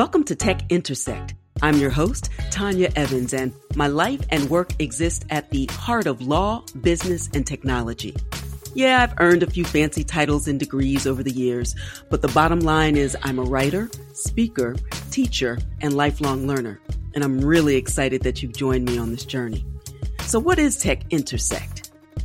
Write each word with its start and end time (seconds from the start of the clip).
Welcome 0.00 0.24
to 0.24 0.34
Tech 0.34 0.62
Intersect. 0.70 1.34
I'm 1.60 1.76
your 1.76 1.90
host, 1.90 2.30
Tanya 2.50 2.90
Evans, 2.96 3.34
and 3.34 3.52
my 3.74 3.86
life 3.86 4.22
and 4.30 4.48
work 4.48 4.72
exist 4.78 5.26
at 5.28 5.50
the 5.50 5.66
heart 5.66 6.06
of 6.06 6.22
law, 6.22 6.64
business, 6.80 7.28
and 7.34 7.46
technology. 7.46 8.16
Yeah, 8.72 9.02
I've 9.02 9.12
earned 9.20 9.42
a 9.42 9.50
few 9.50 9.62
fancy 9.62 10.02
titles 10.02 10.48
and 10.48 10.58
degrees 10.58 11.06
over 11.06 11.22
the 11.22 11.30
years, 11.30 11.76
but 12.08 12.22
the 12.22 12.28
bottom 12.28 12.60
line 12.60 12.96
is 12.96 13.14
I'm 13.24 13.38
a 13.38 13.42
writer, 13.42 13.90
speaker, 14.14 14.74
teacher, 15.10 15.58
and 15.82 15.92
lifelong 15.92 16.46
learner. 16.46 16.80
And 17.14 17.22
I'm 17.22 17.38
really 17.38 17.76
excited 17.76 18.22
that 18.22 18.42
you've 18.42 18.56
joined 18.56 18.86
me 18.86 18.96
on 18.96 19.10
this 19.10 19.26
journey. 19.26 19.66
So, 20.20 20.38
what 20.38 20.58
is 20.58 20.78
Tech 20.78 21.04
Intersect? 21.10 21.79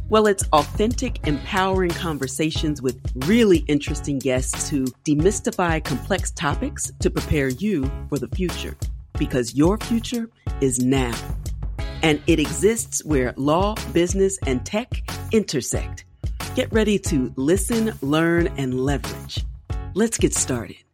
Well, 0.07 0.27
it's 0.27 0.43
authentic, 0.53 1.25
empowering 1.27 1.89
conversations 1.89 2.79
with 2.79 3.01
really 3.25 3.59
interesting 3.67 4.19
guests 4.19 4.69
who 4.69 4.85
demystify 5.03 5.83
complex 5.83 6.29
topics 6.29 6.91
to 6.99 7.09
prepare 7.09 7.49
you 7.49 7.89
for 8.09 8.19
the 8.19 8.27
future. 8.27 8.77
Because 9.17 9.55
your 9.55 9.79
future 9.79 10.29
is 10.61 10.77
now. 10.79 11.15
And 12.03 12.21
it 12.27 12.39
exists 12.39 13.03
where 13.03 13.33
law, 13.35 13.73
business, 13.93 14.37
and 14.45 14.63
tech 14.63 14.91
intersect. 15.31 16.05
Get 16.53 16.71
ready 16.71 16.99
to 16.99 17.33
listen, 17.35 17.91
learn, 18.03 18.47
and 18.57 18.79
leverage. 18.79 19.43
Let's 19.95 20.19
get 20.19 20.35
started. 20.35 20.84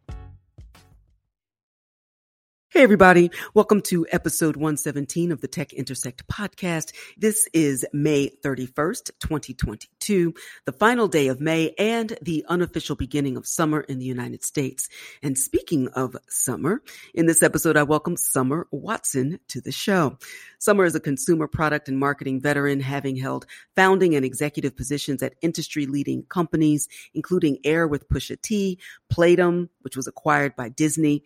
Hey, 2.72 2.84
everybody. 2.84 3.30
Welcome 3.52 3.82
to 3.82 4.06
episode 4.10 4.56
117 4.56 5.30
of 5.30 5.42
the 5.42 5.46
Tech 5.46 5.74
Intersect 5.74 6.26
podcast. 6.26 6.94
This 7.18 7.46
is 7.52 7.84
May 7.92 8.30
31st, 8.42 9.10
2022, 9.20 10.32
the 10.64 10.72
final 10.72 11.06
day 11.06 11.28
of 11.28 11.38
May 11.38 11.74
and 11.78 12.16
the 12.22 12.46
unofficial 12.48 12.96
beginning 12.96 13.36
of 13.36 13.46
summer 13.46 13.82
in 13.82 13.98
the 13.98 14.06
United 14.06 14.42
States. 14.42 14.88
And 15.22 15.36
speaking 15.36 15.88
of 15.88 16.16
summer, 16.30 16.82
in 17.12 17.26
this 17.26 17.42
episode, 17.42 17.76
I 17.76 17.82
welcome 17.82 18.16
Summer 18.16 18.66
Watson 18.70 19.38
to 19.48 19.60
the 19.60 19.70
show. 19.70 20.16
Summer 20.58 20.86
is 20.86 20.94
a 20.94 21.00
consumer 21.00 21.48
product 21.48 21.88
and 21.88 21.98
marketing 21.98 22.40
veteran, 22.40 22.80
having 22.80 23.16
held 23.16 23.44
founding 23.76 24.14
and 24.14 24.24
executive 24.24 24.74
positions 24.74 25.22
at 25.22 25.34
industry 25.42 25.84
leading 25.84 26.22
companies, 26.22 26.88
including 27.12 27.58
Air 27.64 27.86
with 27.86 28.08
Pusha 28.08 28.40
T, 28.40 28.78
Playdom, 29.12 29.68
which 29.82 29.94
was 29.94 30.06
acquired 30.06 30.56
by 30.56 30.70
Disney, 30.70 31.22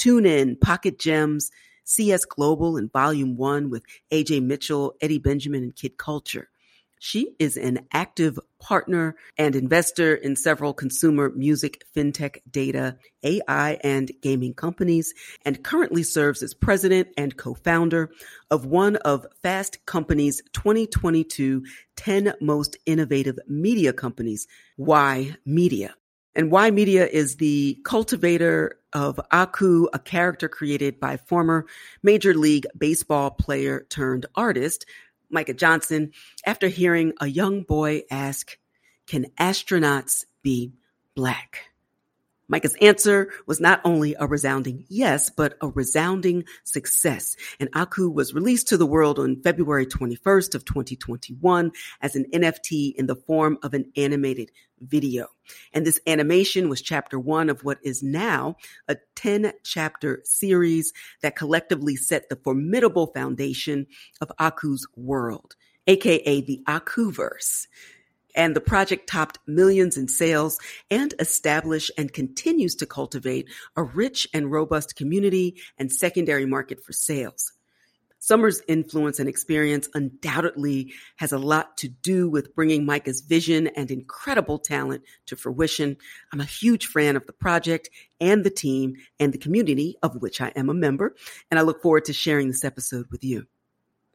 TuneIn, 0.00 0.58
Pocket 0.58 0.98
Gems, 0.98 1.50
CS 1.84 2.24
Global 2.24 2.78
and 2.78 2.90
Volume 2.90 3.36
1 3.36 3.68
with 3.68 3.84
AJ 4.10 4.42
Mitchell, 4.42 4.94
Eddie 5.02 5.18
Benjamin, 5.18 5.62
and 5.62 5.76
Kid 5.76 5.98
Culture. 5.98 6.48
She 6.98 7.34
is 7.38 7.58
an 7.58 7.86
active 7.92 8.38
partner 8.58 9.14
and 9.36 9.54
investor 9.54 10.14
in 10.14 10.36
several 10.36 10.72
consumer 10.72 11.30
music, 11.36 11.84
fintech, 11.94 12.38
data, 12.50 12.96
AI, 13.22 13.78
and 13.84 14.10
gaming 14.22 14.54
companies, 14.54 15.12
and 15.44 15.62
currently 15.62 16.02
serves 16.02 16.42
as 16.42 16.54
president 16.54 17.08
and 17.18 17.36
co-founder 17.36 18.10
of 18.50 18.64
one 18.64 18.96
of 18.96 19.26
Fast 19.42 19.84
Company's 19.84 20.40
2022 20.54 21.62
10 21.96 22.32
most 22.40 22.78
innovative 22.86 23.38
media 23.46 23.92
companies, 23.92 24.46
Y 24.78 25.36
Media. 25.44 25.94
And 26.34 26.50
Y 26.50 26.70
Media 26.70 27.06
is 27.06 27.36
the 27.36 27.78
cultivator 27.84 28.78
of 28.92 29.20
Aku, 29.32 29.88
a 29.92 29.98
character 29.98 30.48
created 30.48 31.00
by 31.00 31.16
former 31.16 31.66
Major 32.02 32.34
League 32.34 32.66
Baseball 32.76 33.30
player 33.30 33.86
turned 33.88 34.26
artist, 34.34 34.86
Micah 35.30 35.54
Johnson, 35.54 36.12
after 36.44 36.68
hearing 36.68 37.12
a 37.20 37.26
young 37.26 37.62
boy 37.62 38.02
ask, 38.10 38.58
Can 39.06 39.26
astronauts 39.38 40.24
be 40.42 40.72
black? 41.14 41.69
Micah's 42.50 42.76
answer 42.80 43.30
was 43.46 43.60
not 43.60 43.80
only 43.84 44.16
a 44.18 44.26
resounding 44.26 44.84
yes, 44.88 45.30
but 45.30 45.56
a 45.62 45.68
resounding 45.68 46.44
success. 46.64 47.36
And 47.60 47.68
Aku 47.74 48.10
was 48.10 48.34
released 48.34 48.66
to 48.68 48.76
the 48.76 48.86
world 48.86 49.20
on 49.20 49.40
February 49.40 49.86
21st 49.86 50.56
of 50.56 50.64
2021 50.64 51.70
as 52.02 52.16
an 52.16 52.26
NFT 52.34 52.96
in 52.96 53.06
the 53.06 53.14
form 53.14 53.56
of 53.62 53.72
an 53.72 53.92
animated 53.96 54.50
video. 54.80 55.28
And 55.72 55.86
this 55.86 56.00
animation 56.08 56.68
was 56.68 56.82
chapter 56.82 57.20
one 57.20 57.50
of 57.50 57.62
what 57.62 57.78
is 57.84 58.02
now 58.02 58.56
a 58.88 58.96
10 59.14 59.52
chapter 59.62 60.20
series 60.24 60.92
that 61.22 61.36
collectively 61.36 61.94
set 61.94 62.28
the 62.28 62.36
formidable 62.36 63.12
foundation 63.14 63.86
of 64.20 64.32
Aku's 64.40 64.88
world, 64.96 65.54
aka 65.86 66.40
the 66.40 66.64
Akuverse 66.66 67.68
and 68.34 68.54
the 68.54 68.60
project 68.60 69.08
topped 69.08 69.38
millions 69.46 69.96
in 69.96 70.08
sales 70.08 70.58
and 70.90 71.14
established 71.18 71.90
and 71.96 72.12
continues 72.12 72.74
to 72.76 72.86
cultivate 72.86 73.48
a 73.76 73.82
rich 73.82 74.28
and 74.32 74.50
robust 74.50 74.96
community 74.96 75.56
and 75.78 75.92
secondary 75.92 76.46
market 76.46 76.82
for 76.84 76.92
sales. 76.92 77.52
Summer's 78.22 78.60
influence 78.68 79.18
and 79.18 79.30
experience 79.30 79.88
undoubtedly 79.94 80.92
has 81.16 81.32
a 81.32 81.38
lot 81.38 81.78
to 81.78 81.88
do 81.88 82.28
with 82.28 82.54
bringing 82.54 82.84
Micah's 82.84 83.22
vision 83.22 83.68
and 83.68 83.90
incredible 83.90 84.58
talent 84.58 85.04
to 85.24 85.36
fruition. 85.36 85.96
I'm 86.30 86.40
a 86.40 86.44
huge 86.44 86.86
fan 86.86 87.16
of 87.16 87.26
the 87.26 87.32
project 87.32 87.88
and 88.20 88.44
the 88.44 88.50
team 88.50 88.96
and 89.18 89.32
the 89.32 89.38
community 89.38 89.96
of 90.02 90.20
which 90.20 90.42
I 90.42 90.48
am 90.54 90.68
a 90.68 90.74
member, 90.74 91.16
and 91.50 91.58
I 91.58 91.62
look 91.62 91.80
forward 91.80 92.04
to 92.04 92.12
sharing 92.12 92.48
this 92.48 92.64
episode 92.64 93.06
with 93.10 93.24
you. 93.24 93.46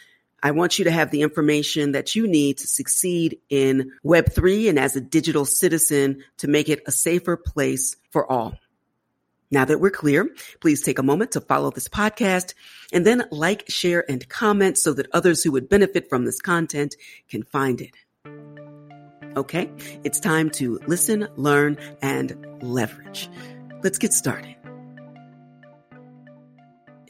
I 0.44 0.52
want 0.52 0.78
you 0.78 0.84
to 0.84 0.92
have 0.92 1.10
the 1.10 1.22
information 1.22 1.94
that 1.94 2.16
you 2.16 2.28
need 2.28 2.58
to 2.58 2.68
succeed 2.68 3.40
in 3.50 3.94
Web3 4.06 4.68
and 4.68 4.78
as 4.78 4.98
a 4.98 5.02
digital 5.02 5.46
citizen 5.46 6.22
to 6.40 6.50
make 6.50 6.68
it 6.68 6.84
a 6.86 6.92
safer 6.92 7.38
place 7.38 7.96
for 8.12 8.30
all. 8.30 8.60
Now 9.50 9.64
that 9.64 9.80
we're 9.80 9.90
clear, 9.90 10.30
please 10.60 10.82
take 10.82 11.00
a 11.00 11.04
moment 11.04 11.32
to 11.32 11.42
follow 11.42 11.72
this 11.72 11.88
podcast 11.88 12.56
and 12.92 13.06
then 13.06 13.24
like, 13.32 13.70
share, 13.70 14.04
and 14.10 14.28
comment 14.28 14.78
so 14.78 14.92
that 14.94 15.08
others 15.14 15.44
who 15.44 15.52
would 15.54 15.70
benefit 15.70 16.10
from 16.10 16.26
this 16.26 16.42
content 16.42 16.98
can 17.30 17.44
find 17.44 17.80
it. 17.80 17.96
Okay, 19.38 19.72
it's 20.04 20.20
time 20.20 20.50
to 20.52 20.80
listen, 20.88 21.28
learn, 21.38 21.78
and 22.02 22.36
leverage. 22.62 23.30
Let's 23.82 23.98
get 23.98 24.12
started. 24.12 24.56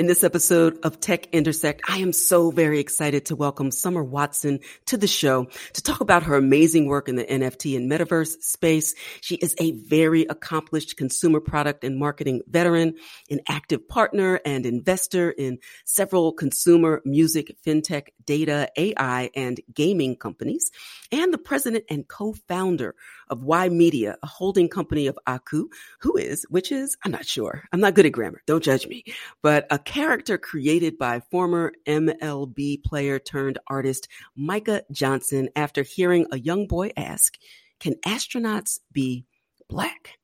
In 0.04 0.08
this 0.08 0.26
episode 0.26 0.80
of 0.84 1.00
Tech 1.00 1.28
Intersect, 1.28 1.82
I 1.88 2.00
am 2.00 2.12
so 2.12 2.52
very 2.52 2.82
excited 2.82 3.28
to 3.28 3.38
welcome 3.38 3.72
Summer 3.72 4.04
Watson 4.04 4.60
to 4.88 4.98
the 4.98 5.08
show 5.08 5.48
to 5.72 5.82
talk 5.82 6.02
about 6.02 6.24
her 6.24 6.36
amazing 6.36 6.88
work 6.88 7.08
in 7.08 7.16
the 7.16 7.24
NFT 7.24 7.78
and 7.78 7.90
metaverse 7.90 8.42
space. 8.42 8.96
She 9.22 9.36
is 9.36 9.56
a 9.62 9.72
very 9.72 10.24
accomplished 10.24 10.98
consumer 10.98 11.40
product 11.40 11.86
and 11.86 11.98
marketing 11.98 12.42
veteran, 12.50 12.96
an 13.30 13.40
active 13.48 13.88
partner 13.88 14.42
and 14.44 14.66
investor 14.66 15.32
in 15.32 15.60
several 15.86 16.34
consumer 16.34 17.02
music, 17.06 17.56
fintech, 17.66 18.08
data, 18.26 18.70
AI, 18.78 19.30
and 19.36 19.60
gaming 19.74 20.16
companies, 20.16 20.72
and 21.12 21.34
the 21.34 21.38
president 21.38 21.86
and 21.90 22.08
co-founder 22.08 22.96
of 23.30 23.44
Y 23.44 23.70
Media, 23.70 24.18
a 24.24 24.28
holding 24.28 24.70
company 24.70 25.08
of 25.08 25.18
Aku, 25.28 25.70
who 26.00 26.16
is, 26.18 26.46
which 26.50 26.72
is, 26.72 26.98
I'm 27.04 27.12
not 27.12 27.26
sure. 27.26 27.64
I'm 27.72 27.80
not 27.80 27.96
good 27.96 28.06
at 28.06 28.12
grammar. 28.12 28.42
Don't 28.46 28.64
judge 28.64 28.88
me, 28.88 29.04
but 29.42 29.68
a 29.70 29.80
character 29.80 30.38
created 30.38 30.98
by 30.98 31.22
former 31.32 31.74
MLB 31.88 32.84
player 32.84 33.20
turned 33.20 33.60
artist 33.68 34.08
Micah 34.36 34.84
Johnson 34.92 35.50
after 35.56 35.84
hearing 35.84 36.28
a 36.32 36.40
young 36.40 36.68
boy 36.68 36.92
ask, 36.98 37.38
can 37.80 37.96
astronauts 38.06 38.80
be 38.92 39.26
black? 39.70 40.18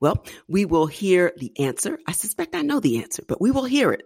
Well, 0.00 0.24
we 0.48 0.64
will 0.64 0.86
hear 0.86 1.32
the 1.36 1.58
answer. 1.58 1.98
I 2.06 2.12
suspect 2.12 2.54
I 2.54 2.62
know 2.62 2.80
the 2.80 3.02
answer, 3.02 3.24
but 3.26 3.40
we 3.40 3.50
will 3.50 3.64
hear 3.64 3.90
it 3.92 4.02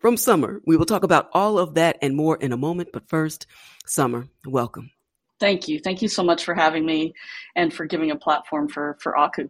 from 0.00 0.16
Summer. 0.16 0.60
We 0.66 0.76
will 0.76 0.86
talk 0.86 1.04
about 1.04 1.28
all 1.32 1.58
of 1.58 1.74
that 1.74 1.98
and 2.02 2.16
more 2.16 2.36
in 2.36 2.52
a 2.52 2.56
moment. 2.56 2.90
But 2.92 3.08
first, 3.08 3.46
Summer, 3.86 4.26
welcome. 4.46 4.90
Thank 5.38 5.68
you. 5.68 5.78
Thank 5.78 6.02
you 6.02 6.08
so 6.08 6.22
much 6.22 6.44
for 6.44 6.54
having 6.54 6.84
me 6.84 7.14
and 7.54 7.72
for 7.72 7.86
giving 7.86 8.10
a 8.10 8.16
platform 8.16 8.68
for, 8.68 8.98
for 9.00 9.16
Aku. 9.16 9.48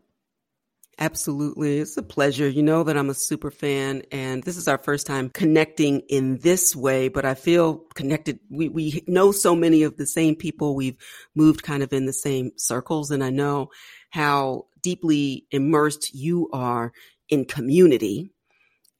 Absolutely. 0.98 1.78
It's 1.78 1.96
a 1.96 2.02
pleasure. 2.02 2.46
You 2.46 2.62
know 2.62 2.84
that 2.84 2.96
I'm 2.96 3.08
a 3.08 3.14
super 3.14 3.50
fan 3.50 4.02
and 4.12 4.42
this 4.42 4.58
is 4.58 4.68
our 4.68 4.76
first 4.76 5.06
time 5.06 5.30
connecting 5.30 6.00
in 6.10 6.36
this 6.38 6.76
way, 6.76 7.08
but 7.08 7.24
I 7.24 7.34
feel 7.34 7.76
connected. 7.94 8.38
We, 8.50 8.68
we 8.68 9.02
know 9.06 9.32
so 9.32 9.56
many 9.56 9.82
of 9.82 9.96
the 9.96 10.06
same 10.06 10.36
people. 10.36 10.76
We've 10.76 10.98
moved 11.34 11.62
kind 11.62 11.82
of 11.82 11.94
in 11.94 12.04
the 12.04 12.12
same 12.12 12.52
circles 12.56 13.10
and 13.10 13.24
I 13.24 13.30
know 13.30 13.70
how 14.10 14.66
deeply 14.82 15.46
immersed 15.50 16.14
you 16.14 16.50
are 16.52 16.92
in 17.30 17.46
community 17.46 18.30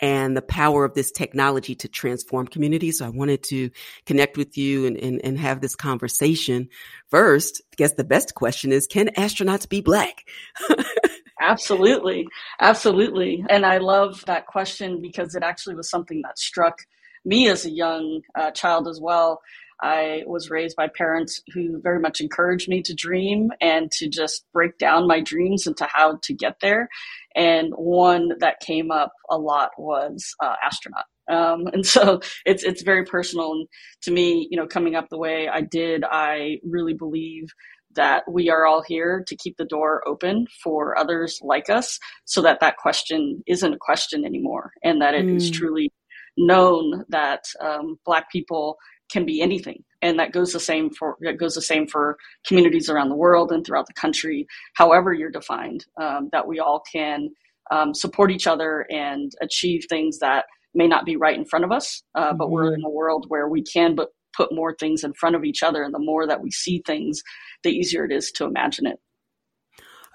and 0.01 0.37
the 0.37 0.43
power 0.43 0.85
of 0.85 0.95
this 0.95 1.11
technology 1.11 1.75
to 1.77 1.89
transform 1.89 2.47
communities. 2.47 2.99
So 2.99 3.07
I 3.07 3.11
wanted 3.11 3.43
to 3.45 3.71
connect 4.07 4.37
with 4.37 4.57
you 4.57 4.87
and, 4.87 4.97
and, 4.97 5.21
and 5.25 5.39
have 5.39 5.61
this 5.61 5.77
conversation. 5.77 6.69
First, 7.09 7.63
I 7.73 7.77
guess 7.77 7.95
the 7.95 8.05
best 8.05 8.35
question 8.35 8.73
is, 8.73 8.87
can 8.87 9.09
astronauts 9.09 9.69
be 9.69 9.81
black? 9.81 10.27
absolutely. 11.41 12.27
Absolutely. 12.61 13.45
And 13.49 13.67
I 13.67 13.79
love 13.79 14.25
that 14.27 14.47
question 14.47 15.01
because 15.01 15.35
it 15.35 15.43
actually 15.43 15.75
was 15.75 15.91
something 15.91 16.23
that 16.23 16.39
struck 16.39 16.79
me 17.25 17.49
as 17.49 17.67
a 17.67 17.71
young 17.71 18.23
uh, 18.35 18.51
child 18.51 18.89
as 18.89 19.01
well. 19.01 19.41
I 19.83 20.23
was 20.27 20.51
raised 20.51 20.77
by 20.77 20.89
parents 20.89 21.41
who 21.55 21.81
very 21.81 22.01
much 22.01 22.21
encouraged 22.21 22.69
me 22.69 22.83
to 22.83 22.95
dream 22.95 23.51
and 23.61 23.91
to 23.93 24.09
just 24.09 24.45
break 24.53 24.79
down 24.79 25.07
my 25.07 25.21
dreams 25.21 25.67
into 25.67 25.87
how 25.91 26.19
to 26.23 26.35
get 26.35 26.57
there. 26.61 26.89
And 27.35 27.73
one 27.75 28.33
that 28.41 28.61
came 28.61 28.91
up 28.91 29.13
a 29.31 29.39
lot 29.39 29.71
was 29.79 30.35
uh, 30.43 30.55
astronaut. 30.63 31.05
Um, 31.31 31.67
and 31.73 31.87
so 31.87 32.21
it's 32.45 32.65
it's 32.65 32.83
very 32.83 33.05
personal. 33.05 33.53
And 33.53 33.69
to 34.03 34.11
me, 34.11 34.49
you 34.51 34.57
know, 34.57 34.67
coming 34.67 34.97
up 34.97 35.09
the 35.09 35.19
way 35.19 35.49
I 35.49 35.61
did, 35.61 36.05
I 36.05 36.59
really 36.65 36.95
believe 36.95 37.49
that 37.97 38.23
we 38.31 38.49
are 38.49 38.67
all 38.67 38.83
here 38.83 39.25
to 39.27 39.37
keep 39.37 39.57
the 39.57 39.65
door 39.65 40.07
open 40.07 40.47
for 40.63 40.97
others 40.97 41.39
like 41.43 41.69
us 41.69 41.99
so 42.25 42.41
that 42.43 42.61
that 42.61 42.77
question 42.77 43.43
isn't 43.47 43.75
a 43.75 43.79
question 43.79 44.25
anymore 44.25 44.71
and 44.85 45.03
that 45.03 45.15
it 45.15 45.27
mm. 45.27 45.37
is 45.37 45.51
truly 45.51 45.91
known 46.37 47.05
that 47.09 47.45
um, 47.61 47.99
black 48.05 48.31
people 48.31 48.77
can 49.11 49.25
be 49.25 49.41
anything 49.41 49.83
and 50.03 50.19
that 50.19 50.33
goes 50.33 50.53
the 50.53 50.61
same 50.61 50.91
for 50.91 51.17
that 51.21 51.39
goes 51.39 51.55
the 51.55 51.63
same 51.63 51.87
for 51.87 52.17
communities 52.47 52.89
around 52.89 53.09
the 53.09 53.17
world 53.17 53.53
and 53.53 53.67
throughout 53.67 53.87
the 53.87 53.95
country 53.95 54.47
however 54.75 55.13
you're 55.13 55.31
defined 55.31 55.85
um, 56.01 56.29
that 56.33 56.47
we 56.47 56.59
all 56.59 56.83
can 56.93 57.29
um, 57.71 57.95
support 57.95 58.31
each 58.31 58.47
other 58.47 58.87
and 58.91 59.33
achieve 59.41 59.85
things 59.89 60.19
that 60.19 60.45
may 60.75 60.87
not 60.87 61.05
be 61.05 61.17
right 61.17 61.37
in 61.37 61.45
front 61.45 61.65
of 61.65 61.73
us 61.73 62.03
uh, 62.15 62.29
mm-hmm. 62.29 62.37
but 62.37 62.51
we're 62.51 62.65
mm-hmm. 62.65 62.81
in 62.81 62.85
a 62.85 62.91
world 62.91 63.27
where 63.29 63.49
we 63.49 63.63
can 63.63 63.95
but 63.95 64.09
put 64.37 64.55
more 64.55 64.75
things 64.79 65.03
in 65.03 65.13
front 65.13 65.35
of 65.35 65.45
each 65.45 65.63
other 65.63 65.83
and 65.83 65.93
the 65.93 65.99
more 65.99 66.27
that 66.27 66.41
we 66.41 66.51
see 66.51 66.83
things 66.87 67.23
the 67.65 67.71
easier 67.71 68.05
it 68.05 68.13
is 68.13 68.31
to 68.31 68.45
imagine 68.45 68.87
it 68.87 68.99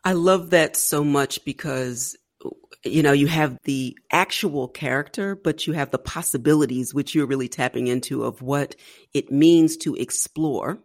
i 0.03 0.13
love 0.13 0.51
that 0.51 0.75
so 0.75 1.03
much 1.03 1.44
because 1.44 2.15
you 2.85 3.01
know, 3.03 3.11
you 3.11 3.27
have 3.27 3.57
the 3.63 3.97
actual 4.11 4.67
character, 4.67 5.35
but 5.35 5.65
you 5.65 5.73
have 5.73 5.91
the 5.91 5.97
possibilities, 5.97 6.93
which 6.93 7.15
you're 7.15 7.27
really 7.27 7.47
tapping 7.49 7.87
into 7.87 8.23
of 8.23 8.41
what 8.41 8.75
it 9.13 9.31
means 9.31 9.77
to 9.77 9.95
explore 9.95 10.79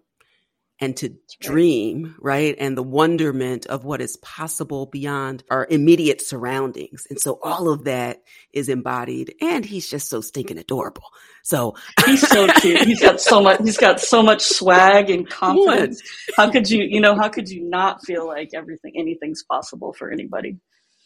and 0.81 0.97
to 0.97 1.15
dream, 1.41 2.15
right? 2.21 2.57
And 2.59 2.77
the 2.77 2.83
wonderment 2.83 3.67
of 3.67 3.85
what 3.85 4.01
is 4.01 4.17
possible 4.19 4.87
beyond 4.87 5.45
our 5.51 5.67
immediate 5.69 6.23
surroundings. 6.23 7.07
And 7.11 7.21
so 7.21 7.39
all 7.43 7.71
of 7.71 7.85
that 7.85 8.23
is 8.53 8.71
embodied 8.71 9.35
and 9.43 9.65
he's 9.65 9.89
just 9.91 10.09
so 10.09 10.23
stinking 10.23 10.57
adorable. 10.57 11.05
So 11.45 11.75
he's 12.07 12.27
so 12.27 12.47
cute. 12.47 12.81
He's 12.83 13.03
got 13.03 13.21
so 13.21 13.43
much, 13.43 13.61
he's 13.63 13.77
got 13.77 14.01
so 14.01 14.23
much 14.23 14.41
swag 14.41 15.11
and 15.11 15.29
confidence. 15.29 16.01
How 16.35 16.51
could 16.51 16.71
you, 16.71 16.83
you 16.83 17.01
know, 17.01 17.15
how 17.15 17.29
could 17.29 17.51
you 17.51 17.69
not 17.69 18.03
feel 18.07 18.27
like 18.27 18.51
everything, 18.55 18.95
anything's 18.97 19.43
possible 19.43 19.93
for 19.93 20.11
anybody? 20.11 20.57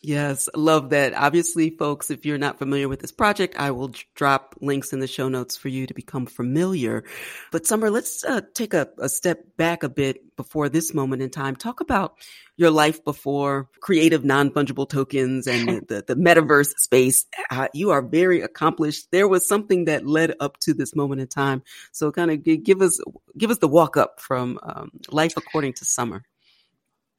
Yes, 0.06 0.50
love 0.54 0.90
that. 0.90 1.14
Obviously, 1.14 1.70
folks, 1.70 2.10
if 2.10 2.26
you're 2.26 2.36
not 2.36 2.58
familiar 2.58 2.90
with 2.90 3.00
this 3.00 3.10
project, 3.10 3.56
I 3.58 3.70
will 3.70 3.90
drop 4.14 4.54
links 4.60 4.92
in 4.92 5.00
the 5.00 5.06
show 5.06 5.30
notes 5.30 5.56
for 5.56 5.68
you 5.68 5.86
to 5.86 5.94
become 5.94 6.26
familiar. 6.26 7.04
But 7.50 7.66
Summer, 7.66 7.88
let's 7.88 8.22
uh, 8.22 8.42
take 8.52 8.74
a, 8.74 8.90
a, 8.98 9.08
step 9.08 9.56
back 9.56 9.82
a 9.82 9.88
bit 9.88 10.36
before 10.36 10.68
this 10.68 10.92
moment 10.92 11.22
in 11.22 11.30
time. 11.30 11.56
Talk 11.56 11.80
about 11.80 12.18
your 12.58 12.70
life 12.70 13.02
before 13.02 13.70
creative 13.80 14.26
non-fungible 14.26 14.90
tokens 14.90 15.46
and 15.46 15.68
the, 15.68 15.84
the, 16.06 16.14
the 16.14 16.20
metaverse 16.20 16.74
space. 16.76 17.24
Uh, 17.50 17.68
you 17.72 17.88
are 17.88 18.02
very 18.02 18.42
accomplished. 18.42 19.10
There 19.10 19.26
was 19.26 19.48
something 19.48 19.86
that 19.86 20.06
led 20.06 20.34
up 20.38 20.58
to 20.60 20.74
this 20.74 20.94
moment 20.94 21.22
in 21.22 21.28
time. 21.28 21.62
So 21.92 22.12
kind 22.12 22.30
of 22.30 22.44
give 22.44 22.82
us, 22.82 23.00
give 23.38 23.50
us 23.50 23.56
the 23.56 23.68
walk 23.68 23.96
up 23.96 24.20
from 24.20 24.58
um, 24.62 24.90
life 25.10 25.32
according 25.38 25.72
to 25.74 25.86
Summer. 25.86 26.26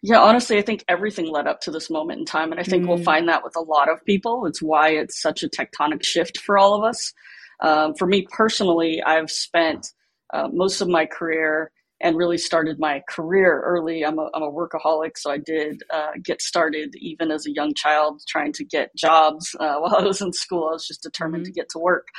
Yeah, 0.01 0.19
honestly, 0.19 0.57
I 0.57 0.62
think 0.62 0.83
everything 0.88 1.31
led 1.31 1.47
up 1.47 1.62
to 1.62 1.71
this 1.71 1.89
moment 1.89 2.19
in 2.19 2.25
time. 2.25 2.51
And 2.51 2.59
I 2.59 2.63
think 2.63 2.83
mm 2.83 2.88
we'll 2.88 3.03
find 3.03 3.27
that 3.27 3.44
with 3.44 3.56
a 3.56 3.62
lot 3.62 3.89
of 3.89 4.03
people. 4.06 4.45
It's 4.45 4.62
why 4.62 4.89
it's 4.89 5.21
such 5.21 5.44
a 5.44 5.50
tectonic 5.50 6.03
shift 6.03 6.38
for 6.39 6.57
all 6.57 6.75
of 6.75 6.83
us. 6.83 7.12
Um, 7.62 7.95
for 7.95 8.06
me 8.06 8.27
personally, 8.31 9.01
I've 9.01 9.31
spent 9.31 9.88
uh, 10.33 10.50
most 10.51 10.81
of 10.81 10.88
my 10.88 11.06
career 11.06 11.71
and 12.01 12.18
really 12.18 12.38
started 12.38 12.77
my 12.77 13.01
career 13.09 13.62
early. 13.62 14.06
I'm 14.06 14.19
a, 14.19 14.30
I'm 14.33 14.44
a 14.44 14.51
workaholic, 14.51 15.12
so 15.18 15.31
I 15.31 15.38
did 15.38 15.81
uh, 15.92 16.12
get 16.24 16.42
started 16.42 16.94
even 16.97 17.31
as 17.31 17.47
a 17.47 17.53
young 17.53 17.74
child 17.74 18.21
trying 18.27 18.51
to 18.53 18.65
get 18.65 18.95
jobs 18.95 19.56
uh, 19.59 19.75
while 19.80 19.95
I 19.95 20.03
was 20.03 20.21
in 20.21 20.33
school. 20.33 20.68
I 20.69 20.74
was 20.74 20.88
just 20.88 21.01
determined 21.01 21.45
mm-hmm. 21.45 21.53
to 21.53 21.59
get 21.59 21.69
to 21.69 21.80
work. 21.80 22.09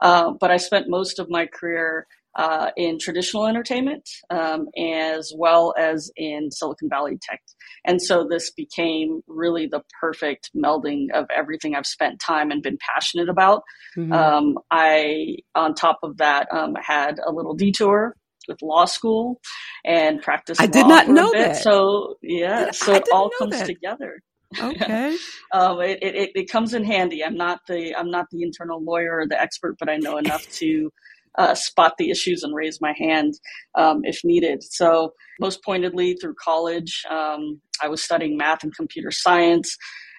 Uh, 0.00 0.32
but 0.40 0.50
I 0.50 0.56
spent 0.56 0.88
most 0.88 1.18
of 1.18 1.28
my 1.28 1.46
career 1.46 2.06
uh, 2.36 2.70
in 2.76 2.98
traditional 2.98 3.46
entertainment 3.46 4.08
um, 4.30 4.66
as 4.78 5.32
well 5.36 5.74
as 5.78 6.10
in 6.16 6.50
Silicon 6.50 6.88
Valley 6.88 7.18
tech. 7.20 7.40
And 7.84 8.00
so 8.00 8.26
this 8.28 8.50
became 8.50 9.22
really 9.26 9.66
the 9.66 9.82
perfect 10.00 10.50
melding 10.56 11.06
of 11.14 11.26
everything 11.34 11.74
I've 11.74 11.86
spent 11.86 12.20
time 12.20 12.50
and 12.50 12.62
been 12.62 12.78
passionate 12.94 13.28
about. 13.28 13.62
Mm-hmm. 13.96 14.12
Um, 14.12 14.58
I, 14.70 15.36
on 15.54 15.74
top 15.74 15.98
of 16.02 16.18
that, 16.18 16.48
um, 16.52 16.74
had 16.80 17.18
a 17.24 17.32
little 17.32 17.54
detour 17.54 18.14
with 18.46 18.62
law 18.62 18.84
school 18.84 19.40
and 19.84 20.22
practice. 20.22 20.58
I 20.60 20.66
did 20.66 20.86
not 20.86 21.08
know 21.08 21.30
that. 21.32 21.56
So 21.56 22.14
yeah, 22.22 22.70
so 22.70 22.94
it 22.94 23.04
all 23.12 23.30
comes 23.38 23.58
that. 23.58 23.66
together. 23.66 24.20
Okay. 24.58 25.14
um, 25.52 25.78
it, 25.82 25.98
it, 26.02 26.30
it 26.34 26.50
comes 26.50 26.72
in 26.72 26.82
handy. 26.82 27.22
I'm 27.22 27.36
not 27.36 27.60
the 27.68 27.94
I'm 27.94 28.10
not 28.10 28.28
the 28.30 28.42
internal 28.42 28.82
lawyer 28.82 29.18
or 29.18 29.26
the 29.26 29.38
expert, 29.38 29.76
but 29.78 29.90
I 29.90 29.98
know 29.98 30.16
enough 30.16 30.48
to 30.52 30.90
uh, 31.36 31.54
spot 31.54 31.94
the 31.98 32.10
issues 32.10 32.42
and 32.42 32.54
raise 32.54 32.80
my 32.80 32.94
hand 32.98 33.34
um, 33.76 34.00
if 34.04 34.20
needed. 34.24 34.62
So, 34.62 35.12
most 35.40 35.62
pointedly, 35.64 36.14
through 36.14 36.34
college, 36.42 37.04
um, 37.10 37.60
I 37.82 37.88
was 37.88 38.02
studying 38.02 38.36
math 38.36 38.64
and 38.64 38.74
computer 38.74 39.10
science 39.10 39.76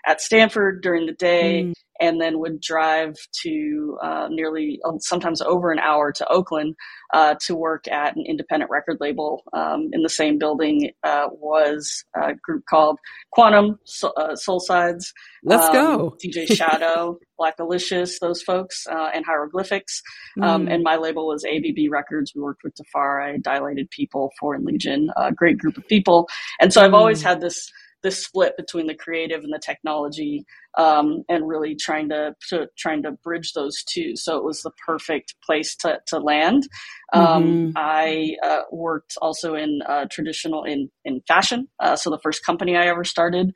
at 0.08 0.22
Stanford 0.22 0.82
during 0.82 1.06
the 1.06 1.14
day. 1.14 1.66
Mm 1.66 1.74
and 2.00 2.20
then 2.22 2.40
would 2.40 2.62
drive 2.62 3.16
to 3.44 3.98
uh, 4.02 4.28
nearly 4.30 4.80
uh, 4.86 4.98
sometimes 5.00 5.42
over 5.42 5.72
an 5.72 5.80
hour 5.80 6.12
to 6.12 6.28
Oakland 6.28 6.76
uh, 7.14 7.36
to 7.42 7.56
work 7.56 7.88
at 7.88 8.16
an 8.16 8.24
independent 8.28 8.72
record 8.72 8.98
label. 9.00 9.44
Um, 9.54 9.90
in 9.94 10.04
the 10.04 10.10
same 10.10 10.38
building 10.38 10.92
uh, 11.04 11.28
was 11.32 12.04
a 12.16 12.34
group 12.36 12.64
called 12.70 13.00
Quantum 13.32 13.80
Soul, 13.86 14.14
uh, 14.18 14.36
Solesides. 14.36 15.06
Let's 15.44 15.68
um, 15.68 15.74
go. 15.74 16.18
DJ 16.24 16.48
Shadow, 16.48 17.20
Blackalicious, 17.40 18.20
those 18.20 18.42
folks, 18.42 18.86
uh, 18.88 19.10
and 19.14 19.26
Hieroglyphics. 19.26 20.02
Um, 20.42 20.66
mm. 20.66 20.74
And 20.74 20.84
my 20.84 20.98
label 20.98 21.28
was 21.28 21.46
ABB 21.46 21.92
Records. 21.92 22.34
We 22.36 22.42
worked 22.42 22.62
with 22.64 22.74
Defari, 22.76 23.42
Dilated 23.42 23.90
People, 23.92 24.32
Foreign 24.40 24.66
Legion, 24.66 25.10
a 25.18 25.32
great 25.32 25.58
group 25.58 25.78
of 25.78 25.88
people. 25.88 26.28
And 26.62 26.74
so 26.74 26.82
I've 26.82 26.92
mm. 26.92 26.98
always 26.98 27.22
had 27.22 27.42
this 27.42 27.72
this 28.04 28.24
split 28.24 28.56
between 28.58 28.88
the 28.88 28.96
creative 28.96 29.44
and 29.44 29.54
the 29.54 29.62
technology 29.64 30.46
um, 30.78 31.24
and 31.30 31.48
really 31.48 31.76
trying 31.76 32.10
to, 32.10 32.36
to, 32.50 32.68
trying 32.78 33.04
to 33.04 33.12
bridge 33.24 33.54
those 33.54 33.84
two 33.84 34.16
so 34.16 34.38
it 34.38 34.44
was 34.44 34.62
the 34.62 34.72
perfect 34.86 35.36
place 35.46 35.76
to, 35.76 36.00
to 36.08 36.20
land 36.20 36.68
um, 37.14 37.44
mm-hmm. 37.44 37.72
i 37.76 38.36
uh, 38.44 38.62
worked 38.72 39.18
also 39.22 39.56
in 39.56 39.80
uh, 39.88 40.06
traditional 40.12 40.64
in, 40.64 40.90
in 41.06 41.22
fashion 41.28 41.68
uh, 41.80 41.96
so 41.96 42.10
the 42.10 42.20
first 42.20 42.46
company 42.46 42.76
i 42.76 42.88
ever 42.88 43.04
started 43.04 43.52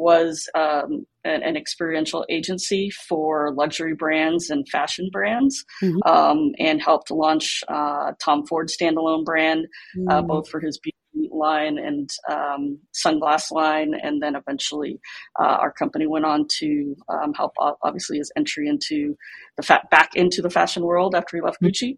was 0.00 0.48
um, 0.54 1.04
an, 1.24 1.42
an, 1.42 1.56
experiential 1.58 2.24
agency 2.30 2.90
for 2.90 3.52
luxury 3.54 3.94
brands 3.94 4.48
and 4.48 4.66
fashion 4.68 5.10
brands, 5.12 5.62
mm-hmm. 5.82 5.98
um, 6.10 6.52
and 6.58 6.80
helped 6.80 7.10
launch 7.10 7.62
uh, 7.68 8.12
Tom 8.18 8.46
Ford 8.46 8.68
standalone 8.68 9.26
brand, 9.26 9.66
uh, 10.08 10.14
mm-hmm. 10.14 10.26
both 10.26 10.48
for 10.48 10.58
his 10.58 10.78
beauty 10.78 10.96
line 11.30 11.78
and 11.78 12.10
um, 12.30 12.78
sunglass 12.94 13.50
line, 13.50 13.94
and 14.02 14.22
then 14.22 14.36
eventually 14.36 15.00
uh, 15.38 15.56
our 15.62 15.72
company 15.72 16.06
went 16.06 16.24
on 16.24 16.46
to 16.58 16.96
um, 17.08 17.32
help, 17.34 17.52
obviously, 17.82 18.18
his 18.18 18.32
entry 18.36 18.68
into 18.68 19.16
the 19.56 19.80
back 19.90 20.10
into 20.14 20.42
the 20.42 20.50
fashion 20.50 20.82
world 20.84 21.14
after 21.14 21.36
he 21.36 21.42
left 21.42 21.60
mm-hmm. 21.62 21.68
Gucci, 21.68 21.96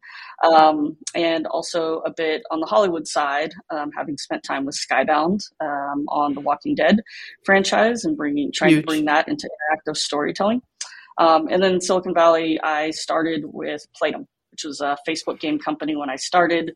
um, 0.52 0.96
and 1.14 1.46
also 1.46 1.98
a 2.06 2.12
bit 2.12 2.42
on 2.50 2.60
the 2.60 2.66
Hollywood 2.66 3.06
side, 3.06 3.52
um, 3.70 3.90
having 3.96 4.16
spent 4.16 4.42
time 4.42 4.64
with 4.64 4.76
Skybound 4.76 5.40
um, 5.60 6.04
on 6.08 6.34
the 6.34 6.40
Walking 6.40 6.74
Dead 6.74 7.00
franchise 7.44 8.04
and 8.04 8.16
bringing 8.16 8.50
trying 8.52 8.70
Huge. 8.70 8.82
to 8.82 8.86
bring 8.86 9.04
that 9.06 9.28
into 9.28 9.48
interactive 9.48 9.96
storytelling. 9.96 10.62
Um, 11.18 11.48
and 11.50 11.62
then 11.62 11.74
in 11.74 11.80
Silicon 11.80 12.14
Valley, 12.14 12.58
I 12.62 12.90
started 12.90 13.42
with 13.44 13.86
Playdom, 14.00 14.26
which 14.52 14.64
was 14.64 14.80
a 14.80 14.96
Facebook 15.08 15.40
game 15.40 15.58
company 15.58 15.96
when 15.96 16.10
I 16.10 16.16
started, 16.16 16.72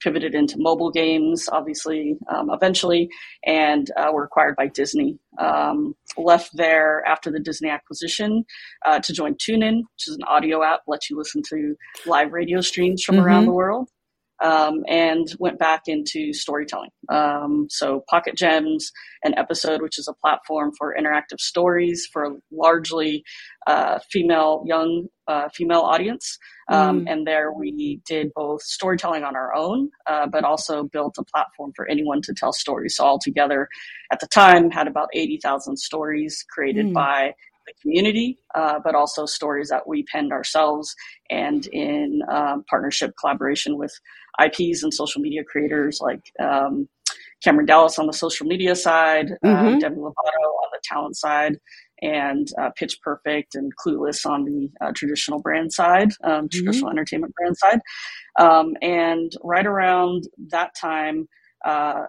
pivoted 0.00 0.34
into 0.34 0.56
mobile 0.58 0.90
games, 0.90 1.48
obviously, 1.52 2.16
um, 2.34 2.50
eventually, 2.50 3.08
and 3.44 3.90
uh, 3.96 4.10
were 4.12 4.24
acquired 4.24 4.56
by 4.56 4.66
Disney. 4.66 5.18
Um, 5.38 5.94
left 6.16 6.50
there 6.54 7.04
after 7.06 7.30
the 7.30 7.38
Disney 7.38 7.68
acquisition 7.68 8.44
uh, 8.86 8.98
to 9.00 9.12
join 9.12 9.34
TuneIn, 9.34 9.76
which 9.76 10.08
is 10.08 10.16
an 10.16 10.24
audio 10.26 10.62
app, 10.64 10.80
lets 10.88 11.08
you 11.08 11.16
listen 11.16 11.42
to 11.50 11.76
live 12.06 12.32
radio 12.32 12.60
streams 12.60 13.04
from 13.04 13.16
mm-hmm. 13.16 13.24
around 13.24 13.44
the 13.46 13.52
world 13.52 13.88
um, 14.42 14.84
and 14.88 15.28
went 15.38 15.58
back 15.58 15.82
into 15.86 16.32
storytelling. 16.32 16.90
Um, 17.08 17.66
so 17.70 18.04
Pocket 18.08 18.36
Gems, 18.36 18.92
an 19.24 19.34
episode 19.36 19.82
which 19.82 19.98
is 19.98 20.08
a 20.08 20.14
platform 20.14 20.72
for 20.78 20.94
interactive 20.98 21.40
stories 21.40 22.08
for 22.12 22.38
largely 22.52 23.24
uh, 23.66 23.98
female, 24.10 24.62
young 24.66 25.08
uh, 25.26 25.48
female 25.54 25.80
audience. 25.80 26.38
Um, 26.70 27.04
mm. 27.04 27.12
And 27.12 27.26
there 27.26 27.52
we 27.52 28.00
did 28.06 28.32
both 28.34 28.62
storytelling 28.62 29.24
on 29.24 29.36
our 29.36 29.54
own, 29.54 29.90
uh, 30.06 30.26
but 30.26 30.44
also 30.44 30.84
built 30.84 31.16
a 31.18 31.24
platform 31.24 31.72
for 31.74 31.88
anyone 31.88 32.22
to 32.22 32.34
tell 32.34 32.52
stories. 32.52 32.96
So 32.96 33.04
altogether, 33.04 33.68
at 34.12 34.20
the 34.20 34.26
time, 34.26 34.70
had 34.70 34.86
about 34.86 35.08
80,000 35.12 35.76
stories 35.76 36.44
created 36.50 36.86
mm. 36.86 36.94
by 36.94 37.34
the 37.68 37.74
community, 37.82 38.38
uh, 38.54 38.78
but 38.82 38.94
also 38.94 39.26
stories 39.26 39.68
that 39.68 39.86
we 39.86 40.02
penned 40.04 40.32
ourselves 40.32 40.94
and 41.30 41.66
in 41.66 42.22
um, 42.30 42.64
partnership 42.68 43.12
collaboration 43.20 43.76
with 43.76 43.92
IPs 44.42 44.82
and 44.82 44.92
social 44.92 45.20
media 45.20 45.42
creators 45.44 46.00
like 46.00 46.32
um, 46.40 46.88
Cameron 47.42 47.66
Dallas 47.66 47.98
on 47.98 48.06
the 48.06 48.12
social 48.12 48.46
media 48.46 48.74
side, 48.74 49.32
uh, 49.44 49.46
mm-hmm. 49.46 49.66
um, 49.66 49.78
Demi 49.78 49.96
Lovato 49.96 50.10
on 50.10 50.70
the 50.72 50.80
talent 50.82 51.16
side, 51.16 51.56
and 52.02 52.48
uh, 52.60 52.70
Pitch 52.76 52.98
Perfect 53.02 53.54
and 53.54 53.72
Clueless 53.76 54.26
on 54.26 54.44
the 54.44 54.68
uh, 54.80 54.92
traditional 54.94 55.40
brand 55.40 55.72
side, 55.72 56.10
um, 56.24 56.30
mm-hmm. 56.30 56.46
traditional 56.48 56.90
entertainment 56.90 57.34
brand 57.34 57.56
side. 57.56 57.80
Um, 58.38 58.74
and 58.82 59.32
right 59.42 59.66
around 59.66 60.24
that 60.48 60.74
time, 60.74 61.28
uh, 61.64 62.02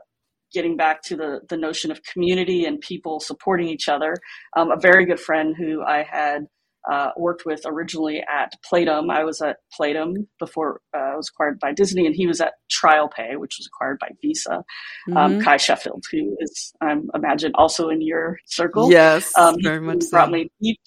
getting 0.51 0.75
back 0.75 1.03
to 1.03 1.15
the 1.15 1.41
the 1.48 1.57
notion 1.57 1.91
of 1.91 2.01
community 2.03 2.65
and 2.65 2.81
people 2.81 3.19
supporting 3.19 3.67
each 3.67 3.88
other. 3.88 4.15
Um, 4.57 4.71
a 4.71 4.79
very 4.79 5.05
good 5.05 5.19
friend 5.19 5.55
who 5.55 5.83
I 5.83 6.03
had 6.03 6.48
uh, 6.91 7.12
worked 7.17 7.46
with 7.46 7.62
originally 7.65 8.19
at 8.19 8.53
Playdom. 8.69 9.12
I 9.12 9.24
was 9.24 9.41
at 9.41 9.58
Playdom 9.79 10.27
before 10.39 10.81
uh, 10.96 11.00
I 11.00 11.15
was 11.15 11.29
acquired 11.29 11.60
by 11.60 11.74
Disney, 11.74 12.05
and 12.05 12.15
he 12.15 12.27
was 12.27 12.41
at 12.41 12.53
TrialPay, 12.72 13.38
which 13.38 13.55
was 13.60 13.67
acquired 13.67 14.00
by 14.00 14.10
Visa. 14.22 14.55
Um, 14.55 14.63
mm-hmm. 15.10 15.17
Um, 15.17 15.41
Kai 15.41 15.58
Sheffield, 15.58 16.03
who 16.12 16.36
is, 16.39 16.74
I 16.81 16.96
imagine, 17.13 17.51
also 17.55 17.89
in 17.89 18.01
your 18.01 18.38
circle. 18.46 18.91
Yes, 18.91 19.38
um, 19.38 19.55
very 19.62 19.81
much. 19.81 20.03
So. 20.03 20.12
Brought 20.12 20.31
me 20.31 20.51
deep 20.62 20.79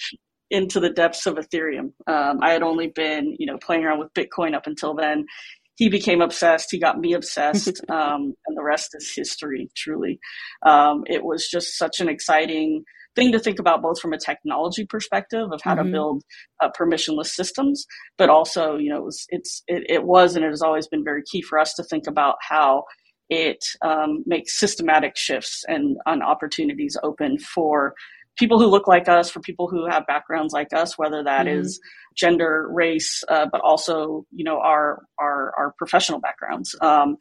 into 0.50 0.80
the 0.80 0.90
depths 0.90 1.26
of 1.26 1.37
Ethereum. 1.37 1.92
Um, 2.06 2.38
I 2.42 2.50
had 2.50 2.62
only 2.62 2.88
been, 2.88 3.37
you 3.38 3.47
know, 3.47 3.59
playing 3.59 3.85
around 3.85 4.00
with 4.00 4.12
Bitcoin 4.14 4.54
up 4.54 4.66
until 4.66 4.94
then 4.94 5.25
he 5.76 5.88
became 5.88 6.21
obsessed. 6.21 6.68
He 6.71 6.78
got 6.78 6.99
me 6.99 7.14
obsessed, 7.14 7.80
um, 7.90 8.35
and 8.47 8.56
the 8.56 8.62
rest 8.62 8.90
is 8.94 9.12
history. 9.14 9.71
Truly, 9.76 10.21
um, 10.64 11.02
it 11.06 11.25
was 11.25 11.49
just 11.49 11.76
such 11.76 12.00
an 12.00 12.09
exciting 12.09 12.85
thing 13.14 13.33
to 13.33 13.38
think 13.38 13.59
about, 13.59 13.83
both 13.83 14.00
from 14.00 14.12
a 14.12 14.19
technology 14.19 14.85
perspective 14.87 15.49
of 15.52 15.61
how 15.62 15.75
mm-hmm. 15.75 15.87
to 15.87 15.92
build 15.92 16.23
uh, 16.61 16.71
permissionless 16.78 17.28
systems, 17.28 17.87
but 18.19 18.28
also, 18.28 18.76
you 18.76 18.90
know, 18.90 18.99
it 18.99 19.04
was, 19.04 19.26
it's 19.28 19.62
it, 19.66 19.85
it, 19.88 20.04
was 20.04 20.37
and 20.37 20.45
it 20.45 20.50
has 20.50 20.62
always 20.62 20.87
been 20.87 21.04
very 21.04 21.23
key 21.31 21.42
for 21.42 21.59
us 21.59 21.75
to 21.75 21.85
think 21.85 22.07
about 22.07 22.37
how 22.40 22.85
it 23.28 23.64
um, 23.83 24.23
makes 24.26 24.59
systematic 24.59 25.16
shifts 25.16 25.64
and, 25.69 25.97
and 26.07 26.23
opportunities 26.23 26.97
open 27.02 27.38
for 27.38 27.95
people 28.38 28.59
who 28.59 28.66
look 28.66 28.87
like 28.87 29.09
us, 29.09 29.31
for 29.31 29.40
people 29.40 29.69
who 29.69 29.87
have 29.87 30.07
backgrounds 30.07 30.52
like 30.52 30.73
us, 30.73 30.97
whether 30.97 31.23
that 31.25 31.47
mm-hmm. 31.47 31.61
is 31.61 31.81
gender, 32.16 32.69
race, 32.71 33.23
uh, 33.28 33.47
but 33.50 33.61
also 33.62 34.26
you 34.33 34.45
know 34.45 34.59
our 34.59 35.02
our, 35.19 35.52
our 35.57 35.75
professional 35.78 36.21
backgrounds. 36.21 36.75
Um, 36.81 37.16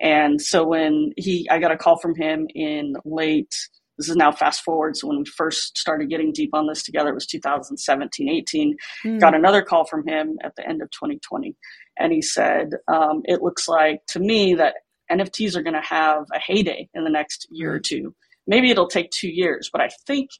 and 0.00 0.40
so 0.40 0.66
when 0.66 1.12
he, 1.16 1.48
I 1.50 1.58
got 1.58 1.72
a 1.72 1.76
call 1.76 1.98
from 1.98 2.14
him 2.14 2.46
in 2.54 2.94
late. 3.04 3.54
This 3.98 4.08
is 4.08 4.16
now 4.16 4.32
fast 4.32 4.62
forward. 4.62 4.96
So 4.96 5.08
when 5.08 5.18
we 5.18 5.24
first 5.24 5.78
started 5.78 6.10
getting 6.10 6.32
deep 6.32 6.50
on 6.52 6.66
this 6.66 6.82
together, 6.82 7.10
it 7.10 7.14
was 7.14 7.26
2017, 7.26 8.28
18. 8.28 8.76
Mm. 9.04 9.20
Got 9.20 9.34
another 9.34 9.62
call 9.62 9.86
from 9.86 10.06
him 10.06 10.38
at 10.42 10.54
the 10.56 10.68
end 10.68 10.82
of 10.82 10.90
2020, 10.90 11.54
and 11.98 12.12
he 12.12 12.22
said, 12.22 12.70
um, 12.88 13.22
"It 13.24 13.42
looks 13.42 13.68
like 13.68 14.04
to 14.08 14.20
me 14.20 14.54
that 14.54 14.74
NFTs 15.10 15.56
are 15.56 15.62
going 15.62 15.74
to 15.74 15.80
have 15.80 16.24
a 16.34 16.38
heyday 16.38 16.88
in 16.94 17.04
the 17.04 17.10
next 17.10 17.46
year 17.50 17.72
or 17.72 17.80
two. 17.80 18.14
Maybe 18.46 18.70
it'll 18.70 18.88
take 18.88 19.10
two 19.10 19.28
years, 19.28 19.70
but 19.72 19.80
I 19.80 19.88
think 20.06 20.30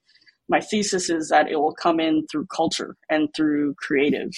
my 0.48 0.60
thesis 0.60 1.10
is 1.10 1.28
that 1.28 1.48
it 1.48 1.56
will 1.56 1.74
come 1.74 1.98
in 1.98 2.26
through 2.30 2.46
culture 2.46 2.96
and 3.10 3.28
through 3.34 3.74
creative 3.74 4.30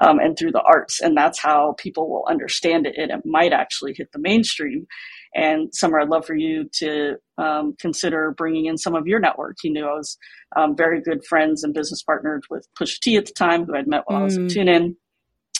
um, 0.00 0.18
and 0.20 0.38
through 0.38 0.52
the 0.52 0.62
arts 0.62 1.00
and 1.00 1.16
that's 1.16 1.40
how 1.40 1.74
people 1.78 2.08
will 2.08 2.24
understand 2.28 2.86
it 2.86 2.94
and 2.96 3.10
it 3.10 3.26
might 3.26 3.52
actually 3.52 3.92
hit 3.96 4.12
the 4.12 4.20
mainstream 4.20 4.86
and 5.34 5.74
summer 5.74 6.00
i'd 6.00 6.08
love 6.08 6.24
for 6.24 6.34
you 6.34 6.68
to 6.72 7.16
um, 7.38 7.74
consider 7.78 8.32
bringing 8.36 8.66
in 8.66 8.76
some 8.76 8.94
of 8.94 9.06
your 9.06 9.20
network 9.20 9.56
he 9.60 9.70
knew 9.70 9.86
i 9.86 9.92
was 9.92 10.18
um, 10.56 10.76
very 10.76 11.00
good 11.00 11.24
friends 11.24 11.62
and 11.62 11.74
business 11.74 12.02
partners 12.02 12.42
with 12.50 12.66
Pusha 12.78 12.98
T 13.00 13.16
at 13.16 13.26
the 13.26 13.32
time 13.32 13.64
who 13.64 13.76
i'd 13.76 13.86
met 13.86 14.02
while 14.06 14.18
mm. 14.18 14.22
i 14.22 14.24
was 14.24 14.36
at 14.36 14.44
mm. 14.44 14.50
tunein 14.50 14.96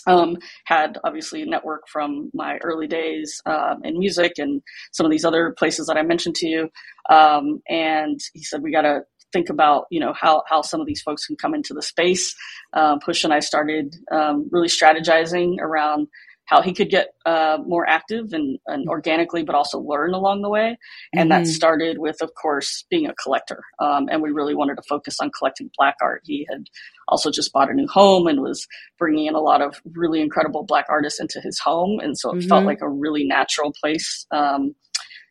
um, 0.07 0.39
had 0.65 0.99
obviously 1.05 1.43
a 1.43 1.47
network 1.47 1.87
from 1.87 2.31
my 2.33 2.57
early 2.59 2.87
days 2.87 3.41
um, 3.47 3.81
in 3.85 3.99
music 3.99 4.33
and 4.39 4.63
some 4.93 5.05
of 5.05 5.13
these 5.13 5.25
other 5.25 5.55
places 5.59 5.87
that 5.87 5.99
I 5.99 6.03
mentioned 6.03 6.35
to 6.37 6.49
you. 6.49 6.71
Um, 7.11 7.61
and 7.69 8.19
he 8.33 8.43
said, 8.43 8.63
we 8.63 8.73
got 8.73 8.83
to 8.83 9.03
think 9.33 9.51
about 9.51 9.85
you 9.91 10.01
know 10.01 10.15
how 10.19 10.43
how 10.49 10.63
some 10.63 10.81
of 10.81 10.87
these 10.87 11.03
folks 11.03 11.27
can 11.27 11.37
come 11.37 11.55
into 11.55 11.75
the 11.75 11.83
space. 11.83 12.35
Um, 12.73 12.99
Push 13.01 13.25
and 13.25 13.33
I 13.33 13.41
started 13.41 13.95
um, 14.11 14.49
really 14.51 14.69
strategizing 14.69 15.59
around 15.61 16.09
how 16.49 16.63
he 16.63 16.73
could 16.73 16.89
get 16.89 17.09
uh, 17.27 17.59
more 17.67 17.87
active 17.89 18.33
and, 18.33 18.59
and, 18.67 18.89
organically, 18.89 19.43
but 19.43 19.55
also 19.55 19.79
learn 19.79 20.15
along 20.15 20.41
the 20.41 20.49
way. 20.49 20.79
And 21.13 21.31
mm-hmm. 21.31 21.45
that 21.45 21.47
started 21.47 21.99
with, 21.99 22.23
of 22.23 22.31
course, 22.41 22.87
being 22.89 23.07
a 23.07 23.15
collector. 23.23 23.63
Um, 23.79 24.09
and 24.11 24.23
we 24.23 24.31
really 24.31 24.55
wanted 24.55 24.77
to 24.77 24.83
focus 24.89 25.19
on 25.21 25.31
collecting 25.37 25.71
black 25.77 25.97
art. 26.01 26.23
He 26.25 26.47
had 26.51 26.65
also 27.07 27.31
just 27.31 27.53
bought 27.53 27.71
a 27.71 27.75
new 27.75 27.87
home 27.87 28.27
and 28.27 28.41
was 28.41 28.67
bringing 28.99 29.27
in 29.27 29.35
a 29.35 29.41
lot 29.41 29.61
of 29.61 29.81
really 29.93 30.23
incredible 30.23 30.65
black 30.65 30.87
artists 30.89 31.21
into 31.21 31.39
his 31.43 31.59
home. 31.59 32.01
And 32.01 32.19
so 32.19 32.31
it 32.31 32.39
mm-hmm. 32.39 32.49
felt 32.49 32.65
like 32.65 32.81
a 32.81 32.89
really 32.89 33.25
natural 33.25 33.75
place 33.79 34.27
um, 34.31 34.75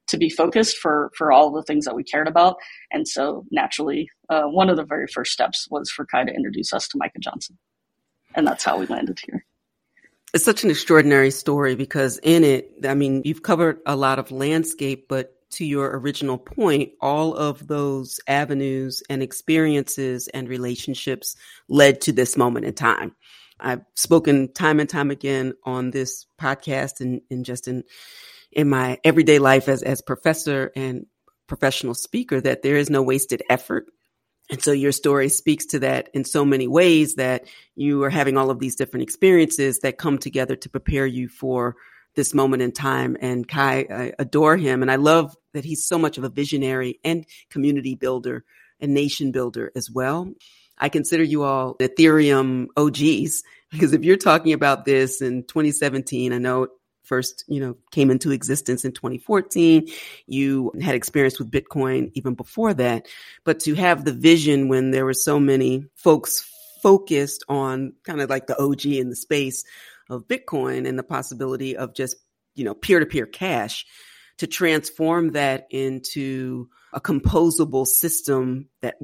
to 0.09 0.17
be 0.17 0.29
focused 0.29 0.77
for 0.77 1.11
for 1.17 1.31
all 1.31 1.51
the 1.51 1.63
things 1.63 1.85
that 1.85 1.95
we 1.95 2.03
cared 2.03 2.27
about. 2.27 2.57
And 2.91 3.07
so 3.07 3.43
naturally, 3.51 4.07
uh, 4.29 4.43
one 4.43 4.69
of 4.69 4.77
the 4.77 4.85
very 4.85 5.07
first 5.07 5.31
steps 5.31 5.67
was 5.71 5.89
for 5.89 6.05
Kai 6.05 6.25
to 6.25 6.31
introduce 6.31 6.73
us 6.73 6.87
to 6.89 6.97
Micah 6.97 7.19
Johnson, 7.19 7.57
and 8.35 8.45
that's 8.45 8.63
how 8.63 8.77
we 8.77 8.85
landed 8.85 9.19
here. 9.25 9.46
It's 10.33 10.43
such 10.43 10.63
an 10.63 10.69
extraordinary 10.69 11.31
story 11.31 11.75
because 11.75 12.19
in 12.21 12.43
it, 12.43 12.71
I 12.83 12.93
mean, 12.93 13.21
you've 13.25 13.43
covered 13.43 13.79
a 13.85 13.95
lot 13.95 14.19
of 14.19 14.31
landscape, 14.31 15.07
but 15.07 15.33
to 15.51 15.65
your 15.65 15.97
original 15.97 16.37
point, 16.37 16.91
all 16.99 17.33
of 17.33 17.65
those 17.67 18.19
avenues 18.27 19.01
and 19.09 19.23
experiences 19.23 20.27
and 20.27 20.49
relationships 20.49 21.35
led 21.69 22.01
to 22.01 22.11
this 22.11 22.35
moment 22.35 22.65
in 22.65 22.73
time. 22.73 23.15
I've 23.59 23.81
spoken 23.95 24.51
time 24.53 24.79
and 24.79 24.89
time 24.89 25.09
again 25.09 25.53
on 25.63 25.91
this 25.91 26.25
podcast 26.39 27.01
and, 27.01 27.21
and 27.31 27.45
just 27.45 27.67
in 27.67 27.83
in 28.51 28.69
my 28.69 28.97
everyday 29.03 29.39
life 29.39 29.67
as, 29.67 29.83
as 29.83 30.01
professor 30.01 30.71
and 30.75 31.05
professional 31.47 31.93
speaker 31.93 32.39
that 32.39 32.61
there 32.61 32.77
is 32.77 32.89
no 32.89 33.01
wasted 33.01 33.43
effort. 33.49 33.85
And 34.49 34.61
so 34.63 34.71
your 34.71 34.91
story 34.91 35.29
speaks 35.29 35.65
to 35.67 35.79
that 35.79 36.09
in 36.13 36.23
so 36.23 36.45
many 36.45 36.67
ways 36.67 37.15
that 37.15 37.45
you 37.75 38.03
are 38.03 38.09
having 38.09 38.37
all 38.37 38.49
of 38.49 38.59
these 38.59 38.75
different 38.75 39.03
experiences 39.03 39.79
that 39.79 39.97
come 39.97 40.17
together 40.17 40.55
to 40.55 40.69
prepare 40.69 41.05
you 41.05 41.27
for 41.27 41.75
this 42.15 42.33
moment 42.33 42.61
in 42.61 42.71
time. 42.71 43.17
And 43.19 43.47
Kai, 43.47 43.85
I 43.89 44.13
adore 44.19 44.57
him. 44.57 44.81
And 44.81 44.89
I 44.89 44.95
love 44.95 45.35
that 45.53 45.65
he's 45.65 45.85
so 45.85 45.99
much 45.99 46.17
of 46.17 46.23
a 46.23 46.29
visionary 46.29 46.99
and 47.03 47.25
community 47.49 47.95
builder 47.95 48.45
and 48.79 48.93
nation 48.93 49.31
builder 49.31 49.71
as 49.75 49.89
well. 49.91 50.33
I 50.77 50.89
consider 50.89 51.23
you 51.23 51.43
all 51.43 51.75
Ethereum 51.77 52.67
OGs 52.77 53.43
because 53.71 53.93
if 53.93 54.03
you're 54.03 54.17
talking 54.17 54.53
about 54.53 54.85
this 54.85 55.21
in 55.21 55.43
2017, 55.43 56.31
I 56.31 56.37
know 56.37 56.67
first, 57.07 57.43
you 57.47 57.59
know, 57.59 57.77
came 57.91 58.11
into 58.11 58.31
existence 58.31 58.85
in 58.85 58.91
2014. 58.91 59.87
You 60.27 60.71
had 60.81 60.95
experience 60.95 61.39
with 61.39 61.51
Bitcoin 61.51 62.11
even 62.13 62.35
before 62.35 62.73
that, 62.75 63.07
but 63.43 63.59
to 63.61 63.73
have 63.75 64.05
the 64.05 64.13
vision 64.13 64.67
when 64.67 64.91
there 64.91 65.05
were 65.05 65.13
so 65.13 65.39
many 65.39 65.85
folks 65.95 66.41
focused 66.83 67.43
on 67.49 67.93
kind 68.03 68.21
of 68.21 68.29
like 68.29 68.47
the 68.47 68.61
OG 68.61 68.85
in 68.85 69.09
the 69.09 69.15
space 69.15 69.63
of 70.09 70.27
Bitcoin 70.27 70.87
and 70.87 70.97
the 70.99 71.03
possibility 71.03 71.75
of 71.75 71.95
just, 71.95 72.17
you 72.55 72.63
know, 72.63 72.73
peer 72.73 72.99
to 72.99 73.05
peer 73.05 73.25
cash 73.25 73.85
to 74.37 74.47
transform 74.47 75.31
that 75.31 75.67
into 75.71 76.69
a 76.93 77.01
composable 77.01 77.85
system 77.85 78.69
that 78.81 78.95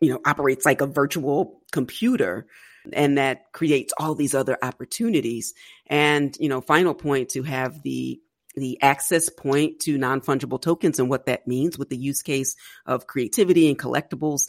you 0.00 0.10
know 0.10 0.20
operates 0.24 0.64
like 0.64 0.80
a 0.80 0.86
virtual 0.86 1.60
computer 1.72 2.46
and 2.92 3.18
that 3.18 3.52
creates 3.52 3.92
all 3.98 4.14
these 4.14 4.34
other 4.34 4.56
opportunities 4.62 5.54
and 5.86 6.36
you 6.40 6.48
know 6.48 6.60
final 6.60 6.94
point 6.94 7.30
to 7.30 7.42
have 7.42 7.82
the 7.82 8.20
the 8.56 8.80
access 8.82 9.28
point 9.28 9.80
to 9.80 9.96
non-fungible 9.96 10.60
tokens 10.60 10.98
and 10.98 11.08
what 11.08 11.26
that 11.26 11.46
means 11.46 11.78
with 11.78 11.88
the 11.88 11.96
use 11.96 12.22
case 12.22 12.56
of 12.86 13.06
creativity 13.06 13.68
and 13.68 13.78
collectibles. 13.78 14.48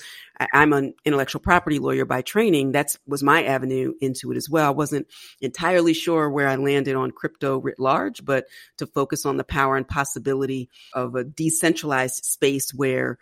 I'm 0.53 0.73
an 0.73 0.93
intellectual 1.05 1.41
property 1.41 1.79
lawyer 1.79 2.05
by 2.05 2.21
training. 2.21 2.71
That's 2.71 2.97
was 3.05 3.21
my 3.21 3.43
avenue 3.43 3.93
into 4.01 4.31
it 4.31 4.37
as 4.37 4.49
well. 4.49 4.67
I 4.67 4.71
wasn't 4.71 5.07
entirely 5.39 5.93
sure 5.93 6.29
where 6.29 6.47
I 6.47 6.55
landed 6.55 6.95
on 6.95 7.11
crypto 7.11 7.59
writ 7.59 7.79
large, 7.79 8.25
but 8.25 8.45
to 8.77 8.87
focus 8.87 9.25
on 9.25 9.37
the 9.37 9.43
power 9.43 9.77
and 9.77 9.87
possibility 9.87 10.69
of 10.93 11.15
a 11.15 11.23
decentralized 11.23 12.25
space 12.25 12.73
where 12.73 13.19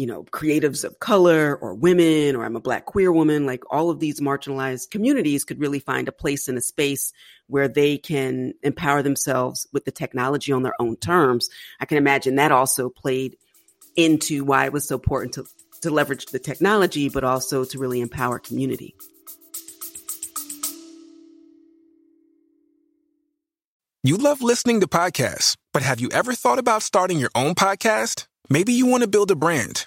you 0.00 0.06
know, 0.06 0.22
creatives 0.22 0.82
of 0.82 0.98
color 0.98 1.58
or 1.60 1.74
women, 1.74 2.34
or 2.34 2.42
I'm 2.42 2.56
a 2.56 2.60
black 2.60 2.86
queer 2.86 3.12
woman, 3.12 3.44
like 3.44 3.62
all 3.70 3.90
of 3.90 4.00
these 4.00 4.18
marginalized 4.18 4.90
communities 4.90 5.44
could 5.44 5.60
really 5.60 5.78
find 5.78 6.08
a 6.08 6.12
place 6.12 6.48
in 6.48 6.56
a 6.56 6.62
space 6.62 7.12
where 7.48 7.68
they 7.68 7.98
can 7.98 8.54
empower 8.62 9.02
themselves 9.02 9.66
with 9.74 9.84
the 9.84 9.90
technology 9.90 10.52
on 10.52 10.62
their 10.62 10.72
own 10.80 10.96
terms. 10.96 11.50
I 11.80 11.84
can 11.84 11.98
imagine 11.98 12.36
that 12.36 12.50
also 12.50 12.88
played 12.88 13.36
into 13.94 14.42
why 14.42 14.64
it 14.64 14.72
was 14.72 14.88
so 14.88 14.94
important 14.94 15.34
to, 15.34 15.44
to 15.82 15.90
leverage 15.90 16.24
the 16.24 16.38
technology, 16.38 17.10
but 17.10 17.22
also 17.22 17.64
to 17.64 17.78
really 17.78 18.00
empower 18.00 18.38
community. 18.38 18.94
You 24.02 24.16
love 24.16 24.40
listening 24.40 24.80
to 24.80 24.86
podcasts, 24.86 25.58
but 25.74 25.82
have 25.82 26.00
you 26.00 26.08
ever 26.10 26.32
thought 26.32 26.58
about 26.58 26.82
starting 26.82 27.18
your 27.18 27.32
own 27.34 27.54
podcast? 27.54 28.28
Maybe 28.48 28.72
you 28.72 28.86
want 28.86 29.02
to 29.02 29.08
build 29.08 29.30
a 29.30 29.36
brand 29.36 29.86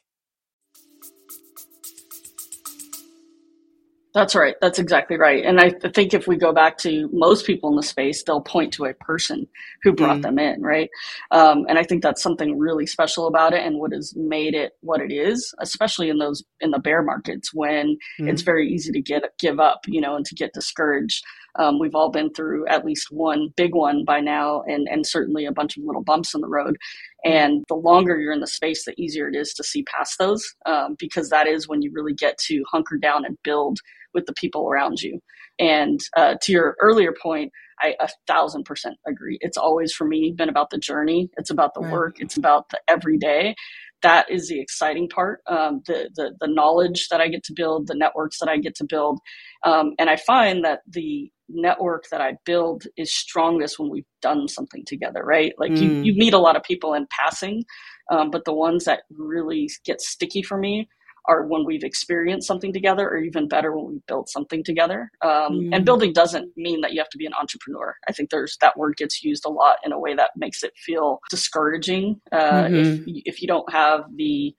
That's 4.13 4.35
right. 4.35 4.55
That's 4.61 4.77
exactly 4.77 5.17
right. 5.17 5.43
And 5.45 5.59
I 5.59 5.71
think 5.93 6.13
if 6.13 6.27
we 6.27 6.35
go 6.35 6.51
back 6.51 6.77
to 6.79 7.09
most 7.13 7.45
people 7.45 7.69
in 7.69 7.77
the 7.77 7.83
space, 7.83 8.23
they'll 8.23 8.41
point 8.41 8.73
to 8.73 8.85
a 8.85 8.93
person 8.93 9.47
who 9.83 9.93
brought 9.93 10.17
mm. 10.17 10.23
them 10.23 10.37
in, 10.37 10.61
right? 10.61 10.89
Um, 11.31 11.65
and 11.69 11.79
I 11.79 11.83
think 11.83 12.03
that's 12.03 12.21
something 12.21 12.59
really 12.59 12.85
special 12.85 13.27
about 13.27 13.53
it 13.53 13.65
and 13.65 13.79
what 13.79 13.93
has 13.93 14.13
made 14.17 14.53
it 14.53 14.73
what 14.81 14.99
it 14.99 15.13
is, 15.13 15.53
especially 15.59 16.09
in 16.09 16.17
those 16.17 16.43
in 16.59 16.71
the 16.71 16.79
bear 16.79 17.01
markets 17.01 17.53
when 17.53 17.97
mm. 18.19 18.29
it's 18.29 18.41
very 18.41 18.67
easy 18.69 18.91
to 18.91 19.01
get 19.01 19.23
give 19.39 19.61
up, 19.61 19.79
you 19.87 20.01
know, 20.01 20.17
and 20.17 20.25
to 20.25 20.35
get 20.35 20.53
discouraged. 20.53 21.23
Um, 21.59 21.79
we've 21.79 21.95
all 21.95 22.11
been 22.11 22.33
through 22.33 22.67
at 22.67 22.85
least 22.85 23.07
one 23.11 23.49
big 23.55 23.75
one 23.75 24.03
by 24.05 24.19
now, 24.19 24.63
and 24.67 24.87
and 24.89 25.05
certainly 25.05 25.45
a 25.45 25.51
bunch 25.51 25.77
of 25.77 25.83
little 25.83 26.03
bumps 26.03 26.33
in 26.33 26.41
the 26.41 26.47
road. 26.47 26.77
And 27.23 27.63
the 27.67 27.75
longer 27.75 28.19
you're 28.19 28.33
in 28.33 28.39
the 28.39 28.47
space, 28.47 28.85
the 28.85 28.99
easier 28.99 29.27
it 29.27 29.35
is 29.35 29.53
to 29.53 29.63
see 29.63 29.83
past 29.83 30.17
those, 30.17 30.43
um, 30.65 30.95
because 30.97 31.29
that 31.29 31.47
is 31.47 31.67
when 31.67 31.81
you 31.81 31.91
really 31.93 32.13
get 32.13 32.37
to 32.47 32.63
hunker 32.71 32.97
down 32.97 33.25
and 33.25 33.37
build 33.43 33.79
with 34.13 34.25
the 34.25 34.33
people 34.33 34.67
around 34.67 35.01
you. 35.01 35.19
And 35.59 35.99
uh, 36.17 36.35
to 36.41 36.51
your 36.51 36.75
earlier 36.81 37.13
point, 37.21 37.51
I 37.79 37.95
a 37.99 38.09
thousand 38.27 38.63
percent 38.63 38.97
agree. 39.07 39.37
It's 39.41 39.57
always 39.57 39.93
for 39.93 40.05
me 40.05 40.33
been 40.35 40.49
about 40.49 40.69
the 40.69 40.77
journey. 40.77 41.29
It's 41.37 41.49
about 41.49 41.73
the 41.73 41.81
right. 41.81 41.91
work. 41.91 42.19
It's 42.19 42.37
about 42.37 42.69
the 42.69 42.79
everyday. 42.87 43.55
That 44.01 44.31
is 44.31 44.47
the 44.47 44.59
exciting 44.59 45.09
part. 45.09 45.41
Um, 45.47 45.81
the, 45.85 46.09
the 46.15 46.33
the 46.39 46.47
knowledge 46.47 47.09
that 47.09 47.21
I 47.21 47.27
get 47.27 47.43
to 47.45 47.53
build, 47.53 47.87
the 47.87 47.95
networks 47.95 48.39
that 48.39 48.49
I 48.49 48.57
get 48.57 48.75
to 48.75 48.85
build, 48.85 49.19
um, 49.63 49.93
and 49.99 50.09
I 50.09 50.15
find 50.15 50.65
that 50.65 50.79
the 50.87 51.31
network 51.53 52.05
that 52.11 52.21
I 52.21 52.33
build 52.45 52.83
is 52.97 53.13
strongest 53.13 53.79
when 53.79 53.89
we've 53.89 54.05
done 54.21 54.47
something 54.47 54.83
together. 54.85 55.23
Right? 55.23 55.53
Like 55.57 55.71
mm. 55.71 55.81
you 55.81 55.89
you 56.03 56.13
meet 56.13 56.33
a 56.33 56.39
lot 56.39 56.55
of 56.55 56.63
people 56.63 56.93
in 56.93 57.07
passing, 57.09 57.63
um, 58.11 58.31
but 58.31 58.45
the 58.45 58.53
ones 58.53 58.85
that 58.85 59.01
really 59.11 59.69
get 59.85 60.01
sticky 60.01 60.43
for 60.43 60.57
me 60.57 60.87
are 61.27 61.45
when 61.45 61.65
we've 61.65 61.83
experienced 61.83 62.47
something 62.47 62.73
together, 62.73 63.07
or 63.07 63.17
even 63.17 63.47
better, 63.47 63.75
when 63.75 63.85
we've 63.85 64.05
built 64.07 64.27
something 64.29 64.63
together. 64.63 65.11
Um, 65.21 65.61
mm. 65.61 65.75
And 65.75 65.85
building 65.85 66.13
doesn't 66.13 66.51
mean 66.57 66.81
that 66.81 66.93
you 66.93 66.99
have 66.99 67.09
to 67.09 67.17
be 67.17 67.27
an 67.27 67.33
entrepreneur. 67.39 67.95
I 68.07 68.11
think 68.11 68.31
there's 68.31 68.57
that 68.61 68.77
word 68.77 68.97
gets 68.97 69.23
used 69.23 69.45
a 69.45 69.49
lot 69.49 69.77
in 69.85 69.91
a 69.91 69.99
way 69.99 70.15
that 70.15 70.31
makes 70.35 70.63
it 70.63 70.73
feel 70.77 71.19
discouraging 71.29 72.19
uh, 72.31 72.63
mm-hmm. 72.63 73.03
if 73.05 73.21
if 73.25 73.41
you 73.41 73.47
don't 73.47 73.71
have 73.71 74.05
the 74.15 74.55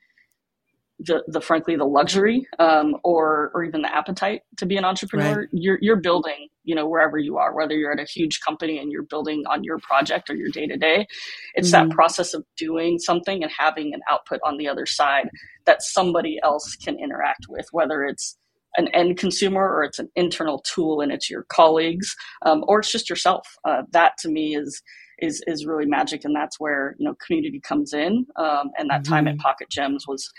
the, 1.05 1.23
the 1.27 1.41
frankly 1.41 1.77
the 1.77 1.85
luxury 1.85 2.47
um, 2.59 2.97
or 3.03 3.51
or 3.55 3.65
even 3.65 3.83
the 3.83 3.95
appetite 3.95 4.43
to 4.59 4.67
be 4.67 4.77
an 4.77 4.85
entrepreneur 4.85 5.41
right. 5.41 5.49
you're 5.53 5.79
you're 5.81 6.01
building 6.01 6.49
you 6.65 6.75
know 6.75 6.87
wherever 6.87 7.19
you 7.19 7.39
are 7.39 7.55
whether 7.55 7.75
you're 7.75 7.93
at 7.93 8.01
a 8.01 8.05
huge 8.05 8.41
company 8.41 8.79
and 8.79 8.93
you're 8.93 9.03
building 9.03 9.43
on 9.51 9.65
your 9.65 9.79
project 9.79 10.31
or 10.31 10.35
your 10.35 10.49
day 10.51 10.67
to 10.67 10.77
day 10.77 11.07
it's 11.55 11.71
mm-hmm. 11.71 11.89
that 11.89 11.95
process 11.95 12.35
of 12.35 12.45
doing 12.57 12.99
something 12.99 13.43
and 13.43 13.53
having 13.57 13.93
an 13.95 14.01
output 14.11 14.41
on 14.45 14.57
the 14.57 14.69
other 14.69 14.87
side 14.87 15.29
that 15.67 15.83
somebody 15.83 16.39
else 16.43 16.77
can 16.77 16.99
interact 16.99 17.47
with 17.49 17.67
whether 17.73 18.05
it's 18.05 18.37
an 18.77 18.89
end 18.89 19.19
consumer 19.19 19.63
or 19.63 19.85
it's 19.85 19.99
an 19.99 20.09
internal 20.17 20.59
tool 20.61 21.01
and 21.01 21.13
it's 21.13 21.29
your 21.29 21.45
colleagues 21.45 22.15
um, 22.47 22.65
or 22.67 22.81
it's 22.81 22.91
just 22.91 23.11
yourself 23.11 23.47
uh, 23.65 23.83
that 23.91 24.13
to 24.19 24.29
me 24.29 24.57
is 24.57 24.83
is 25.19 25.43
is 25.47 25.67
really 25.67 25.87
magic 25.87 26.25
and 26.25 26.35
that's 26.35 26.59
where 26.59 26.97
you 26.99 27.07
know 27.07 27.15
community 27.25 27.61
comes 27.61 27.93
in 27.93 28.27
um, 28.37 28.71
and 28.79 28.91
that 28.91 29.03
mm-hmm. 29.03 29.13
time 29.13 29.29
at 29.29 29.35
mm-hmm. 29.35 29.43
pocket 29.43 29.69
gems 29.71 30.05
was 30.09 30.31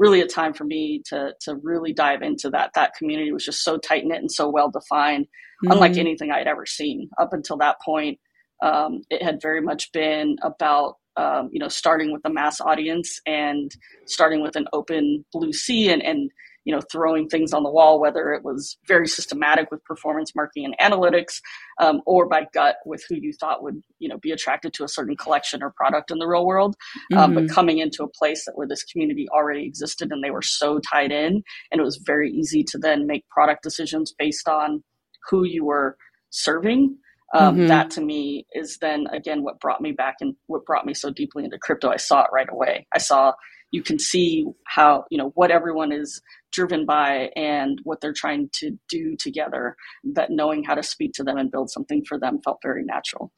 really 0.00 0.22
a 0.22 0.26
time 0.26 0.54
for 0.54 0.64
me 0.64 1.02
to 1.06 1.34
to 1.42 1.56
really 1.56 1.92
dive 1.92 2.22
into 2.22 2.50
that. 2.50 2.72
That 2.74 2.94
community 2.94 3.30
was 3.30 3.44
just 3.44 3.62
so 3.62 3.76
tight 3.76 4.04
knit 4.04 4.18
and 4.18 4.32
so 4.32 4.48
well 4.48 4.70
defined, 4.70 5.26
mm-hmm. 5.26 5.72
unlike 5.72 5.96
anything 5.96 6.32
I 6.32 6.38
had 6.38 6.48
ever 6.48 6.66
seen 6.66 7.08
up 7.20 7.32
until 7.32 7.58
that 7.58 7.80
point. 7.84 8.18
Um, 8.62 9.02
it 9.10 9.22
had 9.22 9.40
very 9.40 9.60
much 9.60 9.92
been 9.92 10.36
about 10.42 10.96
um, 11.16 11.50
you 11.52 11.60
know 11.60 11.68
starting 11.68 12.12
with 12.12 12.22
the 12.22 12.30
mass 12.30 12.60
audience 12.60 13.20
and 13.26 13.70
starting 14.06 14.42
with 14.42 14.56
an 14.56 14.66
open 14.72 15.24
blue 15.32 15.52
sea 15.52 15.90
and 15.90 16.02
and 16.02 16.30
you 16.64 16.74
know 16.74 16.80
throwing 16.92 17.28
things 17.28 17.52
on 17.52 17.62
the 17.62 17.70
wall 17.70 18.00
whether 18.00 18.32
it 18.32 18.44
was 18.44 18.76
very 18.86 19.06
systematic 19.06 19.70
with 19.70 19.82
performance 19.84 20.34
marketing 20.34 20.64
and 20.64 20.92
analytics 20.92 21.40
um, 21.80 22.00
or 22.06 22.26
by 22.26 22.46
gut 22.52 22.76
with 22.84 23.02
who 23.08 23.16
you 23.16 23.32
thought 23.32 23.62
would 23.62 23.82
you 23.98 24.08
know 24.08 24.18
be 24.18 24.30
attracted 24.30 24.72
to 24.72 24.84
a 24.84 24.88
certain 24.88 25.16
collection 25.16 25.62
or 25.62 25.72
product 25.76 26.10
in 26.10 26.18
the 26.18 26.26
real 26.26 26.46
world 26.46 26.76
um, 27.14 27.32
mm-hmm. 27.32 27.46
but 27.46 27.54
coming 27.54 27.78
into 27.78 28.02
a 28.02 28.08
place 28.08 28.44
that 28.44 28.56
where 28.56 28.68
this 28.68 28.84
community 28.84 29.26
already 29.30 29.64
existed 29.64 30.10
and 30.10 30.22
they 30.22 30.30
were 30.30 30.42
so 30.42 30.78
tied 30.80 31.12
in 31.12 31.42
and 31.70 31.80
it 31.80 31.84
was 31.84 32.00
very 32.04 32.30
easy 32.30 32.62
to 32.62 32.78
then 32.78 33.06
make 33.06 33.28
product 33.28 33.62
decisions 33.62 34.12
based 34.18 34.48
on 34.48 34.82
who 35.28 35.44
you 35.44 35.64
were 35.64 35.96
serving 36.30 36.96
um, 37.32 37.56
mm-hmm. 37.56 37.66
that 37.68 37.90
to 37.90 38.00
me 38.00 38.46
is 38.52 38.78
then 38.80 39.06
again 39.12 39.42
what 39.42 39.60
brought 39.60 39.80
me 39.80 39.92
back 39.92 40.16
and 40.20 40.34
what 40.46 40.64
brought 40.64 40.86
me 40.86 40.94
so 40.94 41.10
deeply 41.10 41.44
into 41.44 41.58
crypto 41.58 41.90
i 41.90 41.96
saw 41.96 42.22
it 42.22 42.30
right 42.32 42.50
away 42.50 42.86
i 42.92 42.98
saw 42.98 43.32
you 43.70 43.82
can 43.82 43.98
see 43.98 44.46
how 44.66 45.04
you 45.10 45.18
know 45.18 45.30
what 45.34 45.50
everyone 45.50 45.92
is 45.92 46.20
driven 46.52 46.86
by 46.86 47.30
and 47.36 47.80
what 47.84 48.00
they're 48.00 48.12
trying 48.12 48.48
to 48.52 48.78
do 48.88 49.16
together 49.16 49.76
that 50.14 50.30
knowing 50.30 50.64
how 50.64 50.74
to 50.74 50.82
speak 50.82 51.12
to 51.14 51.24
them 51.24 51.38
and 51.38 51.50
build 51.50 51.70
something 51.70 52.04
for 52.04 52.18
them 52.18 52.40
felt 52.44 52.58
very 52.62 52.84
natural. 52.84 53.32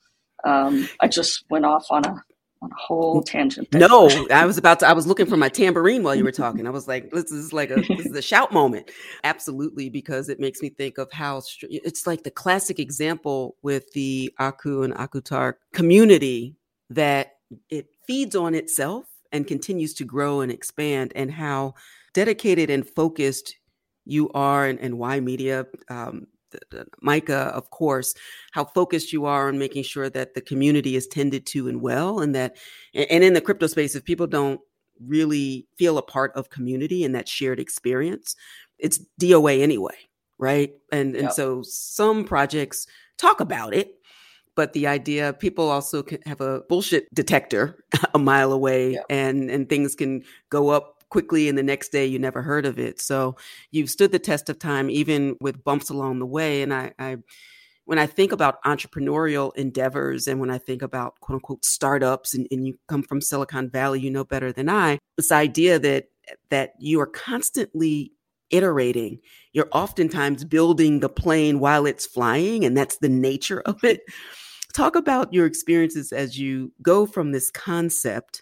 Um, 0.44 0.88
i 1.00 1.06
just 1.06 1.44
went 1.50 1.64
off 1.64 1.86
on 1.90 2.04
a 2.04 2.14
on 2.62 2.70
a 2.70 2.74
whole 2.76 3.22
tangent 3.22 3.68
there. 3.70 3.88
no 3.88 4.08
i 4.30 4.44
was 4.44 4.58
about 4.58 4.80
to 4.80 4.86
i 4.88 4.92
was 4.92 5.06
looking 5.06 5.26
for 5.26 5.36
my 5.36 5.48
tambourine 5.48 6.02
while 6.02 6.14
you 6.14 6.24
were 6.24 6.32
talking. 6.32 6.66
I 6.66 6.70
was 6.70 6.88
like 6.88 7.10
this 7.10 7.30
is 7.30 7.52
like 7.52 7.70
a 7.70 7.76
this 7.76 8.06
is 8.06 8.16
a 8.16 8.22
shout 8.22 8.52
moment. 8.52 8.90
Absolutely 9.22 9.88
because 9.88 10.28
it 10.28 10.40
makes 10.40 10.60
me 10.60 10.68
think 10.68 10.98
of 10.98 11.12
how 11.12 11.42
it's 11.62 12.06
like 12.06 12.24
the 12.24 12.30
classic 12.30 12.78
example 12.78 13.56
with 13.62 13.92
the 13.92 14.32
aku 14.38 14.82
and 14.82 14.94
akutar 14.94 15.54
community 15.72 16.56
that 16.90 17.34
it 17.68 17.86
feeds 18.06 18.34
on 18.34 18.54
itself 18.54 19.06
and 19.32 19.46
continues 19.46 19.94
to 19.94 20.04
grow 20.04 20.40
and 20.40 20.52
expand, 20.52 21.12
and 21.16 21.32
how 21.32 21.74
dedicated 22.14 22.70
and 22.70 22.88
focused 22.88 23.56
you 24.04 24.30
are, 24.30 24.66
and, 24.66 24.78
and 24.80 24.98
why 24.98 25.20
media. 25.20 25.66
Um, 25.88 26.26
Micah, 27.00 27.50
of 27.54 27.70
course, 27.70 28.14
how 28.52 28.64
focused 28.64 29.12
you 29.12 29.24
are 29.24 29.48
on 29.48 29.58
making 29.58 29.84
sure 29.84 30.10
that 30.10 30.34
the 30.34 30.40
community 30.40 30.96
is 30.96 31.06
tended 31.06 31.46
to 31.46 31.68
and 31.68 31.80
well, 31.80 32.20
and 32.20 32.34
that, 32.34 32.56
and 32.94 33.24
in 33.24 33.32
the 33.32 33.40
crypto 33.40 33.66
space, 33.66 33.94
if 33.94 34.04
people 34.04 34.26
don't 34.26 34.60
really 35.00 35.66
feel 35.78 35.98
a 35.98 36.02
part 36.02 36.32
of 36.36 36.50
community 36.50 37.04
and 37.04 37.14
that 37.14 37.28
shared 37.28 37.58
experience, 37.58 38.36
it's 38.78 39.00
DOA 39.20 39.62
anyway, 39.62 39.96
right? 40.38 40.72
And 40.90 41.14
and 41.14 41.24
yep. 41.24 41.32
so 41.32 41.62
some 41.62 42.24
projects 42.24 42.86
talk 43.18 43.40
about 43.40 43.74
it, 43.74 43.94
but 44.54 44.72
the 44.72 44.86
idea 44.86 45.32
people 45.32 45.70
also 45.70 46.02
can 46.02 46.18
have 46.26 46.40
a 46.40 46.62
bullshit 46.68 47.12
detector 47.14 47.84
a 48.14 48.18
mile 48.18 48.52
away, 48.52 48.94
yeah. 48.94 49.02
and 49.08 49.50
and 49.50 49.68
things 49.68 49.94
can 49.94 50.22
go 50.50 50.68
up 50.68 50.91
quickly 51.12 51.46
and 51.46 51.58
the 51.58 51.62
next 51.62 51.92
day 51.92 52.06
you 52.06 52.18
never 52.18 52.40
heard 52.40 52.64
of 52.64 52.78
it. 52.78 52.98
So 52.98 53.36
you've 53.70 53.90
stood 53.90 54.12
the 54.12 54.18
test 54.18 54.48
of 54.48 54.58
time, 54.58 54.88
even 54.88 55.36
with 55.42 55.62
bumps 55.62 55.90
along 55.90 56.20
the 56.20 56.26
way. 56.26 56.62
And 56.62 56.72
I, 56.72 56.94
I 56.98 57.18
when 57.84 57.98
I 57.98 58.06
think 58.06 58.32
about 58.32 58.62
entrepreneurial 58.64 59.54
endeavors 59.54 60.26
and 60.26 60.40
when 60.40 60.48
I 60.48 60.56
think 60.56 60.80
about 60.80 61.20
quote 61.20 61.36
unquote 61.36 61.66
startups 61.66 62.32
and, 62.32 62.48
and 62.50 62.66
you 62.66 62.78
come 62.88 63.02
from 63.02 63.20
Silicon 63.20 63.68
Valley, 63.68 64.00
you 64.00 64.10
know 64.10 64.24
better 64.24 64.52
than 64.52 64.70
I, 64.70 64.98
this 65.18 65.30
idea 65.30 65.78
that 65.80 66.06
that 66.48 66.72
you 66.78 66.98
are 67.02 67.06
constantly 67.06 68.12
iterating. 68.48 69.18
You're 69.52 69.68
oftentimes 69.72 70.44
building 70.46 71.00
the 71.00 71.10
plane 71.10 71.58
while 71.58 71.84
it's 71.84 72.06
flying, 72.06 72.64
and 72.64 72.74
that's 72.74 72.96
the 72.98 73.10
nature 73.10 73.60
of 73.60 73.76
mm-hmm. 73.76 73.86
it. 73.86 74.00
Talk 74.72 74.96
about 74.96 75.34
your 75.34 75.44
experiences 75.44 76.10
as 76.10 76.38
you 76.38 76.72
go 76.80 77.04
from 77.04 77.32
this 77.32 77.50
concept 77.50 78.40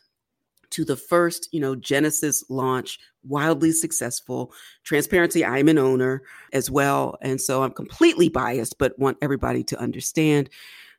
to 0.71 0.85
the 0.85 0.97
first, 0.97 1.49
you 1.53 1.61
know, 1.61 1.75
Genesis 1.75 2.45
launch, 2.49 2.99
wildly 3.25 3.73
successful. 3.73 4.53
Transparency, 4.85 5.45
I'm 5.45 5.69
an 5.69 5.79
owner 5.79 6.23
as 6.53 6.71
well. 6.71 7.17
And 7.23 7.41
so 7.41 7.63
I'm 7.63 7.73
completely 7.73 8.29
biased, 8.29 8.79
but 8.79 8.99
want 8.99 9.19
everybody 9.21 9.65
to 9.65 9.81
understand. 9.81 10.49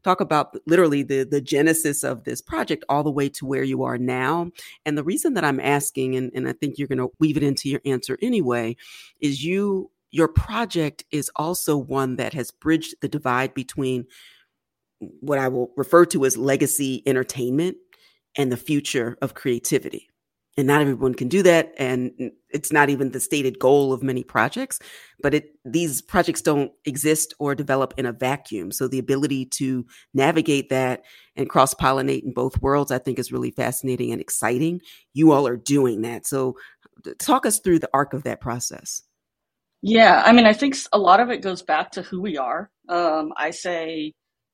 Talk 0.03 0.19
about 0.19 0.57
literally 0.65 1.03
the, 1.03 1.23
the 1.23 1.41
genesis 1.41 2.03
of 2.03 2.23
this 2.23 2.41
project 2.41 2.83
all 2.89 3.03
the 3.03 3.11
way 3.11 3.29
to 3.29 3.45
where 3.45 3.63
you 3.63 3.83
are 3.83 3.97
now. 3.97 4.51
And 4.85 4.97
the 4.97 5.03
reason 5.03 5.35
that 5.35 5.43
I'm 5.43 5.59
asking, 5.59 6.15
and, 6.15 6.31
and 6.33 6.47
I 6.47 6.53
think 6.53 6.77
you're 6.77 6.87
going 6.87 6.97
to 6.97 7.11
weave 7.19 7.37
it 7.37 7.43
into 7.43 7.69
your 7.69 7.81
answer 7.85 8.17
anyway, 8.21 8.77
is 9.19 9.43
you, 9.43 9.91
your 10.09 10.27
project 10.27 11.05
is 11.11 11.29
also 11.35 11.77
one 11.77 12.15
that 12.15 12.33
has 12.33 12.51
bridged 12.51 12.95
the 13.01 13.07
divide 13.07 13.53
between 13.53 14.07
what 15.19 15.39
I 15.39 15.47
will 15.47 15.71
refer 15.77 16.05
to 16.07 16.25
as 16.25 16.37
legacy 16.37 17.03
entertainment 17.05 17.77
and 18.37 18.51
the 18.51 18.57
future 18.57 19.17
of 19.21 19.33
creativity. 19.33 20.07
And 20.57 20.67
not 20.67 20.81
everyone 20.81 21.13
can 21.15 21.29
do 21.29 21.43
that. 21.43 21.73
And 21.77 22.11
it's 22.49 22.73
not 22.73 22.89
even 22.89 23.11
the 23.11 23.21
stated 23.21 23.57
goal 23.57 23.93
of 23.93 24.03
many 24.03 24.23
projects, 24.23 24.79
but 25.21 25.33
it, 25.33 25.51
these 25.63 26.01
projects 26.01 26.41
don't 26.41 26.73
exist 26.83 27.33
or 27.39 27.55
develop 27.55 27.93
in 27.97 28.05
a 28.05 28.11
vacuum. 28.11 28.73
So 28.73 28.89
the 28.89 28.99
ability 28.99 29.45
to 29.57 29.85
navigate 30.13 30.69
that 30.69 31.03
and 31.37 31.49
cross 31.49 31.73
pollinate 31.73 32.23
in 32.23 32.33
both 32.33 32.61
worlds, 32.61 32.91
I 32.91 32.97
think 32.97 33.17
is 33.17 33.31
really 33.31 33.51
fascinating 33.51 34.11
and 34.11 34.19
exciting. 34.19 34.81
You 35.13 35.31
all 35.31 35.47
are 35.47 35.55
doing 35.55 36.01
that. 36.01 36.27
So 36.27 36.57
talk 37.17 37.45
us 37.45 37.59
through 37.59 37.79
the 37.79 37.89
arc 37.93 38.13
of 38.13 38.23
that 38.23 38.41
process. 38.41 39.03
Yeah, 39.81 40.21
I 40.23 40.33
mean, 40.33 40.45
I 40.45 40.53
think 40.53 40.75
a 40.91 40.99
lot 40.99 41.21
of 41.21 41.29
it 41.29 41.41
goes 41.41 41.61
back 41.61 41.91
to 41.91 42.01
who 42.01 42.21
we 42.21 42.37
are. 42.37 42.69
Um, 42.89 43.33
I 43.37 43.51
say 43.51 44.13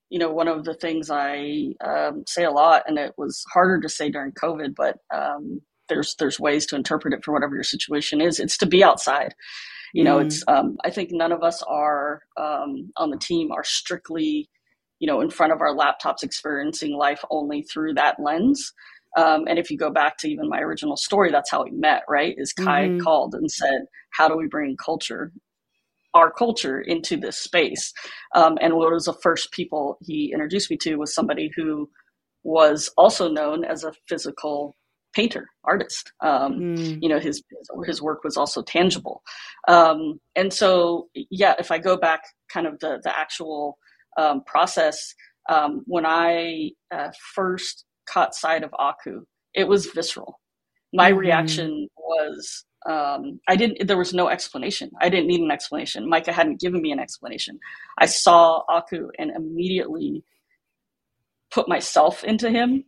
you 0.09 0.19
know, 0.19 0.31
one 0.31 0.47
of 0.47 0.63
the 0.63 0.73
things 0.73 1.09
I 1.09 1.73
um, 1.85 2.23
say 2.27 2.43
a 2.43 2.51
lot, 2.51 2.83
and 2.87 2.97
it 2.97 3.13
was 3.17 3.43
harder 3.53 3.79
to 3.81 3.89
say 3.89 4.09
during 4.09 4.31
COVID, 4.31 4.73
but 4.75 4.97
um, 5.13 5.61
there's 5.89 6.15
there's 6.15 6.39
ways 6.39 6.65
to 6.67 6.75
interpret 6.75 7.13
it 7.13 7.23
for 7.23 7.33
whatever 7.33 7.55
your 7.55 7.63
situation 7.63 8.21
is. 8.21 8.39
It's 8.39 8.57
to 8.59 8.65
be 8.65 8.83
outside. 8.83 9.33
You 9.93 10.03
know, 10.03 10.17
mm. 10.17 10.25
it's. 10.25 10.43
Um, 10.47 10.77
I 10.85 10.91
think 10.91 11.09
none 11.11 11.31
of 11.31 11.43
us 11.43 11.61
are 11.63 12.21
um, 12.37 12.91
on 12.97 13.09
the 13.09 13.17
team 13.17 13.51
are 13.51 13.63
strictly, 13.63 14.49
you 14.99 15.07
know, 15.07 15.21
in 15.21 15.29
front 15.29 15.53
of 15.53 15.61
our 15.61 15.75
laptops 15.75 16.23
experiencing 16.23 16.93
life 16.93 17.23
only 17.29 17.63
through 17.63 17.95
that 17.95 18.17
lens. 18.19 18.73
Um, 19.17 19.45
and 19.47 19.57
if 19.57 19.71
you 19.71 19.77
go 19.77 19.89
back 19.89 20.17
to 20.19 20.29
even 20.29 20.49
my 20.49 20.59
original 20.59 20.97
story, 20.97 21.31
that's 21.31 21.49
how 21.49 21.63
we 21.63 21.71
met. 21.71 22.03
Right? 22.07 22.35
Is 22.37 22.53
Kai 22.53 22.87
mm-hmm. 22.87 22.99
called 22.99 23.35
and 23.35 23.51
said, 23.51 23.85
"How 24.11 24.29
do 24.29 24.37
we 24.37 24.47
bring 24.47 24.77
culture 24.77 25.33
our 26.17 26.31
culture 26.31 26.81
into 26.81 27.15
this 27.15 27.37
space. 27.37 27.93
Um, 28.35 28.57
and 28.59 28.75
one 28.75 28.93
of 28.93 29.03
the 29.03 29.13
first 29.13 29.51
people 29.51 29.97
he 30.01 30.31
introduced 30.33 30.69
me 30.69 30.77
to 30.77 30.95
was 30.97 31.13
somebody 31.13 31.51
who 31.55 31.89
was 32.43 32.89
also 32.97 33.29
known 33.29 33.63
as 33.63 33.83
a 33.83 33.93
physical 34.07 34.75
painter 35.13 35.47
artist 35.63 36.11
um, 36.21 36.53
mm. 36.59 37.01
you 37.01 37.09
know 37.09 37.19
his 37.19 37.41
his 37.85 38.01
work 38.01 38.23
was 38.23 38.37
also 38.37 38.61
tangible 38.61 39.23
um, 39.67 40.19
and 40.35 40.53
so 40.53 41.07
yeah 41.31 41.55
if 41.57 41.71
i 41.71 41.77
go 41.77 41.97
back 41.97 42.21
kind 42.53 42.67
of 42.67 42.77
the 42.79 42.99
the 43.03 43.17
actual 43.17 43.77
um, 44.19 44.43
process 44.45 45.13
um, 45.49 45.81
when 45.87 46.05
i 46.05 46.69
uh, 46.93 47.09
first 47.33 47.85
caught 48.07 48.35
sight 48.35 48.63
of 48.63 48.73
aku 48.79 49.21
it 49.55 49.67
was 49.67 49.87
visceral 49.87 50.39
my 50.93 51.11
mm. 51.11 51.17
reaction 51.17 51.87
was 51.97 52.65
um, 52.87 53.39
I 53.47 53.55
didn't. 53.55 53.85
There 53.87 53.97
was 53.97 54.13
no 54.13 54.29
explanation. 54.29 54.91
I 55.01 55.09
didn't 55.09 55.27
need 55.27 55.41
an 55.41 55.51
explanation. 55.51 56.09
Micah 56.09 56.31
hadn't 56.31 56.61
given 56.61 56.81
me 56.81 56.91
an 56.91 56.99
explanation. 56.99 57.59
I 57.97 58.05
saw 58.05 58.63
Aku 58.69 59.09
and 59.19 59.31
immediately 59.31 60.23
put 61.51 61.67
myself 61.67 62.23
into 62.23 62.49
him, 62.49 62.85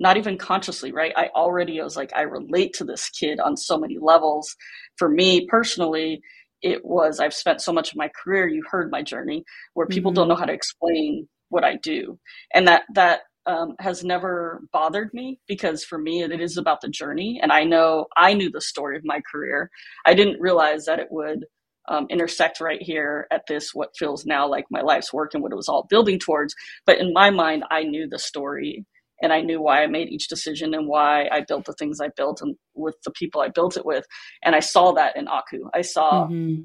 not 0.00 0.18
even 0.18 0.36
consciously. 0.36 0.92
Right? 0.92 1.12
I 1.16 1.30
already 1.34 1.80
was 1.80 1.96
like, 1.96 2.12
I 2.14 2.22
relate 2.22 2.74
to 2.74 2.84
this 2.84 3.08
kid 3.08 3.40
on 3.40 3.56
so 3.56 3.78
many 3.78 3.96
levels. 3.98 4.54
For 4.96 5.08
me 5.08 5.46
personally, 5.46 6.20
it 6.60 6.84
was 6.84 7.18
I've 7.18 7.34
spent 7.34 7.62
so 7.62 7.72
much 7.72 7.92
of 7.92 7.96
my 7.96 8.10
career. 8.22 8.48
You 8.48 8.62
heard 8.70 8.90
my 8.90 9.02
journey, 9.02 9.44
where 9.72 9.86
people 9.86 10.10
mm-hmm. 10.10 10.16
don't 10.16 10.28
know 10.28 10.36
how 10.36 10.44
to 10.44 10.52
explain 10.52 11.26
what 11.48 11.64
I 11.64 11.76
do, 11.76 12.18
and 12.52 12.68
that 12.68 12.82
that 12.94 13.20
um, 13.48 13.74
has 13.80 14.04
never 14.04 14.62
bothered 14.72 15.12
me 15.14 15.40
because 15.48 15.82
for 15.82 15.98
me 15.98 16.22
it 16.22 16.40
is 16.40 16.58
about 16.58 16.80
the 16.82 16.88
journey. 16.88 17.40
And 17.42 17.50
i 17.50 17.64
know 17.64 18.06
i 18.16 18.34
knew 18.34 18.50
the 18.50 18.60
story 18.60 18.96
of 18.96 19.04
my 19.04 19.20
career. 19.30 19.70
I 20.06 20.14
didn't 20.14 20.40
realize 20.40 20.84
that 20.84 21.00
it 21.00 21.08
would 21.10 21.46
um, 21.88 22.06
intersect 22.10 22.60
right 22.60 22.82
here 22.82 23.26
at 23.32 23.46
this 23.48 23.74
what 23.74 23.96
feels 23.96 24.26
now 24.26 24.46
like 24.46 24.66
my 24.70 24.82
life's 24.82 25.12
work 25.12 25.32
and 25.32 25.42
what 25.42 25.52
it 25.52 25.56
was 25.56 25.68
all 25.68 25.86
building 25.88 26.18
towards. 26.18 26.54
But 26.84 26.98
in 26.98 27.12
my 27.12 27.30
mind 27.30 27.64
i 27.70 27.82
knew 27.82 28.06
the 28.06 28.18
story 28.18 28.84
and 29.22 29.32
i 29.32 29.40
knew 29.40 29.60
why 29.62 29.82
i 29.82 29.86
made 29.86 30.08
each 30.10 30.28
decision 30.28 30.74
and 30.74 30.86
why 30.86 31.28
i 31.32 31.40
built 31.40 31.64
the 31.64 31.72
things 31.72 32.00
i 32.00 32.10
built 32.16 32.42
and 32.42 32.54
with 32.74 32.96
the 33.04 33.10
people 33.12 33.40
i 33.40 33.48
built 33.48 33.78
it 33.78 33.86
with. 33.86 34.04
And 34.44 34.54
i 34.54 34.60
saw 34.60 34.92
that 34.92 35.16
in 35.16 35.26
aku. 35.26 35.70
I 35.74 35.80
saw 35.80 36.26
mm-hmm. 36.26 36.62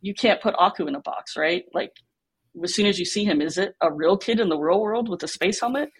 you 0.00 0.14
can't 0.14 0.40
put 0.40 0.54
aku 0.58 0.86
in 0.86 0.94
a 0.94 1.00
box 1.00 1.36
right? 1.36 1.64
Like 1.74 1.90
as 2.62 2.74
soon 2.74 2.86
as 2.86 2.98
you 2.98 3.04
see 3.04 3.24
him, 3.24 3.40
is 3.40 3.58
it 3.58 3.74
a 3.80 3.92
real 3.92 4.16
kid 4.16 4.38
in 4.38 4.48
the 4.48 4.58
real 4.58 4.80
world 4.80 5.08
with 5.08 5.22
a 5.24 5.28
space 5.28 5.60
helmet? 5.60 5.90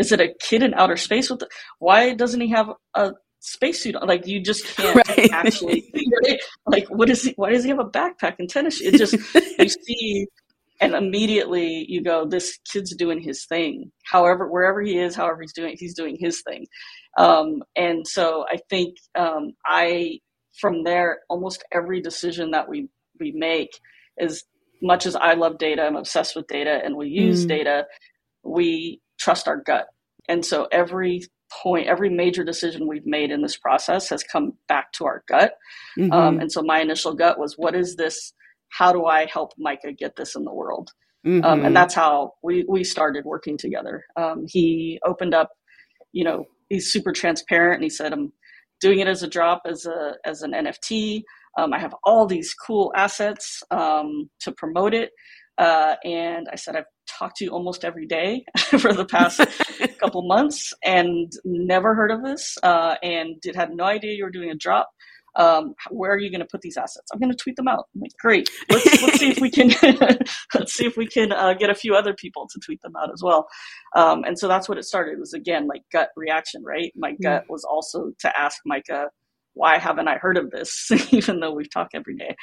Is 0.00 0.12
it 0.12 0.20
a 0.20 0.34
kid 0.40 0.62
in 0.62 0.72
outer 0.74 0.96
space 0.96 1.30
with? 1.30 1.40
The, 1.40 1.48
why 1.78 2.14
doesn't 2.14 2.40
he 2.40 2.48
have 2.48 2.70
a 2.94 3.12
spacesuit 3.40 3.96
on? 3.96 4.08
Like 4.08 4.26
you 4.26 4.40
just 4.42 4.66
can't 4.66 4.96
right. 5.08 5.30
actually. 5.30 5.92
Right? 6.24 6.40
Like 6.66 6.88
what 6.88 7.10
is 7.10 7.22
he? 7.22 7.34
Why 7.36 7.50
does 7.50 7.64
he 7.64 7.70
have 7.70 7.78
a 7.78 7.84
backpack 7.84 8.36
and 8.38 8.48
tennis? 8.48 8.80
It 8.80 8.96
just 8.96 9.12
you 9.58 9.68
see, 9.86 10.26
and 10.80 10.94
immediately 10.94 11.84
you 11.88 12.02
go, 12.02 12.26
this 12.26 12.58
kid's 12.72 12.96
doing 12.96 13.20
his 13.20 13.44
thing. 13.46 13.92
However, 14.04 14.48
wherever 14.48 14.80
he 14.80 14.98
is, 14.98 15.14
however 15.14 15.42
he's 15.42 15.52
doing, 15.52 15.76
he's 15.78 15.94
doing 15.94 16.16
his 16.18 16.42
thing. 16.42 16.66
Um, 17.18 17.62
and 17.76 18.06
so 18.06 18.46
I 18.48 18.58
think 18.70 18.96
um, 19.14 19.52
I 19.66 20.20
from 20.58 20.84
there, 20.84 21.20
almost 21.28 21.62
every 21.72 22.00
decision 22.00 22.52
that 22.52 22.68
we 22.68 22.88
we 23.18 23.32
make 23.32 23.78
is 24.18 24.44
much 24.82 25.06
as 25.06 25.14
I 25.14 25.34
love 25.34 25.58
data, 25.58 25.82
I'm 25.82 25.96
obsessed 25.96 26.34
with 26.34 26.46
data, 26.46 26.80
and 26.82 26.96
we 26.96 27.08
use 27.08 27.44
mm. 27.44 27.48
data. 27.48 27.86
We 28.42 29.00
trust 29.20 29.46
our 29.46 29.62
gut. 29.62 29.86
And 30.28 30.44
so 30.44 30.66
every 30.72 31.22
point, 31.50 31.88
every 31.88 32.08
major 32.08 32.44
decision 32.44 32.88
we've 32.88 33.06
made 33.06 33.30
in 33.30 33.42
this 33.42 33.56
process 33.56 34.08
has 34.08 34.22
come 34.22 34.52
back 34.68 34.92
to 34.92 35.04
our 35.04 35.22
gut. 35.28 35.54
Mm-hmm. 35.98 36.12
Um, 36.12 36.40
and 36.40 36.50
so 36.50 36.62
my 36.62 36.80
initial 36.80 37.14
gut 37.14 37.38
was, 37.38 37.54
what 37.56 37.74
is 37.74 37.96
this? 37.96 38.32
How 38.70 38.92
do 38.92 39.06
I 39.06 39.26
help 39.26 39.52
Micah 39.58 39.92
get 39.92 40.16
this 40.16 40.36
in 40.36 40.44
the 40.44 40.54
world? 40.54 40.90
Mm-hmm. 41.26 41.44
Um, 41.44 41.64
and 41.64 41.76
that's 41.76 41.94
how 41.94 42.32
we, 42.42 42.64
we 42.68 42.84
started 42.84 43.24
working 43.24 43.58
together. 43.58 44.04
Um, 44.16 44.44
he 44.46 44.98
opened 45.04 45.34
up, 45.34 45.50
you 46.12 46.24
know, 46.24 46.44
he's 46.68 46.92
super 46.92 47.12
transparent 47.12 47.76
and 47.76 47.84
he 47.84 47.90
said, 47.90 48.12
I'm 48.12 48.32
doing 48.80 49.00
it 49.00 49.08
as 49.08 49.22
a 49.22 49.28
drop 49.28 49.62
as 49.66 49.84
a, 49.86 50.14
as 50.24 50.42
an 50.42 50.52
NFT. 50.52 51.22
Um, 51.58 51.74
I 51.74 51.78
have 51.78 51.94
all 52.04 52.26
these 52.26 52.54
cool 52.54 52.92
assets 52.96 53.62
um, 53.70 54.30
to 54.40 54.52
promote 54.52 54.94
it. 54.94 55.10
Uh, 55.58 55.96
and 56.04 56.48
I 56.50 56.56
said, 56.56 56.76
I've 56.76 56.84
talked 57.18 57.36
to 57.36 57.44
you 57.44 57.50
almost 57.50 57.84
every 57.84 58.06
day 58.06 58.44
for 58.56 58.92
the 58.92 59.04
past 59.04 59.40
couple 59.98 60.22
months 60.26 60.72
and 60.84 61.32
never 61.44 61.94
heard 61.94 62.10
of 62.10 62.22
this 62.22 62.56
uh, 62.62 62.96
and 63.02 63.40
did 63.40 63.54
had 63.54 63.70
no 63.74 63.84
idea 63.84 64.14
you 64.14 64.24
were 64.24 64.30
doing 64.30 64.50
a 64.50 64.54
drop. 64.54 64.90
Um, 65.36 65.74
where 65.90 66.12
are 66.12 66.18
you 66.18 66.28
going 66.28 66.40
to 66.40 66.46
put 66.46 66.60
these 66.60 66.76
assets? 66.76 67.08
I'm 67.12 67.20
going 67.20 67.30
to 67.30 67.36
tweet 67.36 67.54
them 67.54 67.68
out. 67.68 67.84
I'm 67.94 68.00
like, 68.00 68.16
great. 68.18 68.50
Let's, 68.68 69.02
let's 69.02 69.20
see 69.20 69.30
if 69.30 69.40
we 69.40 69.48
can 69.48 69.70
let's 70.54 70.74
see 70.74 70.86
if 70.86 70.96
we 70.96 71.06
can 71.06 71.30
uh, 71.30 71.54
get 71.54 71.70
a 71.70 71.74
few 71.74 71.94
other 71.94 72.14
people 72.14 72.48
to 72.48 72.58
tweet 72.58 72.82
them 72.82 72.96
out 72.96 73.12
as 73.12 73.22
well. 73.22 73.46
Um, 73.94 74.24
and 74.24 74.36
so 74.36 74.48
that's 74.48 74.68
what 74.68 74.76
it 74.76 74.84
started. 74.84 75.12
It 75.12 75.20
was 75.20 75.32
again 75.32 75.68
like 75.68 75.82
gut 75.92 76.08
reaction, 76.16 76.64
right? 76.64 76.92
My 76.96 77.12
mm. 77.12 77.22
gut 77.22 77.44
was 77.48 77.64
also 77.64 78.10
to 78.18 78.40
ask 78.40 78.58
Micah, 78.66 79.10
why 79.54 79.78
haven't 79.78 80.08
I 80.08 80.16
heard 80.16 80.36
of 80.36 80.50
this? 80.50 80.90
Even 81.10 81.40
though 81.40 81.52
we 81.52 81.64
talk 81.66 81.88
every 81.94 82.16
day. 82.16 82.34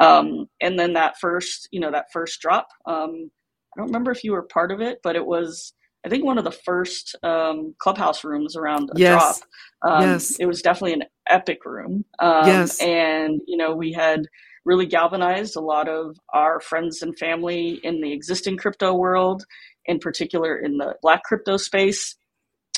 Um, 0.00 0.46
and 0.60 0.78
then 0.78 0.94
that 0.94 1.18
first, 1.20 1.68
you 1.70 1.80
know, 1.80 1.90
that 1.90 2.06
first 2.12 2.40
drop, 2.40 2.68
um, 2.86 3.30
I 3.74 3.80
don't 3.80 3.88
remember 3.88 4.10
if 4.10 4.24
you 4.24 4.32
were 4.32 4.42
part 4.42 4.72
of 4.72 4.80
it, 4.80 4.98
but 5.02 5.16
it 5.16 5.24
was, 5.24 5.72
I 6.04 6.08
think, 6.08 6.24
one 6.24 6.38
of 6.38 6.44
the 6.44 6.52
first 6.52 7.16
um, 7.22 7.74
clubhouse 7.78 8.24
rooms 8.24 8.56
around 8.56 8.90
a 8.94 8.98
yes. 8.98 9.40
drop. 9.82 9.92
Um, 10.02 10.08
yes. 10.10 10.36
It 10.38 10.46
was 10.46 10.62
definitely 10.62 10.94
an 10.94 11.04
epic 11.28 11.64
room. 11.64 12.04
Um, 12.18 12.46
yes. 12.46 12.80
And, 12.80 13.40
you 13.46 13.56
know, 13.56 13.74
we 13.74 13.92
had 13.92 14.26
really 14.64 14.86
galvanized 14.86 15.56
a 15.56 15.60
lot 15.60 15.88
of 15.88 16.16
our 16.32 16.60
friends 16.60 17.02
and 17.02 17.18
family 17.18 17.80
in 17.82 18.00
the 18.00 18.12
existing 18.12 18.56
crypto 18.58 18.94
world 18.94 19.44
in 19.86 19.98
particular 19.98 20.56
in 20.56 20.76
the 20.76 20.94
black 21.02 21.24
crypto 21.24 21.56
space. 21.56 22.14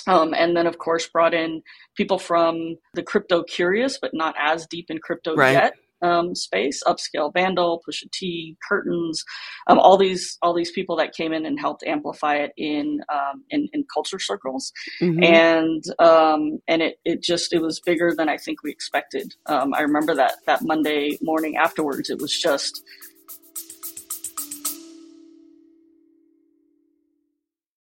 Um, 0.06 0.34
and 0.34 0.56
then, 0.56 0.66
of 0.66 0.78
course, 0.78 1.08
brought 1.08 1.34
in 1.34 1.62
people 1.96 2.18
from 2.18 2.76
the 2.94 3.02
crypto 3.02 3.42
curious, 3.42 3.98
but 4.00 4.12
not 4.12 4.34
as 4.38 4.66
deep 4.66 4.86
in 4.90 4.98
crypto 4.98 5.34
right. 5.34 5.52
yet 5.52 5.74
um, 6.04 6.34
space, 6.34 6.82
Upscale 6.86 7.32
Vandal, 7.32 7.80
Pusha 7.86 8.10
T, 8.12 8.56
Curtains, 8.68 9.24
um, 9.66 9.78
all 9.78 9.96
these 9.96 10.36
all 10.42 10.54
these 10.54 10.70
people 10.70 10.96
that 10.96 11.14
came 11.14 11.32
in 11.32 11.46
and 11.46 11.58
helped 11.58 11.82
amplify 11.84 12.36
it 12.36 12.52
in 12.56 13.00
um, 13.12 13.42
in, 13.50 13.68
in, 13.72 13.84
culture 13.92 14.18
circles, 14.18 14.72
mm-hmm. 15.00 15.22
and 15.24 15.82
um, 15.98 16.58
and 16.68 16.82
it 16.82 16.96
it 17.04 17.22
just 17.22 17.52
it 17.52 17.62
was 17.62 17.80
bigger 17.80 18.12
than 18.16 18.28
I 18.28 18.36
think 18.36 18.62
we 18.62 18.70
expected. 18.70 19.34
Um, 19.46 19.72
I 19.74 19.80
remember 19.80 20.14
that 20.14 20.34
that 20.46 20.60
Monday 20.62 21.18
morning 21.22 21.56
afterwards, 21.56 22.10
it 22.10 22.20
was 22.20 22.38
just. 22.38 22.82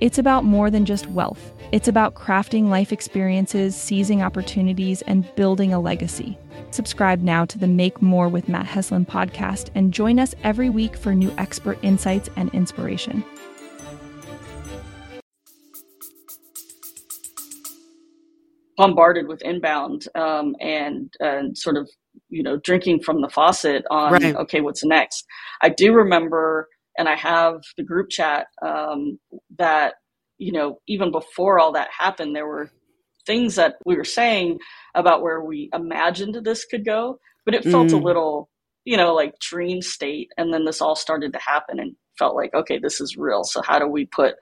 It's 0.00 0.18
about 0.18 0.44
more 0.44 0.70
than 0.70 0.84
just 0.84 1.08
wealth, 1.08 1.52
it's 1.72 1.88
about 1.88 2.14
crafting 2.14 2.68
life 2.68 2.92
experiences, 2.92 3.74
seizing 3.74 4.22
opportunities, 4.22 5.02
and 5.02 5.28
building 5.34 5.72
a 5.72 5.80
legacy. 5.80 6.38
Subscribe 6.70 7.20
now 7.20 7.44
to 7.46 7.58
the 7.58 7.66
Make 7.66 8.00
More 8.00 8.28
with 8.28 8.48
Matt 8.48 8.66
Heslin 8.66 9.04
podcast 9.04 9.70
and 9.74 9.92
join 9.92 10.20
us 10.20 10.36
every 10.44 10.70
week 10.70 10.96
for 10.96 11.16
new 11.16 11.34
expert 11.36 11.80
insights 11.82 12.30
and 12.36 12.48
inspiration. 12.54 13.24
Bombarded 18.76 19.26
with 19.26 19.42
inbound 19.42 20.06
um, 20.14 20.54
and 20.60 21.12
and 21.18 21.58
sort 21.58 21.76
of 21.76 21.90
you 22.28 22.44
know 22.44 22.58
drinking 22.58 23.02
from 23.02 23.20
the 23.20 23.28
faucet 23.28 23.84
on 23.90 24.12
right. 24.12 24.36
okay 24.36 24.60
what's 24.60 24.84
next. 24.84 25.24
I 25.60 25.70
do 25.70 25.92
remember, 25.92 26.68
and 26.96 27.08
I 27.08 27.16
have 27.16 27.62
the 27.76 27.82
group 27.82 28.10
chat 28.10 28.46
um, 28.64 29.18
that 29.58 29.94
you 30.38 30.52
know 30.52 30.78
even 30.86 31.10
before 31.10 31.58
all 31.58 31.72
that 31.72 31.88
happened, 31.96 32.34
there 32.34 32.46
were 32.46 32.70
things 33.28 33.56
that 33.56 33.76
we 33.84 33.94
were 33.94 34.04
saying 34.04 34.58
about 34.94 35.22
where 35.22 35.42
we 35.42 35.68
imagined 35.74 36.34
this 36.42 36.64
could 36.64 36.84
go, 36.84 37.20
but 37.44 37.54
it 37.54 37.62
felt 37.62 37.88
mm. 37.88 37.92
a 37.92 37.96
little, 38.02 38.48
you 38.84 38.96
know, 38.96 39.14
like 39.14 39.38
dream 39.38 39.82
state. 39.82 40.30
And 40.38 40.52
then 40.52 40.64
this 40.64 40.80
all 40.80 40.96
started 40.96 41.34
to 41.34 41.38
happen 41.38 41.78
and 41.78 41.94
felt 42.18 42.34
like, 42.34 42.54
okay, 42.54 42.78
this 42.78 43.00
is 43.00 43.16
real. 43.18 43.44
So 43.44 43.60
how 43.62 43.78
do 43.78 43.86
we 43.86 44.06
put, 44.06 44.34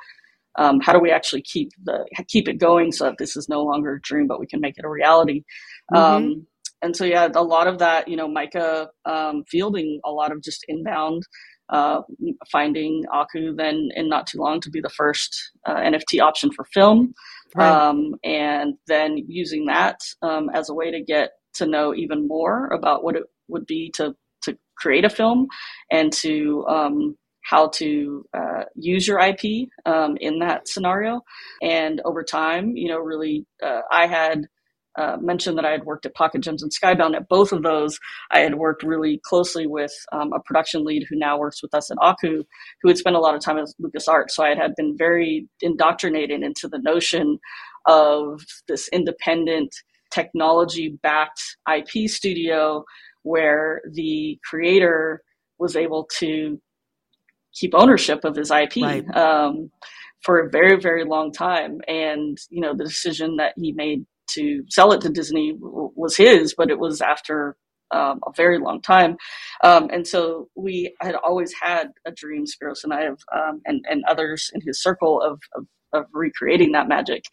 um, 0.57 0.81
how 0.81 0.93
do 0.93 1.01
we 1.01 1.11
actually 1.11 1.43
keep 1.43 1.71
the 1.85 2.07
keep 2.29 2.49
it 2.49 2.59
going 2.59 2.93
so 2.93 3.05
that 3.05 3.19
this 3.19 3.37
is 3.37 3.49
no 3.49 3.63
longer 3.63 3.95
a 3.95 4.01
dream, 4.01 4.29
but 4.29 4.41
we 4.41 4.47
can 4.47 4.61
make 4.61 4.79
it 4.79 4.85
a 4.85 4.89
reality? 4.89 5.43
Mm-hmm. 5.93 5.97
Um, 5.97 6.47
and 6.81 6.97
so 6.97 7.05
yeah, 7.05 7.29
a 7.35 7.43
lot 7.43 7.67
of 7.67 7.79
that, 7.81 8.07
you 8.07 8.17
know, 8.17 8.29
Micah 8.29 8.89
um, 9.05 9.43
fielding 9.49 10.01
a 10.05 10.13
lot 10.13 10.31
of 10.31 10.43
just 10.43 10.65
inbound 10.69 11.25
uh, 11.69 12.03
finding 12.51 13.05
Aku 13.13 13.55
then 13.55 13.89
in 13.95 14.09
not 14.09 14.27
too 14.27 14.39
long 14.39 14.61
to 14.61 14.71
be 14.71 14.81
the 14.81 14.89
first 14.91 15.51
uh, 15.67 15.77
NFT 15.77 16.21
option 16.21 16.51
for 16.53 16.65
film, 16.65 17.15
right. 17.55 17.69
um, 17.69 18.15
and 18.25 18.75
then 18.87 19.17
using 19.29 19.67
that 19.67 20.01
um, 20.23 20.49
as 20.55 20.69
a 20.69 20.75
way 20.75 20.91
to 20.91 21.03
get 21.03 21.31
to 21.55 21.67
know 21.67 21.95
even 21.95 22.29
more 22.29 22.69
about 22.69 23.03
what 23.03 23.17
it 23.17 23.25
would 23.49 23.67
be 23.67 23.91
to 23.97 24.15
to 24.43 24.57
create 24.77 25.05
a 25.05 25.11
film 25.11 25.47
and 25.91 26.13
to 26.13 26.65
um, 26.69 27.17
how 27.47 27.69
to 27.69 28.25
uh, 28.35 28.65
use 28.75 29.07
your 29.07 29.21
IP 29.21 29.69
um, 29.87 30.17
in 30.21 30.41
that 30.41 30.69
scenario. 30.69 31.21
And 31.63 32.01
over 32.05 32.25
time, 32.25 32.77
you 32.77 32.89
know, 32.89 32.99
really, 32.99 33.47
uh, 33.63 33.83
I 33.91 34.07
had 34.07 34.47
uh, 34.97 35.17
mentioned 35.21 35.59
that 35.59 35.65
I 35.65 35.71
had 35.71 35.85
worked 35.85 36.07
at 36.07 36.15
Pocket 36.15 36.41
Gems 36.41 36.63
and 36.63 36.73
Skybound. 36.73 37.17
At 37.17 37.29
both 37.29 37.53
of 37.53 37.63
those, 37.63 37.99
I 38.31 38.41
had 38.41 38.55
worked 38.55 38.83
really 38.83 39.21
closely 39.25 39.67
with 39.67 39.93
um, 40.13 40.33
a 40.33 40.41
production 40.41 40.85
lead 40.85 41.05
who 41.09 41.17
now 41.17 41.39
works 41.39 41.63
with 41.63 41.75
us 41.75 41.91
at 41.91 41.99
Aku, 42.01 42.45
who 42.83 42.89
had 42.89 42.99
spent 42.99 43.17
a 43.17 43.21
lot 43.21 43.35
of 43.35 43.43
time 43.43 43.59
at 43.59 43.69
LucasArts. 43.81 44.31
So 44.31 44.45
I 44.45 44.55
had, 44.55 44.75
been 44.77 44.97
very 44.97 45.49
indoctrinated 45.63 46.43
into 46.43 46.69
the 46.69 46.79
notion 46.79 47.39
of 47.87 48.43
this 48.69 48.89
independent 48.89 49.75
technology 50.11 50.99
backed 51.03 51.41
IP 51.73 52.11
studio 52.11 52.85
where 53.23 53.81
the 53.93 54.39
creator 54.45 55.23
was 55.59 55.77
able 55.77 56.09
to 56.19 56.61
keep 57.55 57.75
ownership 57.75 58.25
of 58.25 58.37
his 58.37 58.51
IP. 58.51 58.77
Right. 58.77 59.17
Um, 59.17 59.71
for 60.23 60.41
a 60.41 60.51
very 60.51 60.81
very 60.81 61.05
long 61.05 61.31
time 61.31 61.81
and 61.87 62.37
you 62.51 62.61
know 62.61 62.75
the 62.75 62.83
decision 62.83 63.37
that 63.37 63.53
he 63.57 63.71
made 63.71 64.05
to 64.35 64.65
sell 64.69 64.93
it 64.93 65.01
to 65.03 65.09
Disney 65.11 65.57
was 65.59 66.17
his, 66.17 66.55
but 66.57 66.71
it 66.71 66.79
was 66.79 67.01
after 67.01 67.57
um, 67.93 68.21
a 68.27 68.33
very 68.37 68.59
long 68.59 68.81
time. 68.83 69.17
Um, 69.63 69.89
and 69.93 70.07
so 70.07 70.49
we 70.57 70.95
had 71.01 71.15
always 71.15 71.55
had 71.61 71.91
a 72.05 72.11
dream, 72.11 72.45
Spiros 72.45 72.85
and 72.85 72.93
I 72.93 73.03
have, 73.03 73.19
um, 73.35 73.61
and, 73.65 73.85
and 73.89 74.03
others 74.09 74.51
in 74.55 74.61
his 74.61 74.83
circle 74.83 75.23
of, 75.23 75.41
of, 75.55 75.67
of 75.93 76.07
recreating 76.13 76.73
that 76.73 76.89
magic. 76.89 77.25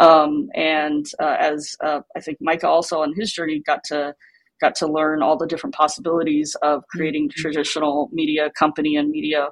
Um, 0.00 0.48
and 0.54 1.06
uh, 1.22 1.36
as 1.38 1.76
uh, 1.84 2.00
I 2.16 2.20
think 2.20 2.38
Micah 2.40 2.68
also 2.68 3.02
on 3.02 3.14
his 3.14 3.32
journey 3.32 3.62
got 3.64 3.84
to 3.84 4.14
got 4.60 4.74
to 4.74 4.86
learn 4.86 5.22
all 5.22 5.38
the 5.38 5.46
different 5.46 5.74
possibilities 5.74 6.54
of 6.62 6.82
creating 6.90 7.28
mm-hmm. 7.28 7.40
traditional 7.40 8.10
media 8.12 8.50
company 8.58 8.96
and 8.96 9.10
media 9.10 9.48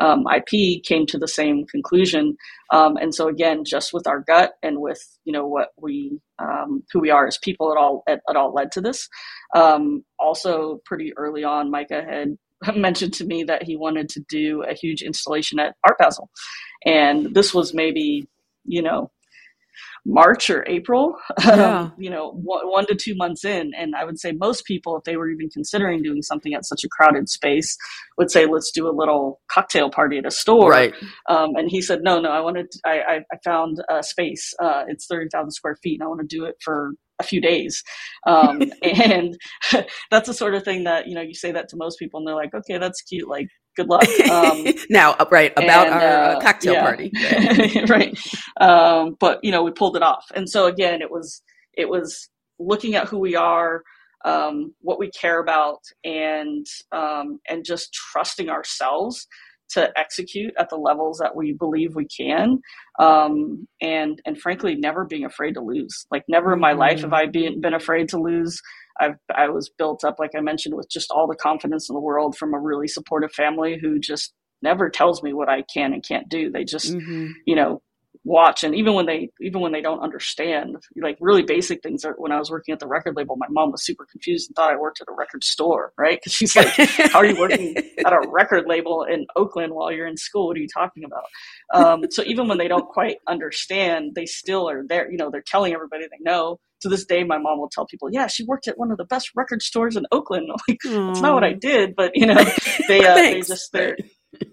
um, 0.00 0.24
IP 0.34 0.82
came 0.84 1.06
to 1.06 1.18
the 1.18 1.28
same 1.28 1.66
conclusion. 1.66 2.36
Um, 2.72 2.96
and 2.96 3.14
so 3.14 3.28
again, 3.28 3.64
just 3.64 3.92
with 3.92 4.06
our 4.06 4.20
gut 4.20 4.52
and 4.62 4.80
with 4.80 5.00
you 5.24 5.32
know 5.32 5.46
what 5.46 5.68
we 5.80 6.20
um, 6.38 6.82
who 6.92 7.00
we 7.00 7.10
are 7.10 7.26
as 7.26 7.38
people, 7.38 7.72
it 7.72 7.78
all 7.78 8.02
it, 8.06 8.20
it 8.28 8.36
all 8.36 8.52
led 8.52 8.72
to 8.72 8.80
this. 8.80 9.08
Um, 9.54 10.04
also, 10.18 10.80
pretty 10.84 11.12
early 11.16 11.44
on, 11.44 11.70
Micah 11.70 12.02
had 12.08 12.36
mentioned 12.76 13.14
to 13.14 13.24
me 13.24 13.44
that 13.44 13.62
he 13.62 13.76
wanted 13.76 14.08
to 14.10 14.20
do 14.28 14.62
a 14.62 14.74
huge 14.74 15.02
installation 15.02 15.58
at 15.58 15.74
Art 15.86 15.98
Basel, 15.98 16.30
and 16.84 17.34
this 17.34 17.54
was 17.54 17.74
maybe 17.74 18.28
you 18.64 18.82
know 18.82 19.10
March 20.06 20.48
or 20.50 20.64
April, 20.68 21.16
yeah. 21.44 21.80
um, 21.80 21.92
you 21.98 22.08
know, 22.08 22.30
one, 22.30 22.66
one, 22.68 22.86
to 22.86 22.94
two 22.94 23.14
months 23.16 23.44
in. 23.44 23.72
And 23.76 23.94
I 23.96 24.04
would 24.04 24.20
say 24.20 24.32
most 24.32 24.64
people, 24.64 24.96
if 24.96 25.02
they 25.04 25.16
were 25.16 25.28
even 25.28 25.50
considering 25.50 26.00
doing 26.02 26.22
something 26.22 26.54
at 26.54 26.64
such 26.64 26.84
a 26.84 26.88
crowded 26.88 27.28
space, 27.28 27.76
would 28.16 28.30
say, 28.30 28.46
let's 28.46 28.70
do 28.70 28.88
a 28.88 28.94
little 28.94 29.40
cocktail 29.48 29.90
party 29.90 30.18
at 30.18 30.24
a 30.24 30.30
store. 30.30 30.70
Right. 30.70 30.94
Um, 31.28 31.56
and 31.56 31.68
he 31.68 31.82
said, 31.82 32.00
no, 32.02 32.20
no, 32.20 32.30
I 32.30 32.40
wanted, 32.40 32.70
to, 32.70 32.78
I, 32.86 33.18
I, 33.32 33.36
found 33.44 33.82
a 33.90 34.02
space. 34.02 34.54
Uh, 34.62 34.84
it's 34.86 35.06
30,000 35.06 35.50
square 35.50 35.76
feet 35.82 36.00
and 36.00 36.04
I 36.04 36.08
want 36.08 36.20
to 36.20 36.26
do 36.26 36.44
it 36.44 36.54
for 36.62 36.92
a 37.18 37.24
few 37.24 37.40
days. 37.40 37.82
Um, 38.26 38.62
and 38.82 39.36
that's 40.10 40.28
the 40.28 40.34
sort 40.34 40.54
of 40.54 40.62
thing 40.62 40.84
that, 40.84 41.08
you 41.08 41.14
know, 41.14 41.22
you 41.22 41.34
say 41.34 41.50
that 41.52 41.68
to 41.70 41.76
most 41.76 41.98
people 41.98 42.18
and 42.18 42.28
they're 42.28 42.34
like, 42.36 42.54
okay, 42.54 42.78
that's 42.78 43.02
cute. 43.02 43.28
Like, 43.28 43.48
good 43.76 43.88
luck. 43.88 44.08
Um, 44.30 44.66
now, 44.90 45.12
uh, 45.12 45.26
right 45.30 45.52
about 45.56 45.86
and, 45.86 45.94
our 45.94 46.36
uh, 46.36 46.40
cocktail 46.40 46.74
yeah. 46.74 46.82
party, 46.82 47.12
right? 47.88 48.18
Um, 48.60 49.16
but 49.20 49.38
you 49.42 49.52
know, 49.52 49.62
we 49.62 49.70
pulled 49.70 49.96
it 49.96 50.02
off, 50.02 50.24
and 50.34 50.48
so 50.48 50.66
again, 50.66 51.02
it 51.02 51.10
was 51.10 51.42
it 51.74 51.88
was 51.88 52.28
looking 52.58 52.94
at 52.94 53.08
who 53.08 53.18
we 53.18 53.36
are, 53.36 53.82
um, 54.24 54.74
what 54.80 54.98
we 54.98 55.10
care 55.10 55.40
about, 55.40 55.80
and 56.04 56.66
um, 56.92 57.38
and 57.48 57.64
just 57.64 57.92
trusting 57.92 58.48
ourselves 58.48 59.26
to 59.68 59.90
execute 59.98 60.52
at 60.58 60.68
the 60.70 60.76
levels 60.76 61.18
that 61.18 61.34
we 61.34 61.52
believe 61.52 61.94
we 61.94 62.06
can 62.06 62.60
um, 62.98 63.66
and 63.80 64.20
and 64.24 64.40
frankly 64.40 64.74
never 64.74 65.04
being 65.04 65.24
afraid 65.24 65.54
to 65.54 65.60
lose 65.60 66.06
like 66.10 66.24
never 66.28 66.52
in 66.52 66.60
my 66.60 66.70
mm-hmm. 66.70 66.80
life 66.80 67.00
have 67.00 67.12
i 67.12 67.26
been, 67.26 67.60
been 67.60 67.74
afraid 67.74 68.08
to 68.08 68.18
lose 68.18 68.60
I've, 68.98 69.16
I 69.34 69.48
was 69.48 69.68
built 69.68 70.04
up, 70.04 70.18
like 70.18 70.30
I 70.36 70.40
mentioned, 70.40 70.74
with 70.74 70.88
just 70.88 71.10
all 71.10 71.26
the 71.26 71.36
confidence 71.36 71.88
in 71.88 71.94
the 71.94 72.00
world 72.00 72.36
from 72.36 72.54
a 72.54 72.58
really 72.58 72.88
supportive 72.88 73.32
family 73.32 73.78
who 73.78 73.98
just 73.98 74.32
never 74.62 74.88
tells 74.88 75.22
me 75.22 75.32
what 75.32 75.48
I 75.48 75.62
can 75.62 75.92
and 75.92 76.06
can't 76.06 76.28
do. 76.28 76.50
They 76.50 76.64
just, 76.64 76.94
mm-hmm. 76.94 77.32
you 77.46 77.56
know, 77.56 77.82
watch. 78.26 78.64
And 78.64 78.74
even 78.74 78.94
when 78.94 79.06
they 79.06 79.30
even 79.40 79.60
when 79.60 79.72
they 79.72 79.80
don't 79.80 80.00
understand 80.00 80.76
like 81.00 81.16
really 81.20 81.42
basic 81.42 81.82
things 81.82 82.04
are, 82.04 82.14
when 82.18 82.32
i 82.32 82.38
was 82.38 82.50
working 82.50 82.72
at 82.72 82.80
the 82.80 82.86
record 82.86 83.16
label 83.16 83.36
my 83.36 83.46
mom 83.48 83.70
was 83.70 83.84
super 83.84 84.04
confused 84.04 84.48
and 84.48 84.56
thought 84.56 84.72
i 84.72 84.76
worked 84.76 85.00
at 85.00 85.08
a 85.08 85.12
record 85.12 85.44
store 85.44 85.92
right? 85.96 86.18
Because 86.18 86.32
she's 86.32 86.56
like 86.56 86.68
how 87.12 87.20
are 87.20 87.26
you 87.26 87.38
working 87.38 87.76
at 88.04 88.12
a 88.12 88.28
record 88.28 88.66
label 88.66 89.04
in 89.04 89.26
oakland 89.36 89.72
while 89.72 89.92
you're 89.92 90.06
in 90.06 90.16
school? 90.16 90.48
What 90.48 90.56
are 90.56 90.60
you 90.60 90.68
talking 90.68 91.04
about? 91.04 91.24
Um, 91.72 92.04
so 92.10 92.22
even 92.24 92.48
when 92.48 92.58
they 92.58 92.68
don't 92.68 92.88
quite 92.88 93.18
understand 93.28 94.14
they 94.14 94.26
still 94.26 94.68
are 94.68 94.84
there 94.86 95.10
you 95.10 95.16
know 95.16 95.30
they're 95.30 95.42
telling 95.46 95.72
everybody 95.72 96.04
they 96.04 96.18
know. 96.20 96.58
To 96.82 96.90
this 96.90 97.06
day, 97.06 97.24
my 97.24 97.38
mom 97.38 97.58
will 97.58 97.70
tell 97.70 97.86
people, 97.86 98.10
"Yeah, 98.12 98.26
she 98.26 98.44
worked 98.44 98.68
at 98.68 98.76
one 98.76 98.90
of 98.90 98.98
the 98.98 99.06
best 99.06 99.30
record 99.34 99.62
stores 99.62 99.96
in 99.96 100.04
Oakland." 100.12 100.50
I'm 100.50 100.58
like, 100.68 100.78
that's 100.84 101.22
not 101.22 101.32
what 101.32 101.42
I 101.42 101.54
did, 101.54 101.96
but 101.96 102.12
you 102.14 102.26
know, 102.26 102.44
they 102.86 103.02
uh, 103.06 103.14
they 103.14 103.40
just 103.40 103.72
they're 103.72 103.96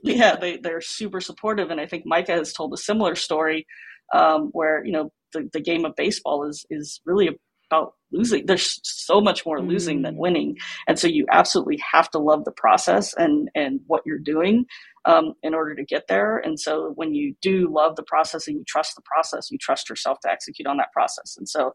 yeah 0.04 0.36
they 0.36 0.58
they're 0.58 0.82
super 0.82 1.22
supportive, 1.22 1.72
and 1.72 1.80
I 1.80 1.86
think 1.86 2.06
Micah 2.06 2.34
has 2.34 2.54
told 2.54 2.74
a 2.74 2.78
similar 2.78 3.16
story 3.16 3.66
um, 4.14 4.50
where 4.52 4.84
you 4.86 4.92
know 4.92 5.12
the, 5.34 5.50
the 5.54 5.62
game 5.62 5.86
of 5.86 5.96
baseball 5.96 6.48
is 6.48 6.66
is 6.70 7.02
really 7.06 7.30
about 7.74 7.94
losing. 8.12 8.46
There's 8.46 8.80
so 8.84 9.20
much 9.20 9.46
more 9.46 9.62
losing 9.62 10.00
mm. 10.00 10.04
than 10.04 10.18
winning. 10.18 10.58
And 10.88 11.00
so 11.00 11.08
you 11.08 11.26
absolutely 11.32 11.82
have 11.92 12.10
to 12.12 12.20
love 12.20 12.46
the 12.46 12.52
process 12.52 13.14
and, 13.16 13.50
and 13.56 13.80
what 13.88 14.04
you're 14.06 14.20
doing 14.20 14.66
um, 15.06 15.34
in 15.42 15.54
order 15.54 15.76
to 15.76 15.84
get 15.84 16.04
there. 16.08 16.38
And 16.38 16.60
so 16.60 16.94
when 16.96 17.14
you 17.14 17.36
do 17.42 17.70
love 17.74 17.96
the 17.96 18.04
process 18.04 18.48
and 18.48 18.58
you 18.58 18.64
trust 18.68 18.96
the 18.96 19.02
process, 19.02 19.50
you 19.52 19.58
trust 19.58 19.90
yourself 19.90 20.20
to 20.22 20.32
execute 20.32 20.68
on 20.68 20.78
that 20.78 20.94
process. 20.94 21.36
And 21.38 21.50
so, 21.50 21.74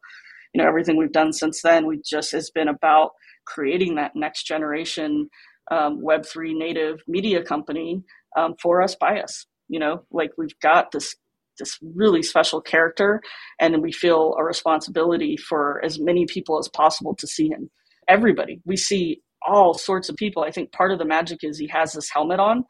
you 0.55 0.63
know, 0.63 0.69
everything 0.69 0.97
we've 0.97 1.13
done 1.13 1.33
since 1.33 1.63
then, 1.63 1.87
we 1.87 2.01
just 2.05 2.33
has 2.33 2.51
been 2.51 2.69
about 2.69 3.11
creating 3.47 3.97
that 3.97 4.13
next 4.15 4.45
generation 4.45 5.29
um, 5.71 6.03
Web3 6.03 6.57
native 6.57 7.01
media 7.07 7.43
company 7.43 8.03
um, 8.37 8.55
for 8.61 8.83
us 8.83 8.95
by 8.95 9.21
us. 9.21 9.47
You 9.69 9.81
know, 9.81 10.03
like 10.11 10.31
we've 10.39 10.59
got 10.61 10.93
this 10.93 11.15
this 11.59 11.77
really 11.83 12.23
special 12.23 12.61
character, 12.61 13.21
and 13.61 13.83
we 13.83 13.93
feel 13.93 14.35
a 14.39 14.45
responsibility 14.45 15.37
for 15.37 15.85
as 15.85 15.99
many 15.99 16.25
people 16.27 16.59
as 16.59 16.69
possible 16.69 17.17
to 17.17 17.27
see 17.27 17.49
him. 17.49 17.69
Everybody, 18.07 18.61
we 18.65 18.77
see 18.77 19.21
all 19.47 19.75
sorts 19.75 20.09
of 20.09 20.17
people. 20.17 20.45
I 20.45 20.53
think 20.53 20.73
part 20.73 20.93
of 20.93 20.99
the 20.99 21.05
magic 21.05 21.41
is 21.43 21.59
he 21.59 21.69
has 21.69 21.93
this 21.93 22.09
helmet 22.11 22.41
on, 22.41 22.65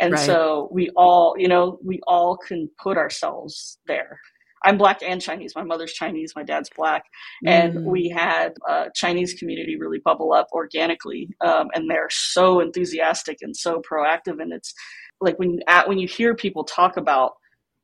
and 0.00 0.12
right. 0.12 0.24
so 0.24 0.68
we 0.72 0.90
all, 0.96 1.34
you 1.36 1.48
know, 1.48 1.78
we 1.84 2.00
all 2.06 2.36
can 2.36 2.70
put 2.82 2.96
ourselves 2.96 3.78
there. 3.86 4.20
I'm 4.64 4.78
black 4.78 5.00
and 5.02 5.20
Chinese. 5.20 5.54
My 5.54 5.62
mother's 5.62 5.92
Chinese, 5.92 6.32
my 6.34 6.42
dad's 6.42 6.70
black, 6.76 7.04
and 7.46 7.74
mm. 7.74 7.84
we 7.84 8.08
had 8.08 8.54
a 8.68 8.86
Chinese 8.94 9.34
community 9.34 9.76
really 9.78 10.00
bubble 10.04 10.32
up 10.32 10.48
organically, 10.52 11.28
um, 11.40 11.68
and 11.74 11.90
they're 11.90 12.10
so 12.10 12.60
enthusiastic 12.60 13.38
and 13.40 13.56
so 13.56 13.80
proactive. 13.80 14.40
And 14.40 14.52
it's 14.52 14.74
like 15.20 15.38
when 15.38 15.52
you 15.52 15.60
at, 15.68 15.88
when 15.88 15.98
you 15.98 16.08
hear 16.08 16.34
people 16.34 16.64
talk 16.64 16.96
about 16.96 17.32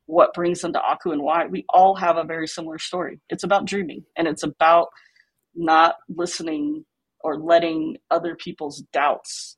what 0.07 0.33
brings 0.33 0.61
them 0.61 0.73
to 0.73 0.81
Aku 0.81 1.11
and 1.11 1.23
why, 1.23 1.47
we 1.47 1.65
all 1.69 1.95
have 1.95 2.17
a 2.17 2.23
very 2.23 2.47
similar 2.47 2.77
story. 2.77 3.19
It's 3.29 3.43
about 3.43 3.65
dreaming, 3.65 4.03
and 4.17 4.27
it's 4.27 4.43
about 4.43 4.87
not 5.55 5.95
listening 6.09 6.85
or 7.23 7.39
letting 7.39 7.97
other 8.11 8.35
people's 8.35 8.83
doubts, 8.93 9.57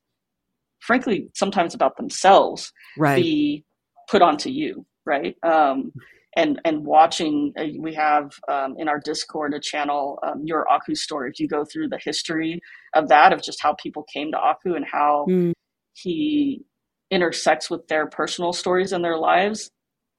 frankly, 0.80 1.30
sometimes 1.34 1.74
about 1.74 1.98
themselves, 1.98 2.72
right. 2.98 3.22
be 3.22 3.66
put 4.10 4.22
onto 4.22 4.50
you. 4.50 4.86
Right. 5.06 5.36
Um, 5.42 5.94
and 6.36 6.60
and 6.66 6.86
watching 6.86 7.54
uh, 7.60 7.64
we 7.80 7.94
have 7.94 8.32
um, 8.50 8.76
in 8.78 8.88
our 8.88 9.00
discord 9.00 9.54
a 9.54 9.60
channel 9.60 10.20
um, 10.24 10.42
your 10.44 10.70
aku 10.70 10.96
story 10.96 11.30
if 11.30 11.40
you 11.40 11.48
go 11.48 11.64
through 11.66 11.88
the 11.88 12.00
history 12.04 12.60
of 12.96 13.08
that 13.08 13.34
of 13.34 13.42
just 13.42 13.62
how 13.62 13.74
people 13.82 14.04
came 14.12 14.32
to 14.32 14.38
aku 14.38 14.76
and 14.76 14.86
how 14.92 15.26
mm. 15.30 15.54
he 15.94 16.64
intersects 17.10 17.70
with 17.70 17.88
their 17.88 18.08
personal 18.08 18.52
stories 18.52 18.92
and 18.92 19.04
their 19.04 19.18
lives 19.18 19.72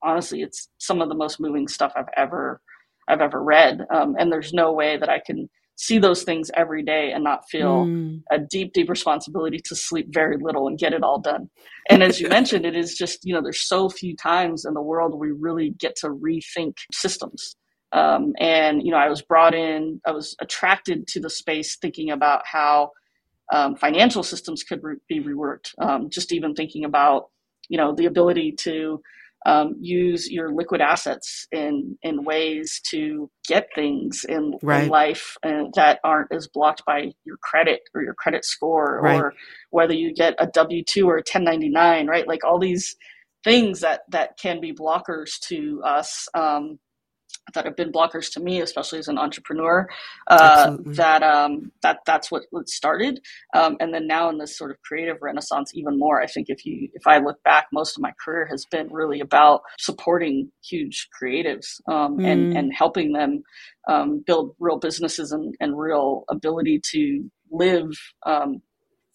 honestly 0.03 0.43
it's 0.43 0.69
some 0.79 1.01
of 1.03 1.09
the 1.09 1.15
most 1.15 1.41
moving 1.41 1.69
stuff 1.69 1.93
i've 1.97 2.09
ever 2.17 2.61
i've 3.09 3.21
ever 3.21 3.43
read 3.43 3.81
um, 3.93 4.15
and 4.19 4.33
there's 4.33 4.53
no 4.53 4.73
way 4.73 4.97
that 4.97 5.09
i 5.09 5.21
can 5.25 5.49
see 5.79 5.99
those 5.99 6.25
things 6.25 6.51
every 6.55 6.83
day 6.83 7.13
and 7.13 7.23
not 7.23 7.49
feel 7.49 7.87
mm. 7.87 8.21
a 8.33 8.39
deep, 8.39 8.73
deep 8.73 8.91
responsibility 8.91 9.61
to 9.65 9.77
sleep 9.77 10.09
very 10.11 10.37
little 10.37 10.67
and 10.67 10.77
get 10.77 10.93
it 10.93 11.05
all 11.05 11.21
done. 11.21 11.49
And 11.89 12.03
as 12.03 12.21
you 12.21 12.29
mentioned, 12.39 12.67
it 12.67 12.77
is 12.77 12.97
just, 12.97 13.25
you 13.25 13.33
know, 13.33 13.41
there's 13.41 13.63
so 13.63 13.89
few 13.89 14.17
times 14.17 14.65
in 14.65 14.75
the 14.75 14.83
world 14.83 15.15
we 15.15 15.31
really 15.31 15.71
get 15.71 15.95
to 15.99 16.09
rethink 16.09 16.75
systems. 16.93 17.55
Um, 17.93 18.33
and, 18.41 18.83
you 18.83 18.91
know, 18.91 18.99
I 18.99 19.09
was 19.09 19.23
brought 19.23 19.55
in, 19.55 20.01
I 20.05 20.11
was 20.11 20.35
attracted 20.41 21.07
to 21.09 21.21
the 21.21 21.31
space 21.31 21.77
thinking 21.77 22.11
about 22.11 22.43
how 22.45 22.91
um, 23.53 23.77
financial 23.77 24.25
systems 24.25 24.65
could 24.65 24.83
re- 24.83 24.97
be 25.09 25.21
reworked. 25.21 25.71
Um, 25.81 26.11
just 26.11 26.33
even 26.33 26.55
thinking 26.55 26.85
about, 26.85 27.27
you 27.69 27.79
know, 27.79 27.95
the 27.95 28.07
ability 28.07 28.53
to 28.63 29.01
um, 29.47 29.77
use 29.81 30.31
your 30.31 30.53
liquid 30.53 30.81
assets 30.81 31.47
in 31.53 31.97
in 32.03 32.25
ways 32.25 32.81
to 32.91 33.31
get 33.47 33.69
things 33.75 34.25
in, 34.29 34.55
right. 34.63 34.85
in 34.85 34.89
life 34.91 35.37
uh, 35.43 35.65
that 35.75 36.01
aren't 36.05 36.33
as 36.33 36.49
blocked 36.49 36.85
by 36.85 37.13
your 37.25 37.37
credit 37.43 37.81
or 37.95 38.03
your 38.03 38.15
credit 38.15 38.45
score 38.45 39.01
right. 39.01 39.21
or 39.21 39.35
whether 39.71 39.95
you 39.95 40.13
get 40.13 40.35
a 40.39 40.47
w2 40.47 41.05
or 41.05 41.15
a 41.15 41.25
1099 41.25 42.07
right 42.07 42.27
like 42.27 42.45
all 42.45 42.59
these 42.59 42.97
things 43.45 43.81
that 43.81 44.01
that 44.11 44.37
can 44.39 44.61
be 44.61 44.73
blockers 44.73 45.39
to 45.41 45.81
us 45.85 46.29
um, 46.35 46.79
that 47.55 47.65
have 47.65 47.77
been 47.77 47.93
blockers 47.93 48.33
to 48.33 48.41
me, 48.41 48.61
especially 48.61 48.99
as 48.99 49.09
an 49.09 49.19
entrepreneur. 49.19 49.89
Uh, 50.27 50.77
that 50.85 51.23
um, 51.23 51.73
that 51.83 51.99
that's 52.07 52.31
what, 52.31 52.43
what 52.51 52.69
started, 52.69 53.21
um, 53.55 53.77
and 53.81 53.93
then 53.93 54.07
now 54.07 54.29
in 54.29 54.39
this 54.39 54.57
sort 54.57 54.71
of 54.71 54.81
creative 54.83 55.17
renaissance, 55.21 55.73
even 55.75 55.99
more. 55.99 56.21
I 56.21 56.27
think 56.27 56.47
if 56.49 56.65
you 56.65 56.89
if 56.95 57.07
I 57.07 57.19
look 57.19 57.43
back, 57.43 57.67
most 57.73 57.97
of 57.97 58.03
my 58.03 58.13
career 58.25 58.47
has 58.51 58.65
been 58.71 58.89
really 58.93 59.21
about 59.21 59.63
supporting 59.79 60.51
huge 60.63 61.09
creatives 61.21 61.81
um, 61.89 62.19
mm. 62.19 62.27
and 62.27 62.57
and 62.57 62.73
helping 62.75 63.13
them 63.13 63.43
um, 63.89 64.23
build 64.27 64.55
real 64.59 64.79
businesses 64.79 65.33
and, 65.33 65.55
and 65.61 65.79
real 65.79 66.25
ability 66.31 66.81
to 66.93 67.31
live 67.51 67.91
um, 68.27 68.61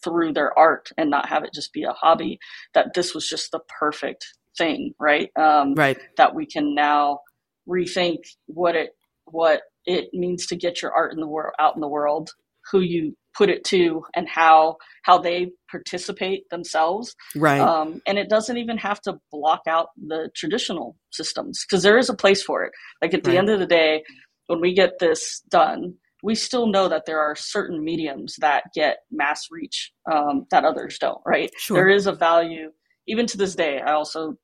through 0.03 0.33
their 0.33 0.57
art 0.57 0.89
and 0.97 1.09
not 1.09 1.29
have 1.29 1.43
it 1.43 1.53
just 1.53 1.73
be 1.73 1.83
a 1.83 1.93
hobby. 1.93 2.39
That 2.73 2.93
this 2.93 3.13
was 3.13 3.27
just 3.27 3.51
the 3.51 3.61
perfect 3.79 4.25
thing, 4.57 4.93
right? 4.99 5.29
Um, 5.35 5.75
right. 5.75 5.97
That 6.17 6.35
we 6.35 6.45
can 6.45 6.75
now 6.75 7.19
rethink 7.67 8.19
what 8.47 8.75
it 8.75 8.91
what 9.25 9.61
it 9.85 10.09
means 10.13 10.45
to 10.47 10.55
get 10.55 10.81
your 10.81 10.91
art 10.93 11.13
in 11.13 11.19
the 11.19 11.27
world 11.27 11.53
out 11.59 11.75
in 11.75 11.81
the 11.81 11.87
world, 11.87 12.29
who 12.71 12.79
you 12.79 13.15
put 13.35 13.49
it 13.49 13.63
to, 13.65 14.03
and 14.15 14.27
how 14.29 14.77
how 15.03 15.17
they 15.17 15.51
participate 15.69 16.49
themselves. 16.49 17.15
Right. 17.35 17.59
Um, 17.59 18.01
and 18.07 18.17
it 18.17 18.29
doesn't 18.29 18.57
even 18.57 18.77
have 18.77 19.01
to 19.01 19.19
block 19.31 19.61
out 19.67 19.87
the 19.97 20.29
traditional 20.35 20.95
systems 21.11 21.65
because 21.67 21.83
there 21.83 21.97
is 21.97 22.09
a 22.09 22.15
place 22.15 22.43
for 22.43 22.63
it. 22.63 22.71
Like 23.01 23.13
at 23.13 23.23
the 23.23 23.31
right. 23.31 23.39
end 23.39 23.49
of 23.49 23.59
the 23.59 23.65
day, 23.65 24.03
when 24.47 24.61
we 24.61 24.73
get 24.73 24.99
this 24.99 25.41
done, 25.49 25.95
we 26.21 26.35
still 26.35 26.67
know 26.67 26.87
that 26.87 27.05
there 27.05 27.19
are 27.19 27.35
certain 27.35 27.83
mediums 27.83 28.35
that 28.39 28.63
get 28.73 28.99
mass 29.11 29.47
reach 29.51 29.91
um, 30.11 30.45
that 30.51 30.63
others 30.63 30.97
don't. 30.99 31.21
Right. 31.25 31.51
Sure. 31.57 31.77
There 31.77 31.89
is 31.89 32.07
a 32.07 32.13
value 32.13 32.71
even 33.07 33.25
to 33.27 33.37
this 33.37 33.55
day. 33.55 33.81
I 33.81 33.93
also 33.93 34.37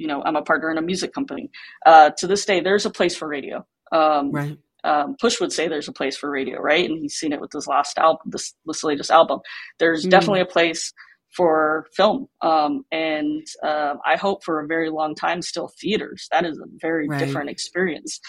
you 0.00 0.06
know, 0.06 0.22
I'm 0.24 0.36
a 0.36 0.42
partner 0.42 0.70
in 0.70 0.78
a 0.78 0.82
music 0.82 1.12
company. 1.12 1.50
Uh, 1.84 2.10
to 2.18 2.26
this 2.26 2.46
day, 2.46 2.60
there's 2.60 2.86
a 2.86 2.90
place 2.90 3.14
for 3.14 3.28
radio. 3.28 3.66
Um, 3.92 4.32
right. 4.32 4.58
Um, 4.82 5.16
Push 5.20 5.40
would 5.40 5.52
say 5.52 5.68
there's 5.68 5.88
a 5.88 5.92
place 5.92 6.16
for 6.16 6.30
radio, 6.30 6.58
right? 6.58 6.88
And 6.88 6.98
he's 6.98 7.14
seen 7.14 7.34
it 7.34 7.40
with 7.40 7.52
his 7.52 7.66
last 7.66 7.98
album, 7.98 8.30
this, 8.30 8.54
this 8.64 8.82
latest 8.82 9.10
album. 9.10 9.40
There's 9.78 10.06
mm. 10.06 10.10
definitely 10.10 10.40
a 10.40 10.46
place 10.46 10.94
for 11.36 11.86
film. 11.94 12.28
Um, 12.40 12.84
and 12.90 13.46
uh, 13.62 13.96
I 14.06 14.16
hope 14.16 14.42
for 14.42 14.60
a 14.60 14.66
very 14.66 14.88
long 14.88 15.14
time 15.14 15.42
still 15.42 15.70
theaters. 15.80 16.28
That 16.32 16.46
is 16.46 16.58
a 16.58 16.64
very 16.80 17.08
right. 17.08 17.18
different 17.18 17.50
experience. 17.50 18.20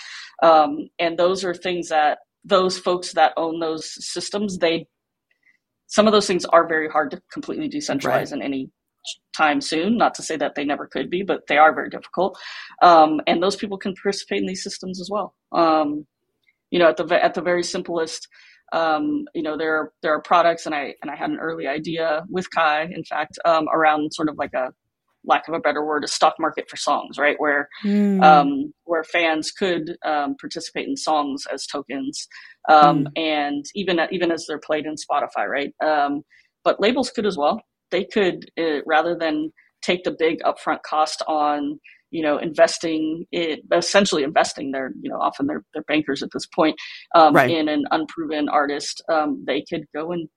Um, 0.43 0.89
and 0.99 1.17
those 1.17 1.45
are 1.45 1.53
things 1.53 1.88
that 1.88 2.19
those 2.43 2.77
folks 2.77 3.13
that 3.13 3.31
own 3.38 3.60
those 3.60 3.86
systems, 4.05 4.57
they 4.57 4.88
some 5.88 6.07
of 6.07 6.13
those 6.13 6.27
things 6.27 6.45
are 6.45 6.67
very 6.67 6.89
hard 6.89 7.12
to 7.12 7.21
completely 7.31 7.69
decentralize 7.69 8.31
right. 8.31 8.31
in 8.31 8.41
any 8.41 8.71
time 9.36 9.62
soon. 9.62 9.98
Not 9.98 10.14
to 10.16 10.24
say 10.24 10.38
that 10.38 10.56
they 10.56 10.66
never 10.66 10.88
could 10.88 11.10
be, 11.10 11.24
but 11.24 11.48
they 11.48 11.58
are 11.58 11.74
very 11.74 11.90
difficult. 11.90 12.38
Um, 12.82 13.22
and 13.28 13.42
those 13.42 13.56
people 13.56 13.78
can 13.78 13.96
participate 13.96 14.42
in 14.42 14.48
these 14.48 14.64
systems 14.64 15.00
as 15.00 15.10
well. 15.10 15.36
Um, 15.52 16.06
you 16.70 16.80
know, 16.80 16.90
at 16.90 16.98
the 16.98 17.24
at 17.24 17.34
the 17.34 17.42
very 17.42 17.64
simplest, 17.64 18.28
um, 18.72 19.26
you 19.34 19.44
know, 19.44 19.58
there 19.58 19.76
are, 19.76 19.94
there 20.02 20.14
are 20.14 20.22
products, 20.22 20.66
and 20.66 20.74
I 20.74 20.96
and 21.02 21.12
I 21.12 21.16
had 21.16 21.30
an 21.30 21.40
early 21.40 21.68
idea 21.68 22.24
with 22.30 22.50
Kai, 22.52 22.84
in 22.84 23.04
fact, 23.04 23.38
um, 23.46 23.68
around 23.74 24.14
sort 24.14 24.30
of 24.30 24.38
like 24.38 24.54
a 24.54 24.70
lack 25.24 25.48
of 25.48 25.54
a 25.54 25.60
better 25.60 25.86
word, 25.86 26.04
a 26.04 26.08
stock 26.08 26.36
market 26.40 26.70
for 26.70 26.78
songs, 26.78 27.18
right? 27.18 27.36
Where 27.38 27.68
mm. 27.84 28.24
um, 28.24 28.74
where 28.86 29.04
fans 29.04 29.52
could 29.52 29.98
um, 30.06 30.36
participate 30.40 30.88
in 30.88 30.96
songs 30.96 31.46
as 31.52 31.68
tokens, 31.68 32.28
um, 32.70 33.06
mm. 33.06 33.22
and 33.22 33.66
even 33.76 34.00
even 34.12 34.32
as 34.32 34.46
they're 34.48 34.60
played 34.60 34.86
in 34.86 34.96
Spotify, 34.96 35.48
right? 35.48 35.74
Um, 35.84 36.24
but 36.64 36.80
labels 36.80 37.10
could 37.10 37.26
as 37.26 37.38
well 37.38 37.62
they 37.91 38.06
could 38.06 38.49
uh, 38.60 38.82
rather 38.86 39.15
than 39.15 39.51
take 39.82 40.04
the 40.04 40.15
big 40.17 40.39
upfront 40.41 40.82
cost 40.84 41.21
on 41.27 41.80
you 42.12 42.21
know 42.21 42.38
investing 42.38 43.25
it 43.32 43.62
essentially 43.73 44.23
investing 44.23 44.71
their 44.71 44.91
you 45.01 45.10
know 45.10 45.17
often 45.17 45.47
they're, 45.47 45.63
they're 45.73 45.84
bankers 45.84 46.21
at 46.21 46.30
this 46.34 46.45
point 46.45 46.75
um, 47.15 47.34
right. 47.34 47.49
in 47.49 47.67
an 47.67 47.86
unproven 47.91 48.47
artist 48.49 49.01
um, 49.10 49.43
they 49.47 49.63
could 49.67 49.86
go 49.95 50.12
and 50.12 50.30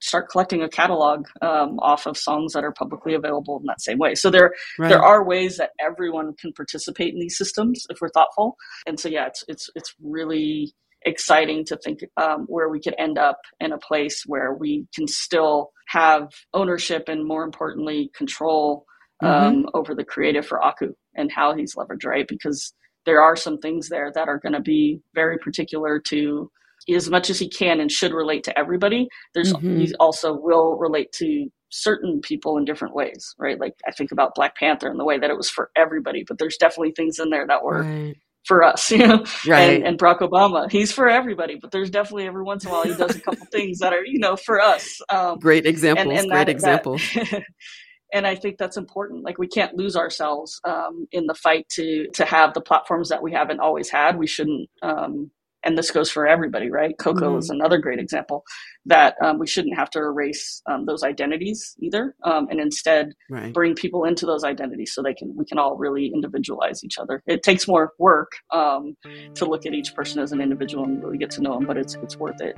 start 0.00 0.28
collecting 0.28 0.62
a 0.62 0.68
catalog 0.68 1.26
um, 1.42 1.78
off 1.78 2.06
of 2.06 2.16
songs 2.16 2.52
that 2.52 2.64
are 2.64 2.72
publicly 2.72 3.14
available 3.14 3.58
in 3.58 3.66
that 3.66 3.80
same 3.80 3.98
way 3.98 4.14
so 4.14 4.30
there 4.30 4.52
right. 4.78 4.88
there 4.88 5.02
are 5.02 5.24
ways 5.24 5.56
that 5.56 5.70
everyone 5.80 6.34
can 6.40 6.52
participate 6.52 7.12
in 7.12 7.20
these 7.20 7.36
systems 7.36 7.84
if 7.88 7.98
we're 8.00 8.10
thoughtful 8.10 8.56
and 8.86 9.00
so 9.00 9.08
yeah 9.08 9.26
it's 9.26 9.44
it's 9.48 9.70
it's 9.74 9.94
really 10.02 10.72
exciting 11.04 11.64
to 11.64 11.76
think 11.78 12.00
um, 12.16 12.44
where 12.46 12.68
we 12.68 12.80
could 12.80 12.94
end 12.98 13.18
up 13.18 13.38
in 13.60 13.72
a 13.72 13.78
place 13.78 14.22
where 14.26 14.54
we 14.54 14.86
can 14.94 15.08
still 15.08 15.72
have 15.92 16.28
ownership 16.54 17.04
and 17.08 17.26
more 17.26 17.44
importantly 17.44 18.10
control 18.16 18.84
um, 19.22 19.28
mm-hmm. 19.30 19.60
over 19.74 19.94
the 19.94 20.04
creative 20.04 20.46
for 20.46 20.62
Aku 20.64 20.92
and 21.14 21.30
how 21.30 21.54
he's 21.54 21.74
leveraged, 21.74 22.06
right? 22.06 22.26
Because 22.26 22.72
there 23.04 23.20
are 23.20 23.36
some 23.36 23.58
things 23.58 23.88
there 23.88 24.10
that 24.14 24.28
are 24.28 24.38
going 24.38 24.54
to 24.54 24.60
be 24.60 25.00
very 25.14 25.38
particular 25.38 26.00
to 26.08 26.50
as 26.92 27.10
much 27.10 27.30
as 27.30 27.38
he 27.38 27.48
can 27.48 27.78
and 27.78 27.92
should 27.92 28.12
relate 28.12 28.42
to 28.44 28.58
everybody. 28.58 29.06
There's 29.34 29.52
mm-hmm. 29.52 29.80
he 29.80 29.94
also 30.00 30.34
will 30.34 30.76
relate 30.78 31.12
to 31.18 31.48
certain 31.70 32.20
people 32.22 32.56
in 32.56 32.64
different 32.64 32.94
ways, 32.94 33.34
right? 33.38 33.60
Like 33.60 33.74
I 33.86 33.92
think 33.92 34.12
about 34.12 34.34
Black 34.34 34.56
Panther 34.56 34.88
and 34.88 34.98
the 34.98 35.04
way 35.04 35.18
that 35.18 35.30
it 35.30 35.36
was 35.36 35.50
for 35.50 35.70
everybody, 35.76 36.24
but 36.26 36.38
there's 36.38 36.56
definitely 36.56 36.92
things 36.96 37.18
in 37.18 37.30
there 37.30 37.46
that 37.46 37.62
were 37.62 37.82
right 37.82 38.16
for 38.44 38.62
us, 38.62 38.90
you 38.90 39.06
know, 39.06 39.24
right. 39.46 39.76
and, 39.76 39.86
and, 39.86 39.98
Barack 39.98 40.20
Obama, 40.20 40.70
he's 40.70 40.92
for 40.92 41.08
everybody, 41.08 41.56
but 41.60 41.70
there's 41.70 41.90
definitely 41.90 42.26
every 42.26 42.42
once 42.42 42.64
in 42.64 42.70
a 42.70 42.72
while 42.72 42.82
he 42.82 42.94
does 42.94 43.16
a 43.16 43.20
couple 43.20 43.46
things 43.52 43.78
that 43.78 43.92
are, 43.92 44.04
you 44.04 44.18
know, 44.18 44.36
for 44.36 44.60
us. 44.60 45.00
Um, 45.10 45.38
great 45.38 45.66
examples. 45.66 46.06
And, 46.06 46.18
and 46.18 46.28
great 46.28 46.38
that, 46.38 46.48
example. 46.48 46.98
That, 47.14 47.44
and 48.12 48.26
I 48.26 48.34
think 48.34 48.58
that's 48.58 48.76
important. 48.76 49.24
Like 49.24 49.38
we 49.38 49.48
can't 49.48 49.76
lose 49.76 49.96
ourselves 49.96 50.60
um, 50.64 51.06
in 51.12 51.26
the 51.26 51.34
fight 51.34 51.68
to 51.70 52.06
to 52.14 52.24
have 52.24 52.54
the 52.54 52.60
platforms 52.60 53.08
that 53.08 53.22
we 53.22 53.32
haven't 53.32 53.60
always 53.60 53.88
had. 53.90 54.18
We 54.18 54.26
shouldn't. 54.26 54.68
Um, 54.82 55.30
and 55.64 55.78
this 55.78 55.90
goes 55.90 56.10
for 56.10 56.26
everybody, 56.26 56.70
right? 56.70 56.96
Coco 56.98 57.30
mm-hmm. 57.30 57.38
is 57.38 57.50
another 57.50 57.78
great 57.78 57.98
example 57.98 58.44
that 58.86 59.14
um, 59.22 59.38
we 59.38 59.46
shouldn't 59.46 59.76
have 59.76 59.90
to 59.90 59.98
erase 59.98 60.62
um, 60.66 60.86
those 60.86 61.02
identities 61.02 61.76
either, 61.80 62.14
um, 62.24 62.48
and 62.50 62.60
instead 62.60 63.12
right. 63.30 63.52
bring 63.52 63.74
people 63.74 64.04
into 64.04 64.26
those 64.26 64.44
identities 64.44 64.92
so 64.92 65.02
they 65.02 65.14
can 65.14 65.34
we 65.36 65.44
can 65.44 65.58
all 65.58 65.76
really 65.76 66.10
individualize 66.12 66.82
each 66.84 66.98
other. 66.98 67.22
It 67.26 67.42
takes 67.42 67.68
more 67.68 67.92
work 67.98 68.32
um, 68.50 68.96
to 69.34 69.44
look 69.44 69.66
at 69.66 69.74
each 69.74 69.94
person 69.94 70.20
as 70.20 70.32
an 70.32 70.40
individual 70.40 70.84
and 70.84 71.02
really 71.02 71.18
get 71.18 71.30
to 71.32 71.42
know 71.42 71.54
them, 71.54 71.66
but 71.66 71.76
it's 71.76 71.94
it's 71.96 72.16
worth 72.16 72.40
it. 72.40 72.56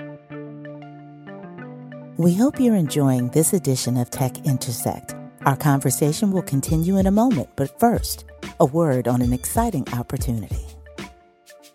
We 2.17 2.35
hope 2.35 2.61
you're 2.61 2.77
enjoying 2.77 3.31
this 3.31 3.53
edition 3.53 3.97
of 3.97 4.09
Tech 4.09 4.47
Intersect. 4.47 5.17
Our 5.45 5.57
conversation 5.57 6.31
will 6.31 6.43
continue 6.43 6.97
in 6.97 7.07
a 7.07 7.11
moment, 7.11 7.51
but 7.57 7.79
first, 7.81 8.25
a 8.61 8.65
word 8.65 9.09
on 9.09 9.21
an 9.21 9.33
exciting 9.33 9.87
opportunity. 9.93 10.65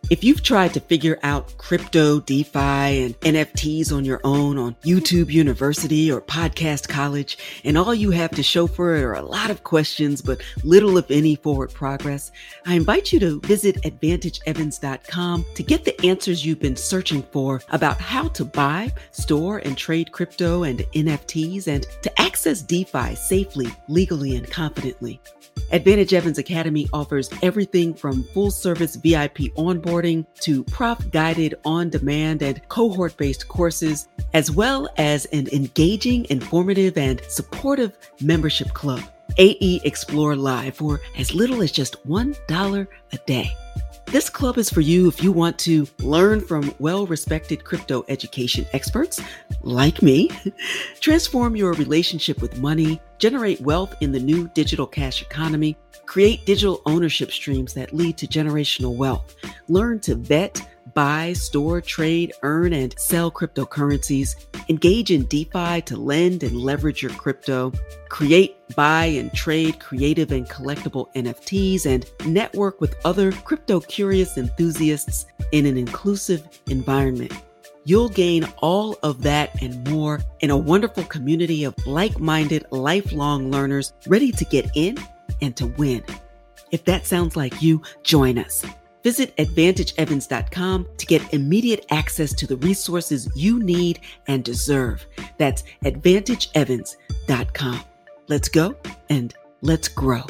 If 0.09 0.23
you've 0.23 0.41
tried 0.41 0.73
to 0.73 0.79
figure 0.79 1.19
out 1.21 1.55
crypto, 1.59 2.19
DeFi, 2.19 2.57
and 2.57 3.19
NFTs 3.19 3.91
on 3.91 4.05
your 4.05 4.19
own 4.23 4.57
on 4.57 4.73
YouTube 4.83 5.29
University 5.31 6.11
or 6.11 6.19
Podcast 6.19 6.89
College, 6.89 7.37
and 7.63 7.77
all 7.77 7.93
you 7.93 8.09
have 8.09 8.31
to 8.31 8.41
show 8.41 8.65
for 8.65 8.95
it 8.95 9.03
are 9.03 9.13
a 9.13 9.21
lot 9.21 9.51
of 9.51 9.63
questions, 9.63 10.23
but 10.23 10.41
little, 10.63 10.97
if 10.97 11.11
any, 11.11 11.35
forward 11.35 11.71
progress, 11.71 12.31
I 12.65 12.73
invite 12.73 13.13
you 13.13 13.19
to 13.19 13.39
visit 13.41 13.83
AdvantageEvans.com 13.83 15.45
to 15.53 15.63
get 15.63 15.85
the 15.85 16.03
answers 16.03 16.43
you've 16.43 16.59
been 16.59 16.75
searching 16.75 17.21
for 17.31 17.61
about 17.69 18.01
how 18.01 18.29
to 18.29 18.43
buy, 18.43 18.91
store, 19.11 19.59
and 19.59 19.77
trade 19.77 20.11
crypto 20.11 20.63
and 20.63 20.79
NFTs, 20.79 21.67
and 21.67 21.85
to 22.01 22.19
access 22.19 22.63
DeFi 22.63 23.13
safely, 23.13 23.67
legally, 23.87 24.35
and 24.37 24.49
confidently. 24.49 25.21
Advantage 25.71 26.13
Evans 26.13 26.37
Academy 26.37 26.87
offers 26.93 27.29
everything 27.41 27.93
from 27.93 28.23
full 28.23 28.51
service 28.51 28.95
VIP 28.95 29.53
onboarding 29.57 30.25
to 30.41 30.63
prof 30.65 31.11
guided 31.11 31.55
on 31.65 31.89
demand 31.89 32.41
and 32.41 32.67
cohort 32.69 33.15
based 33.17 33.47
courses, 33.47 34.07
as 34.33 34.51
well 34.51 34.89
as 34.97 35.25
an 35.25 35.47
engaging, 35.49 36.25
informative, 36.29 36.97
and 36.97 37.21
supportive 37.27 37.97
membership 38.21 38.73
club. 38.73 39.03
AE 39.37 39.81
Explore 39.83 40.35
Live 40.35 40.75
for 40.75 40.99
as 41.17 41.33
little 41.33 41.61
as 41.61 41.71
just 41.71 42.05
$1 42.07 42.87
a 43.11 43.17
day. 43.25 43.51
This 44.11 44.27
club 44.27 44.57
is 44.57 44.71
for 44.71 44.81
you 44.81 45.07
if 45.07 45.23
you 45.23 45.31
want 45.31 45.59
to 45.59 45.87
learn 45.99 46.41
from 46.41 46.73
well 46.79 47.05
respected 47.05 47.63
crypto 47.63 48.03
education 48.07 48.65
experts 48.73 49.21
like 49.61 50.01
me, 50.01 50.31
transform 50.99 51.55
your 51.55 51.73
relationship 51.73 52.41
with 52.41 52.57
money, 52.57 52.99
generate 53.19 53.61
wealth 53.61 53.93
in 54.01 54.11
the 54.11 54.19
new 54.19 54.47
digital 54.55 54.87
cash 54.87 55.21
economy, 55.21 55.77
create 56.07 56.43
digital 56.47 56.81
ownership 56.87 57.31
streams 57.31 57.75
that 57.75 57.93
lead 57.93 58.17
to 58.17 58.25
generational 58.25 58.95
wealth, 58.95 59.35
learn 59.67 59.99
to 59.99 60.15
vet 60.15 60.59
buy, 60.93 61.33
store, 61.33 61.81
trade, 61.81 62.33
earn, 62.43 62.73
and 62.73 62.97
sell 62.99 63.31
cryptocurrencies, 63.31 64.35
engage 64.69 65.11
in 65.11 65.25
DeFi 65.25 65.81
to 65.81 65.97
lend 65.97 66.43
and 66.43 66.55
leverage 66.57 67.01
your 67.01 67.11
crypto, 67.11 67.71
create, 68.09 68.55
buy, 68.75 69.05
and 69.05 69.33
trade 69.33 69.79
creative 69.79 70.31
and 70.31 70.47
collectible 70.49 71.13
NFTs, 71.15 71.85
and 71.85 72.05
network 72.25 72.81
with 72.81 72.95
other 73.05 73.31
crypto 73.31 73.79
curious 73.79 74.37
enthusiasts 74.37 75.25
in 75.51 75.65
an 75.65 75.77
inclusive 75.77 76.47
environment. 76.67 77.33
You'll 77.85 78.09
gain 78.09 78.45
all 78.57 78.97
of 79.03 79.23
that 79.23 79.61
and 79.61 79.87
more 79.89 80.21
in 80.41 80.49
a 80.51 80.57
wonderful 80.57 81.03
community 81.05 81.63
of 81.63 81.75
like 81.87 82.19
minded, 82.19 82.65
lifelong 82.71 83.49
learners 83.51 83.93
ready 84.05 84.31
to 84.33 84.45
get 84.45 84.69
in 84.75 84.97
and 85.41 85.55
to 85.57 85.67
win. 85.67 86.03
If 86.71 86.85
that 86.85 87.07
sounds 87.07 87.35
like 87.35 87.61
you, 87.61 87.81
join 88.03 88.37
us. 88.37 88.63
Visit 89.03 89.35
AdvantageEvans.com 89.37 90.87
to 90.97 91.05
get 91.05 91.33
immediate 91.33 91.85
access 91.89 92.33
to 92.33 92.45
the 92.45 92.57
resources 92.57 93.29
you 93.35 93.59
need 93.59 94.01
and 94.27 94.43
deserve. 94.43 95.05
That's 95.37 95.63
AdvantageEvans.com. 95.85 97.81
Let's 98.27 98.49
go 98.49 98.75
and 99.09 99.33
let's 99.61 99.87
grow. 99.87 100.23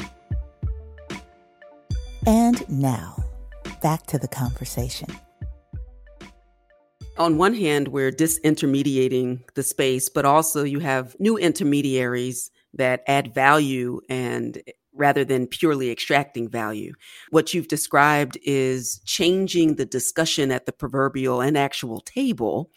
And 2.26 2.70
now, 2.70 3.24
back 3.82 4.06
to 4.08 4.20
the 4.20 4.28
conversation. 4.28 5.10
On 7.18 7.38
one 7.38 7.54
hand, 7.54 7.90
we're 7.90 8.12
disintermediating 8.12 9.42
the 9.56 9.64
space, 9.64 10.08
but 10.08 10.24
also 10.24 10.64
you 10.64 10.80
have 10.80 11.18
new 11.20 11.38
intermediaries 11.38 12.50
that 12.74 13.04
add 13.08 13.34
value 13.34 14.00
and 14.08 14.62
rather 15.00 15.24
than 15.24 15.48
purely 15.48 15.90
extracting 15.90 16.48
value. 16.48 16.94
What 17.32 17.54
you've 17.54 17.70
described 17.70 18.38
is 18.44 19.02
changing 19.06 19.76
the 19.76 19.86
discussion 19.86 20.52
at 20.52 20.66
the 20.66 20.74
proverbial 20.74 21.42
and 21.42 21.58
actual 21.58 22.02
table. 22.02 22.70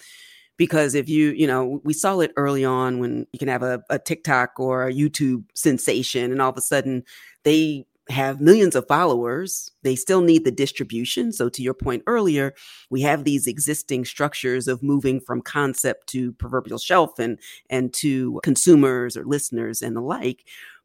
Because 0.57 0.95
if 0.95 1.09
you, 1.09 1.31
you 1.31 1.47
know, 1.47 1.81
we 1.83 1.93
saw 1.93 2.21
it 2.21 2.33
early 2.37 2.65
on 2.65 3.01
when 3.01 3.27
you 3.33 3.39
can 3.39 3.49
have 3.49 3.63
a, 3.63 3.83
a 3.91 3.99
TikTok 3.99 4.53
or 4.59 4.87
a 4.87 4.93
YouTube 4.93 5.45
sensation, 5.55 6.31
and 6.31 6.41
all 6.41 6.51
of 6.51 6.57
a 6.57 6.63
sudden 6.63 7.03
they 7.43 7.87
have 8.09 8.41
millions 8.41 8.75
of 8.75 8.87
followers. 8.87 9.71
They 9.83 9.97
still 9.97 10.21
need 10.21 10.45
the 10.45 10.51
distribution. 10.51 11.33
So, 11.33 11.49
to 11.49 11.63
your 11.63 11.75
point 11.75 12.03
earlier, 12.07 12.55
we 12.91 13.01
have 13.03 13.25
these 13.25 13.47
existing 13.47 14.05
structures 14.05 14.69
of 14.69 14.83
moving 14.83 15.21
from 15.21 15.41
concept 15.41 16.09
to 16.09 16.33
proverbial 16.33 16.79
shelf 16.79 17.19
and 17.19 17.39
and 17.71 17.93
to 17.95 18.41
consumers 18.43 19.17
or 19.17 19.25
listeners 19.25 19.83
and 19.83 19.97
the 19.97 20.01
like 20.01 20.45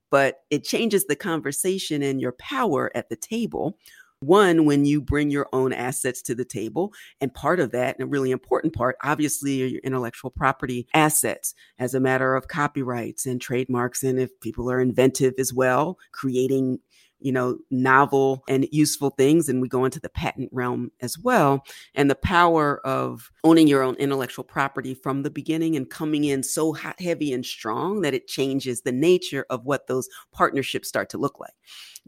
but 0.10 0.41
it 0.49 0.64
changes 0.64 1.05
the 1.05 1.16
conversation 1.16 2.01
and 2.01 2.22
your 2.22 2.34
power 2.34 2.91
at 2.95 3.10
the 3.10 3.16
table. 3.16 3.78
One, 4.20 4.66
when 4.66 4.84
you 4.84 4.99
bring 4.99 5.30
your 5.30 5.47
own 5.53 5.72
assets 5.72 6.24
to 6.24 6.34
the 6.34 6.45
table. 6.45 6.91
And 7.22 7.32
part 7.32 7.60
of 7.60 7.70
that, 7.72 7.95
and 7.97 8.03
a 8.03 8.08
really 8.10 8.32
important 8.32 8.74
part, 8.74 8.97
obviously, 9.03 9.62
are 9.62 9.68
your 9.68 9.82
intellectual 9.84 10.32
property 10.32 10.88
assets 10.95 11.53
as 11.78 11.93
a 11.93 11.99
matter 11.99 12.36
of 12.36 12.47
copyrights 12.47 13.28
and 13.28 13.39
trademarks. 13.39 14.01
And 14.01 14.20
if 14.20 14.32
people 14.39 14.72
are 14.72 14.82
inventive 14.82 15.36
as 15.38 15.53
well, 15.53 15.99
creating 16.14 16.80
you 17.20 17.32
know, 17.32 17.57
novel 17.72 18.43
and 18.47 18.68
useful 18.72 19.11
things. 19.11 19.49
And 19.49 19.61
we 19.61 19.68
go 19.68 19.86
into 19.86 19.99
the 19.99 20.09
patent 20.09 20.49
realm 20.51 20.91
as 21.01 21.18
well. 21.18 21.63
And 21.95 22.09
the 22.09 22.15
power 22.15 22.80
of 22.86 23.32
owning 23.43 23.68
your 23.68 23.84
own 23.84 23.95
intellectual 23.95 24.43
property 24.43 24.93
from 24.93 25.24
the 25.24 25.30
beginning 25.30 25.76
and 25.76 25.89
coming 25.89 26.24
in 26.24 26.43
so 26.43 26.74
hot, 26.74 26.99
heavy, 26.99 27.34
and 27.34 27.45
strong 27.45 28.01
that 28.01 28.13
it 28.13 28.28
changes 28.28 28.82
the 28.82 28.91
nature 28.91 29.45
of 29.49 29.65
what 29.65 29.88
those 29.88 30.09
partnerships 30.32 30.88
start 30.88 31.09
to 31.09 31.18
look 31.18 31.39
like. 31.39 31.53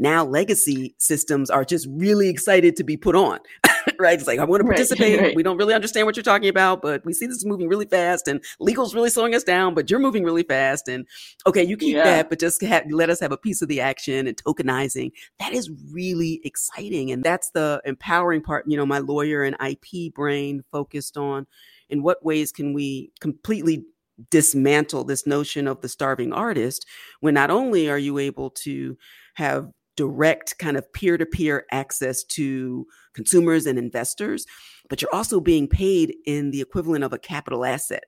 Now, 0.01 0.23
legacy 0.23 0.95
systems 0.97 1.49
are 1.49 1.65
just 1.65 1.85
really 1.91 2.29
excited 2.29 2.77
to 2.77 2.85
be 2.85 2.95
put 2.95 3.15
on, 3.15 3.39
right? 3.99 4.17
It's 4.17 4.27
like, 4.27 4.39
I 4.39 4.45
want 4.45 4.61
to 4.61 4.63
participate. 4.67 5.19
Right, 5.19 5.27
right. 5.27 5.35
We 5.35 5.43
don't 5.43 5.57
really 5.57 5.73
understand 5.73 6.07
what 6.07 6.15
you're 6.15 6.23
talking 6.23 6.47
about, 6.47 6.81
but 6.81 7.03
we 7.03 7.11
see 7.11 7.27
this 7.27 7.35
is 7.35 7.45
moving 7.45 7.67
really 7.67 7.85
fast 7.85 8.29
and 8.29 8.41
legal's 8.61 8.95
really 8.95 9.09
slowing 9.09 9.35
us 9.35 9.43
down, 9.43 9.73
but 9.73 9.89
you're 9.89 9.99
moving 9.99 10.23
really 10.23 10.43
fast. 10.43 10.87
And 10.87 11.05
okay, 11.45 11.63
you 11.63 11.75
keep 11.75 11.97
yeah. 11.97 12.05
that, 12.05 12.29
but 12.29 12.39
just 12.39 12.61
have, 12.61 12.85
let 12.89 13.09
us 13.09 13.19
have 13.19 13.33
a 13.33 13.37
piece 13.37 13.61
of 13.61 13.67
the 13.67 13.81
action 13.81 14.25
and 14.25 14.37
tokenizing. 14.37 15.11
That 15.37 15.51
is 15.51 15.69
really 15.91 16.39
exciting. 16.45 17.11
And 17.11 17.21
that's 17.21 17.49
the 17.51 17.81
empowering 17.83 18.41
part, 18.41 18.65
you 18.67 18.77
know, 18.77 18.85
my 18.85 18.99
lawyer 18.99 19.43
and 19.43 19.57
IP 19.61 20.13
brain 20.13 20.63
focused 20.71 21.17
on 21.17 21.45
in 21.89 22.03
what 22.03 22.23
ways 22.23 22.53
can 22.53 22.73
we 22.73 23.11
completely 23.19 23.83
dismantle 24.29 25.03
this 25.03 25.25
notion 25.25 25.67
of 25.67 25.81
the 25.81 25.89
starving 25.89 26.33
artist 26.33 26.85
when 27.19 27.33
not 27.33 27.49
only 27.49 27.89
are 27.89 27.97
you 27.97 28.17
able 28.17 28.49
to 28.49 28.97
have 29.35 29.69
direct 29.99 30.57
kind 30.59 30.77
of 30.77 30.93
peer 30.93 31.17
to 31.17 31.25
peer 31.25 31.65
access 31.73 32.23
to 32.23 32.87
consumers 33.13 33.65
and 33.65 33.77
investors, 33.77 34.45
but 34.89 35.01
you're 35.01 35.13
also 35.13 35.41
being 35.41 35.67
paid 35.67 36.15
in 36.25 36.51
the 36.51 36.61
equivalent 36.61 37.03
of 37.03 37.11
a 37.11 37.19
capital 37.19 37.65
asset 37.65 38.05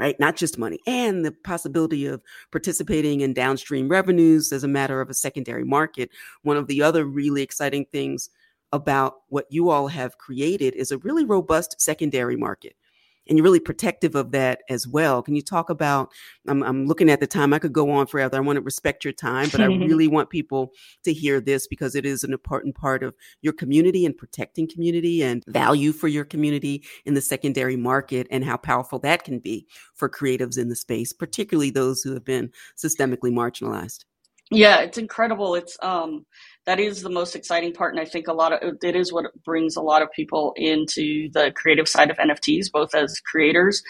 right? 0.00 0.20
Not 0.20 0.36
just 0.36 0.58
money 0.58 0.78
and 0.86 1.24
the 1.24 1.32
possibility 1.32 2.06
of 2.06 2.22
participating 2.52 3.20
in 3.20 3.34
downstream 3.34 3.88
revenues 3.88 4.52
as 4.52 4.62
a 4.62 4.68
matter 4.68 5.00
of 5.00 5.10
a 5.10 5.14
secondary 5.14 5.64
market. 5.64 6.10
One 6.42 6.56
of 6.56 6.68
the 6.68 6.82
other 6.82 7.04
really 7.04 7.42
exciting 7.42 7.84
things 7.90 8.30
about 8.70 9.14
what 9.28 9.46
you 9.50 9.70
all 9.70 9.88
have 9.88 10.16
created 10.18 10.76
is 10.76 10.92
a 10.92 10.98
really 10.98 11.24
robust 11.24 11.80
secondary 11.80 12.36
market 12.36 12.76
and 13.28 13.36
you're 13.36 13.44
really 13.44 13.60
protective 13.60 14.14
of 14.14 14.30
that 14.32 14.62
as 14.68 14.86
well. 14.86 15.22
Can 15.22 15.36
you 15.36 15.42
talk 15.42 15.70
about? 15.70 16.12
I'm, 16.46 16.62
I'm 16.62 16.86
looking 16.86 17.10
at 17.10 17.20
the 17.20 17.26
time. 17.26 17.52
I 17.52 17.58
could 17.58 17.72
go 17.72 17.90
on 17.90 18.06
forever. 18.06 18.36
I 18.36 18.40
want 18.40 18.56
to 18.56 18.62
respect 18.62 19.04
your 19.04 19.12
time, 19.12 19.48
but 19.50 19.60
I 19.60 19.66
really 19.66 20.08
want 20.08 20.30
people 20.30 20.72
to 21.04 21.12
hear 21.12 21.40
this 21.40 21.66
because 21.66 21.94
it 21.94 22.06
is 22.06 22.24
an 22.24 22.32
important 22.32 22.74
part 22.74 23.02
of 23.02 23.14
your 23.42 23.52
community 23.52 24.04
and 24.06 24.16
protecting 24.16 24.68
community 24.68 25.22
and 25.22 25.44
value 25.46 25.92
for 25.92 26.08
your 26.08 26.24
community 26.24 26.84
in 27.04 27.14
the 27.14 27.20
secondary 27.20 27.76
market 27.76 28.26
and 28.30 28.44
how 28.44 28.56
powerful 28.56 28.98
that 29.00 29.24
can 29.24 29.38
be 29.38 29.66
for 29.94 30.08
creatives 30.08 30.58
in 30.58 30.68
the 30.68 30.76
space, 30.76 31.12
particularly 31.12 31.70
those 31.70 32.02
who 32.02 32.14
have 32.14 32.24
been 32.24 32.50
systemically 32.76 33.30
marginalized. 33.30 34.04
Yeah, 34.50 34.80
it's 34.80 34.98
incredible. 34.98 35.54
It's 35.54 35.76
um 35.82 36.24
that 36.68 36.78
is 36.78 37.00
the 37.00 37.08
most 37.08 37.34
exciting 37.34 37.72
part 37.72 37.94
and 37.94 38.00
I 38.00 38.04
think 38.04 38.28
a 38.28 38.32
lot 38.34 38.52
of 38.52 38.76
it 38.82 38.94
is 38.94 39.10
what 39.10 39.24
brings 39.42 39.76
a 39.76 39.80
lot 39.80 40.02
of 40.02 40.12
people 40.12 40.52
into 40.56 41.30
the 41.32 41.50
creative 41.56 41.88
side 41.88 42.10
of 42.10 42.18
NFTs 42.18 42.70
both 42.70 42.94
as 42.94 43.20
creators 43.20 43.82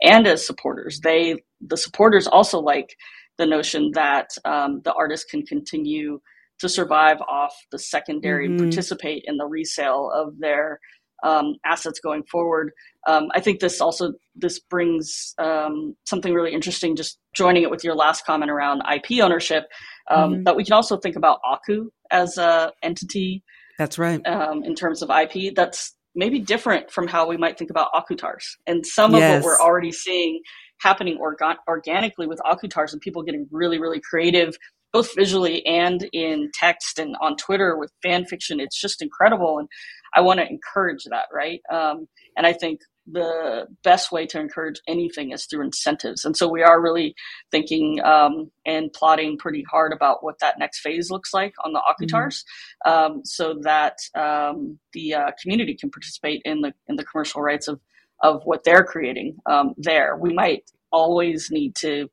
and 0.00 0.26
as 0.26 0.46
supporters. 0.46 1.00
They 1.00 1.42
the 1.60 1.76
supporters 1.76 2.26
also 2.26 2.58
like 2.58 2.96
the 3.36 3.44
notion 3.44 3.90
that 3.92 4.30
um, 4.46 4.80
the 4.82 4.94
artist 4.94 5.28
can 5.28 5.44
continue 5.44 6.22
to 6.58 6.70
survive 6.70 7.20
off 7.20 7.54
the 7.70 7.78
secondary 7.78 8.48
mm-hmm. 8.48 8.64
participate 8.64 9.24
in 9.26 9.36
the 9.36 9.46
resale 9.46 10.10
of 10.14 10.38
their 10.38 10.80
um, 11.22 11.56
assets 11.64 12.00
going 12.00 12.24
forward. 12.24 12.72
Um, 13.06 13.28
I 13.34 13.40
think 13.40 13.60
this 13.60 13.80
also 13.80 14.12
this 14.34 14.58
brings 14.58 15.34
um, 15.38 15.94
something 16.04 16.32
really 16.32 16.52
interesting. 16.52 16.96
Just 16.96 17.18
joining 17.34 17.62
it 17.62 17.70
with 17.70 17.84
your 17.84 17.94
last 17.94 18.24
comment 18.24 18.50
around 18.50 18.82
IP 18.92 19.22
ownership, 19.22 19.64
um, 20.10 20.32
mm-hmm. 20.32 20.42
that 20.44 20.56
we 20.56 20.64
can 20.64 20.72
also 20.74 20.96
think 20.96 21.16
about 21.16 21.38
Aku 21.44 21.90
as 22.10 22.38
a 22.38 22.72
entity. 22.82 23.42
That's 23.78 23.98
right. 23.98 24.24
Um, 24.26 24.62
in 24.64 24.74
terms 24.74 25.02
of 25.02 25.10
IP, 25.10 25.54
that's 25.54 25.94
maybe 26.14 26.38
different 26.38 26.90
from 26.90 27.06
how 27.06 27.26
we 27.26 27.36
might 27.36 27.58
think 27.58 27.70
about 27.70 27.88
Akutars. 27.92 28.44
And 28.66 28.84
some 28.84 29.12
yes. 29.12 29.38
of 29.38 29.44
what 29.44 29.46
we're 29.46 29.64
already 29.64 29.92
seeing 29.92 30.40
happening 30.80 31.16
organ- 31.18 31.56
organically 31.68 32.26
with 32.26 32.40
Akutars 32.44 32.92
and 32.92 33.00
people 33.00 33.22
getting 33.22 33.46
really, 33.50 33.78
really 33.78 34.00
creative, 34.00 34.56
both 34.92 35.14
visually 35.14 35.64
and 35.66 36.08
in 36.12 36.50
text 36.54 36.98
and 36.98 37.16
on 37.20 37.36
Twitter 37.36 37.76
with 37.76 37.92
fan 38.02 38.24
fiction. 38.24 38.60
It's 38.60 38.80
just 38.80 39.02
incredible. 39.02 39.58
And 39.58 39.68
I 40.14 40.20
want 40.20 40.40
to 40.40 40.46
encourage 40.46 41.04
that, 41.04 41.26
right? 41.32 41.60
Um, 41.72 42.06
and 42.36 42.46
I 42.46 42.52
think 42.52 42.80
the 43.10 43.66
best 43.82 44.12
way 44.12 44.26
to 44.26 44.38
encourage 44.38 44.80
anything 44.86 45.32
is 45.32 45.46
through 45.46 45.64
incentives. 45.64 46.24
And 46.24 46.36
so 46.36 46.48
we 46.48 46.62
are 46.62 46.80
really 46.80 47.14
thinking 47.50 48.00
um, 48.04 48.50
and 48.64 48.92
plotting 48.92 49.38
pretty 49.38 49.64
hard 49.68 49.92
about 49.92 50.22
what 50.22 50.38
that 50.40 50.58
next 50.58 50.80
phase 50.80 51.10
looks 51.10 51.34
like 51.34 51.52
on 51.64 51.72
the 51.72 51.80
Akutars, 51.80 52.44
mm-hmm. 52.86 52.90
um, 52.90 53.20
so 53.24 53.56
that 53.62 53.98
um, 54.14 54.78
the 54.92 55.14
uh, 55.14 55.30
community 55.40 55.76
can 55.78 55.90
participate 55.90 56.42
in 56.44 56.60
the 56.60 56.72
in 56.88 56.96
the 56.96 57.04
commercial 57.04 57.42
rights 57.42 57.66
of 57.66 57.80
of 58.22 58.42
what 58.44 58.62
they're 58.62 58.84
creating 58.84 59.36
um, 59.46 59.74
there. 59.76 60.16
We 60.16 60.32
might 60.32 60.62
always 60.92 61.48
need 61.50 61.74
to 61.76 62.08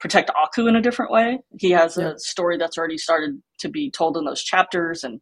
protect 0.00 0.30
Aku 0.30 0.66
in 0.66 0.76
a 0.76 0.82
different 0.82 1.10
way. 1.10 1.38
He 1.58 1.70
has 1.70 1.96
a 1.98 2.18
story 2.18 2.56
that's 2.56 2.78
already 2.78 2.98
started 2.98 3.40
to 3.58 3.68
be 3.68 3.90
told 3.90 4.16
in 4.16 4.24
those 4.24 4.42
chapters, 4.42 5.04
and 5.04 5.20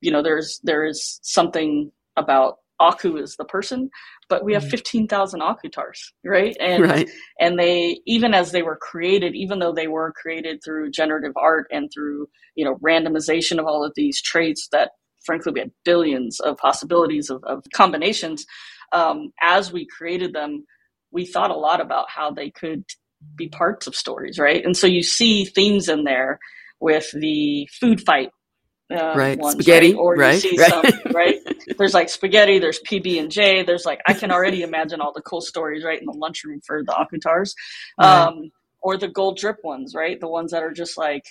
you 0.00 0.10
know, 0.10 0.22
there's 0.22 0.60
there 0.62 0.84
is 0.84 1.18
something 1.22 1.90
about 2.16 2.58
Aku 2.82 3.16
as 3.18 3.36
the 3.36 3.44
person, 3.44 3.90
but 4.28 4.44
we 4.44 4.52
have 4.54 4.62
mm-hmm. 4.62 4.70
15,000 4.70 5.40
Akutars, 5.40 5.98
right? 6.24 6.56
And, 6.60 6.82
right. 6.88 7.08
and 7.38 7.58
they, 7.58 8.00
even 8.06 8.34
as 8.34 8.50
they 8.50 8.62
were 8.62 8.78
created, 8.80 9.34
even 9.34 9.60
though 9.60 9.72
they 9.72 9.86
were 9.86 10.12
created 10.20 10.60
through 10.64 10.90
generative 10.90 11.32
art 11.36 11.66
and 11.70 11.90
through, 11.94 12.28
you 12.56 12.64
know, 12.64 12.76
randomization 12.76 13.58
of 13.58 13.66
all 13.66 13.84
of 13.84 13.92
these 13.94 14.20
traits 14.20 14.68
that 14.72 14.90
frankly 15.24 15.52
we 15.52 15.60
had 15.60 15.70
billions 15.84 16.40
of 16.40 16.56
possibilities 16.56 17.30
of, 17.30 17.42
of 17.44 17.62
combinations, 17.72 18.44
um, 18.92 19.32
as 19.42 19.72
we 19.72 19.86
created 19.86 20.32
them, 20.32 20.64
we 21.12 21.24
thought 21.24 21.50
a 21.50 21.56
lot 21.56 21.80
about 21.80 22.10
how 22.10 22.30
they 22.30 22.50
could 22.50 22.84
be 23.36 23.48
parts 23.48 23.86
of 23.86 23.94
stories, 23.94 24.38
right? 24.38 24.64
And 24.64 24.76
so 24.76 24.86
you 24.86 25.02
see 25.02 25.44
themes 25.44 25.88
in 25.88 26.04
there 26.04 26.38
with 26.80 27.10
the 27.12 27.68
food 27.80 28.00
fight 28.00 28.30
uh, 28.92 29.14
right 29.16 29.38
ones, 29.38 29.54
spaghetti 29.54 29.92
right? 29.92 29.98
or 29.98 30.14
right, 30.14 30.34
you 30.34 30.40
see 30.40 30.58
right. 30.58 30.70
some 30.70 31.12
right 31.14 31.36
there's 31.78 31.94
like 31.94 32.08
spaghetti 32.08 32.58
there's 32.58 32.80
pb 32.80 33.18
and 33.18 33.30
j 33.30 33.62
there's 33.62 33.86
like 33.86 34.00
i 34.06 34.12
can 34.12 34.30
already 34.30 34.62
imagine 34.62 35.00
all 35.00 35.12
the 35.12 35.22
cool 35.22 35.40
stories 35.40 35.84
right 35.84 36.00
in 36.00 36.06
the 36.06 36.12
lunchroom 36.12 36.60
for 36.66 36.82
the 36.84 36.92
akutars 36.92 37.54
right. 37.98 38.26
um, 38.26 38.50
or 38.82 38.96
the 38.96 39.08
gold 39.08 39.38
drip 39.38 39.56
ones 39.62 39.94
right 39.94 40.20
the 40.20 40.28
ones 40.28 40.50
that 40.50 40.62
are 40.62 40.72
just 40.72 40.98
like 40.98 41.24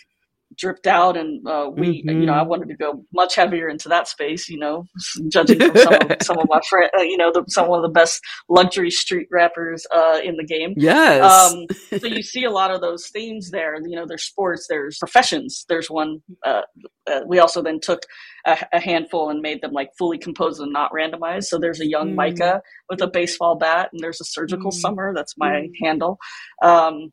dripped 0.57 0.87
out 0.87 1.17
and 1.17 1.45
uh, 1.47 1.69
we 1.71 2.03
mm-hmm. 2.03 2.21
you 2.21 2.25
know 2.25 2.33
i 2.33 2.41
wanted 2.41 2.67
to 2.67 2.75
go 2.75 3.03
much 3.13 3.35
heavier 3.35 3.67
into 3.67 3.89
that 3.89 4.07
space 4.07 4.49
you 4.49 4.57
know 4.57 4.85
judging 5.29 5.59
from 5.59 5.77
some 5.77 5.93
of, 5.93 6.17
some 6.21 6.37
of 6.37 6.47
my 6.49 6.59
friends 6.69 6.91
uh, 6.97 7.01
you 7.01 7.17
know 7.17 7.31
the, 7.31 7.43
some 7.47 7.71
of 7.71 7.81
the 7.81 7.89
best 7.89 8.21
luxury 8.49 8.91
street 8.91 9.27
rappers 9.31 9.85
uh, 9.93 10.19
in 10.23 10.35
the 10.37 10.45
game 10.45 10.73
yes 10.77 11.23
um, 11.23 11.65
so 11.99 12.07
you 12.07 12.21
see 12.21 12.43
a 12.43 12.51
lot 12.51 12.71
of 12.71 12.81
those 12.81 13.07
themes 13.07 13.51
there 13.51 13.75
you 13.87 13.95
know 13.95 14.05
there's 14.05 14.23
sports 14.23 14.67
there's 14.69 14.97
professions 14.97 15.65
there's 15.69 15.89
one 15.89 16.21
uh, 16.45 16.61
uh 17.07 17.21
we 17.25 17.39
also 17.39 17.61
then 17.61 17.79
took 17.79 18.01
a, 18.45 18.57
a, 18.73 18.79
handful 18.79 19.29
and 19.29 19.41
made 19.41 19.61
them 19.61 19.71
like 19.71 19.89
fully 19.97 20.17
composed 20.17 20.59
and 20.59 20.73
not 20.73 20.91
randomized 20.91 21.45
so 21.45 21.57
there's 21.57 21.79
a 21.79 21.87
young 21.87 22.11
mm. 22.11 22.15
micah 22.15 22.61
with 22.89 23.01
a 23.01 23.07
baseball 23.07 23.55
bat 23.55 23.89
and 23.91 24.01
there's 24.01 24.21
a 24.21 24.25
surgical 24.25 24.71
mm. 24.71 24.75
summer 24.75 25.13
that's 25.13 25.37
my 25.37 25.51
mm. 25.51 25.71
handle 25.81 26.17
um, 26.63 27.11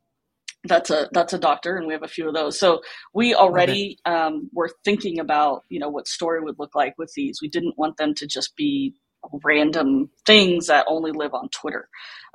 that's 0.69 0.91
a 0.91 1.09
that's 1.13 1.33
a 1.33 1.39
doctor 1.39 1.77
and 1.77 1.87
we 1.87 1.93
have 1.93 2.03
a 2.03 2.09
few 2.09 2.29
of 2.29 2.35
those. 2.35 2.59
So 2.59 2.81
we 3.15 3.35
already 3.35 3.99
um, 4.05 4.51
were 4.53 4.71
thinking 4.85 5.19
about 5.19 5.65
you 5.69 5.81
know 5.81 5.89
what 5.89 6.07
story 6.07 6.41
would 6.41 6.59
look 6.59 6.75
like 6.75 6.95
with 6.99 7.13
these. 7.15 7.41
We 7.43 7.49
didn't 7.49 7.79
want 7.79 7.97
them 7.97 8.15
to 8.15 8.27
just 8.27 8.57
be 8.57 8.95
random 9.45 10.11
things 10.27 10.69
that 10.69 10.87
only 10.89 11.11
live 11.11 11.35
on 11.35 11.49
twitter. 11.49 11.89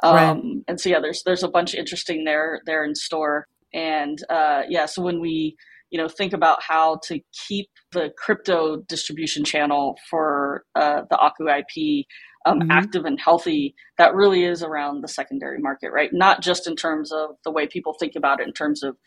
Um, 0.03 0.15
right. 0.15 0.43
and 0.67 0.81
so 0.81 0.89
yeah 0.89 0.99
there's 0.99 1.23
there's 1.23 1.43
a 1.43 1.47
bunch 1.47 1.73
of 1.73 1.79
interesting 1.79 2.25
there 2.25 2.61
there 2.65 2.83
in 2.83 2.95
store. 2.95 3.47
And 3.73 4.19
uh, 4.29 4.63
yeah 4.67 4.85
so 4.85 5.01
when 5.01 5.19
we 5.19 5.55
you 5.93 6.01
know 6.01 6.09
think 6.09 6.33
about 6.33 6.61
how 6.61 6.99
to 7.03 7.21
keep 7.47 7.69
the 7.93 8.11
crypto 8.17 8.81
distribution 8.89 9.45
channel 9.45 9.95
for 10.09 10.65
uh, 10.75 11.03
the 11.09 11.17
aku 11.17 11.47
ip 11.47 12.05
um, 12.45 12.59
mm-hmm. 12.59 12.71
active 12.71 13.05
and 13.05 13.19
healthy 13.19 13.73
that 13.97 14.13
really 14.13 14.43
is 14.43 14.63
around 14.63 15.01
the 15.01 15.07
secondary 15.07 15.59
market, 15.59 15.91
right? 15.93 16.09
Not 16.11 16.41
just 16.41 16.67
in 16.67 16.75
terms 16.75 17.11
of 17.11 17.37
the 17.45 17.51
way 17.51 17.67
people 17.67 17.95
think 17.97 18.13
about 18.17 18.41
it, 18.41 18.47
in 18.47 18.53
terms 18.53 18.83
of 18.83 18.97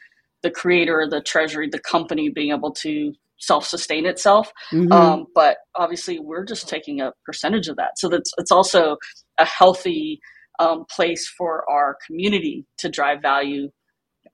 the 0.42 0.50
creator, 0.50 1.06
the 1.10 1.20
treasury, 1.20 1.68
the 1.68 1.78
company 1.80 2.30
being 2.30 2.52
able 2.52 2.72
to 2.72 3.12
self 3.38 3.66
sustain 3.66 4.06
itself. 4.06 4.52
Mm-hmm. 4.72 4.92
Um, 4.92 5.26
but 5.34 5.58
obviously, 5.74 6.18
we're 6.18 6.44
just 6.44 6.68
taking 6.68 7.00
a 7.00 7.12
percentage 7.26 7.68
of 7.68 7.76
that. 7.76 7.98
So 7.98 8.08
that's 8.08 8.30
it's 8.38 8.52
also 8.52 8.96
a 9.38 9.44
healthy 9.44 10.20
um, 10.58 10.86
place 10.88 11.28
for 11.28 11.68
our 11.70 11.98
community 12.06 12.64
to 12.78 12.88
drive 12.88 13.20
value 13.20 13.68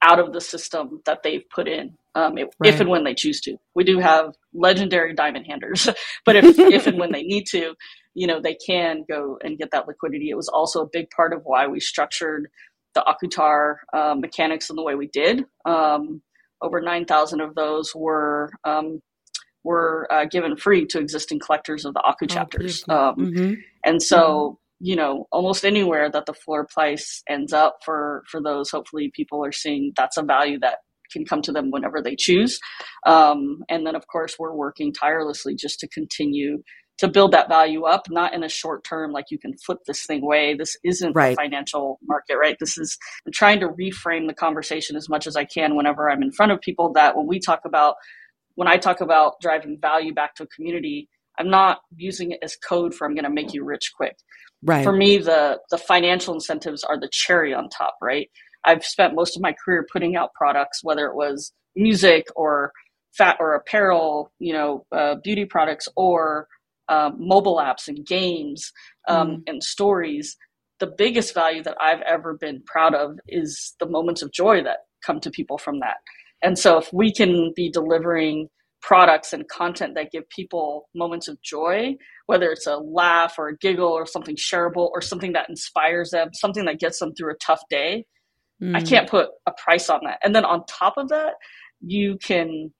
out 0.02 0.18
of 0.18 0.32
the 0.32 0.40
system 0.40 1.00
that 1.06 1.22
they've 1.22 1.48
put 1.54 1.68
in. 1.68 1.96
Um, 2.14 2.36
it, 2.36 2.54
right. 2.58 2.72
If 2.72 2.80
and 2.80 2.90
when 2.90 3.04
they 3.04 3.14
choose 3.14 3.40
to, 3.42 3.56
we 3.74 3.84
do 3.84 3.98
have 3.98 4.34
legendary 4.52 5.14
diamond 5.14 5.46
handers, 5.46 5.88
but 6.24 6.36
if 6.36 6.44
if 6.58 6.86
and 6.86 6.98
when 6.98 7.12
they 7.12 7.22
need 7.22 7.46
to, 7.52 7.74
you 8.14 8.26
know, 8.26 8.40
they 8.40 8.54
can 8.54 9.04
go 9.08 9.38
and 9.42 9.58
get 9.58 9.70
that 9.72 9.88
liquidity. 9.88 10.30
It 10.30 10.36
was 10.36 10.48
also 10.48 10.82
a 10.82 10.88
big 10.90 11.10
part 11.10 11.32
of 11.32 11.42
why 11.44 11.66
we 11.66 11.80
structured 11.80 12.48
the 12.94 13.02
Akutar 13.02 13.76
uh, 13.94 14.14
mechanics 14.14 14.68
in 14.68 14.76
the 14.76 14.82
way 14.82 14.94
we 14.94 15.08
did. 15.08 15.44
Um, 15.64 16.22
over 16.60 16.80
9,000 16.80 17.40
of 17.40 17.54
those 17.54 17.94
were 17.94 18.50
um, 18.64 19.00
were 19.64 20.08
uh, 20.10 20.24
given 20.24 20.56
free 20.56 20.86
to 20.86 20.98
existing 20.98 21.38
collectors 21.38 21.84
of 21.84 21.94
the 21.94 22.00
Aku 22.00 22.24
oh, 22.24 22.26
chapters. 22.26 22.84
Um, 22.88 23.16
mm-hmm. 23.16 23.54
And 23.84 24.02
so, 24.02 24.18
mm-hmm. 24.18 24.86
you 24.86 24.96
know, 24.96 25.26
almost 25.30 25.64
anywhere 25.64 26.10
that 26.10 26.26
the 26.26 26.34
floor 26.34 26.66
price 26.66 27.22
ends 27.28 27.52
up 27.52 27.78
for 27.84 28.24
for 28.30 28.42
those, 28.42 28.70
hopefully 28.70 29.10
people 29.14 29.44
are 29.44 29.52
seeing 29.52 29.92
that's 29.96 30.16
a 30.16 30.22
value 30.22 30.58
that 30.60 30.78
can 31.12 31.24
come 31.24 31.42
to 31.42 31.52
them 31.52 31.70
whenever 31.70 32.00
they 32.00 32.16
choose. 32.16 32.58
Um, 33.06 33.62
and 33.68 33.86
then, 33.86 33.94
of 33.94 34.06
course, 34.06 34.36
we're 34.38 34.54
working 34.54 34.92
tirelessly 34.92 35.54
just 35.54 35.80
to 35.80 35.88
continue 35.88 36.62
to 36.98 37.08
build 37.08 37.32
that 37.32 37.48
value 37.48 37.84
up, 37.84 38.06
not 38.10 38.34
in 38.34 38.44
a 38.44 38.48
short 38.48 38.84
term, 38.84 39.12
like 39.12 39.24
you 39.30 39.38
can 39.38 39.56
flip 39.58 39.78
this 39.86 40.04
thing 40.06 40.22
away. 40.22 40.54
This 40.54 40.76
isn't 40.84 41.14
right. 41.14 41.30
the 41.30 41.36
financial 41.36 41.98
market, 42.04 42.36
right? 42.36 42.56
This 42.60 42.78
is, 42.78 42.96
I'm 43.26 43.32
trying 43.32 43.60
to 43.60 43.68
reframe 43.68 44.28
the 44.28 44.34
conversation 44.34 44.94
as 44.94 45.08
much 45.08 45.26
as 45.26 45.34
I 45.34 45.44
can 45.44 45.74
whenever 45.74 46.10
I'm 46.10 46.22
in 46.22 46.32
front 46.32 46.52
of 46.52 46.60
people 46.60 46.92
that 46.92 47.16
when 47.16 47.26
we 47.26 47.40
talk 47.40 47.60
about, 47.64 47.96
when 48.54 48.68
I 48.68 48.76
talk 48.76 49.00
about 49.00 49.40
driving 49.40 49.78
value 49.80 50.14
back 50.14 50.34
to 50.36 50.44
a 50.44 50.46
community, 50.48 51.08
I'm 51.38 51.50
not 51.50 51.80
using 51.96 52.32
it 52.32 52.38
as 52.42 52.56
code 52.56 52.94
for 52.94 53.06
I'm 53.06 53.14
going 53.14 53.24
to 53.24 53.30
make 53.30 53.54
you 53.54 53.64
rich 53.64 53.92
quick. 53.96 54.16
Right. 54.62 54.84
For 54.84 54.92
me, 54.92 55.18
the 55.18 55.58
the 55.70 55.78
financial 55.78 56.34
incentives 56.34 56.84
are 56.84 57.00
the 57.00 57.08
cherry 57.10 57.52
on 57.52 57.68
top, 57.68 57.96
right? 58.00 58.30
I've 58.64 58.84
spent 58.84 59.14
most 59.14 59.36
of 59.36 59.42
my 59.42 59.54
career 59.64 59.86
putting 59.92 60.16
out 60.16 60.34
products, 60.34 60.80
whether 60.82 61.06
it 61.06 61.14
was 61.16 61.52
music 61.76 62.26
or 62.36 62.72
fat 63.16 63.36
or 63.40 63.54
apparel, 63.54 64.32
you 64.38 64.52
know, 64.52 64.86
uh, 64.92 65.16
beauty 65.22 65.44
products 65.44 65.88
or 65.96 66.46
um, 66.88 67.16
mobile 67.18 67.56
apps 67.56 67.88
and 67.88 68.04
games 68.06 68.72
um, 69.08 69.28
mm. 69.28 69.42
and 69.46 69.62
stories, 69.62 70.36
the 70.80 70.86
biggest 70.86 71.34
value 71.34 71.62
that 71.62 71.76
I've 71.80 72.00
ever 72.02 72.34
been 72.34 72.62
proud 72.66 72.94
of 72.94 73.18
is 73.28 73.74
the 73.78 73.86
moments 73.86 74.22
of 74.22 74.32
joy 74.32 74.62
that 74.64 74.78
come 75.04 75.20
to 75.20 75.30
people 75.30 75.58
from 75.58 75.80
that. 75.80 75.96
And 76.42 76.58
so 76.58 76.78
if 76.78 76.92
we 76.92 77.12
can 77.12 77.52
be 77.54 77.70
delivering 77.70 78.48
products 78.80 79.32
and 79.32 79.48
content 79.48 79.94
that 79.94 80.10
give 80.10 80.28
people 80.28 80.88
moments 80.94 81.28
of 81.28 81.40
joy, 81.40 81.94
whether 82.26 82.50
it's 82.50 82.66
a 82.66 82.78
laugh 82.78 83.34
or 83.38 83.48
a 83.48 83.56
giggle 83.58 83.92
or 83.92 84.06
something 84.06 84.36
shareable 84.36 84.90
or 84.92 85.00
something 85.00 85.32
that 85.34 85.48
inspires 85.48 86.10
them, 86.10 86.30
something 86.34 86.64
that 86.64 86.80
gets 86.80 86.98
them 86.98 87.14
through 87.14 87.30
a 87.30 87.36
tough 87.36 87.62
day, 87.70 88.04
mm. 88.62 88.76
I 88.76 88.82
can't 88.82 89.08
put 89.08 89.28
a 89.46 89.52
price 89.52 89.90
on 89.90 90.00
that. 90.04 90.18
And 90.22 90.34
then 90.34 90.44
on 90.44 90.64
top 90.66 90.94
of 90.96 91.08
that, 91.08 91.34
you 91.80 92.18
can 92.22 92.72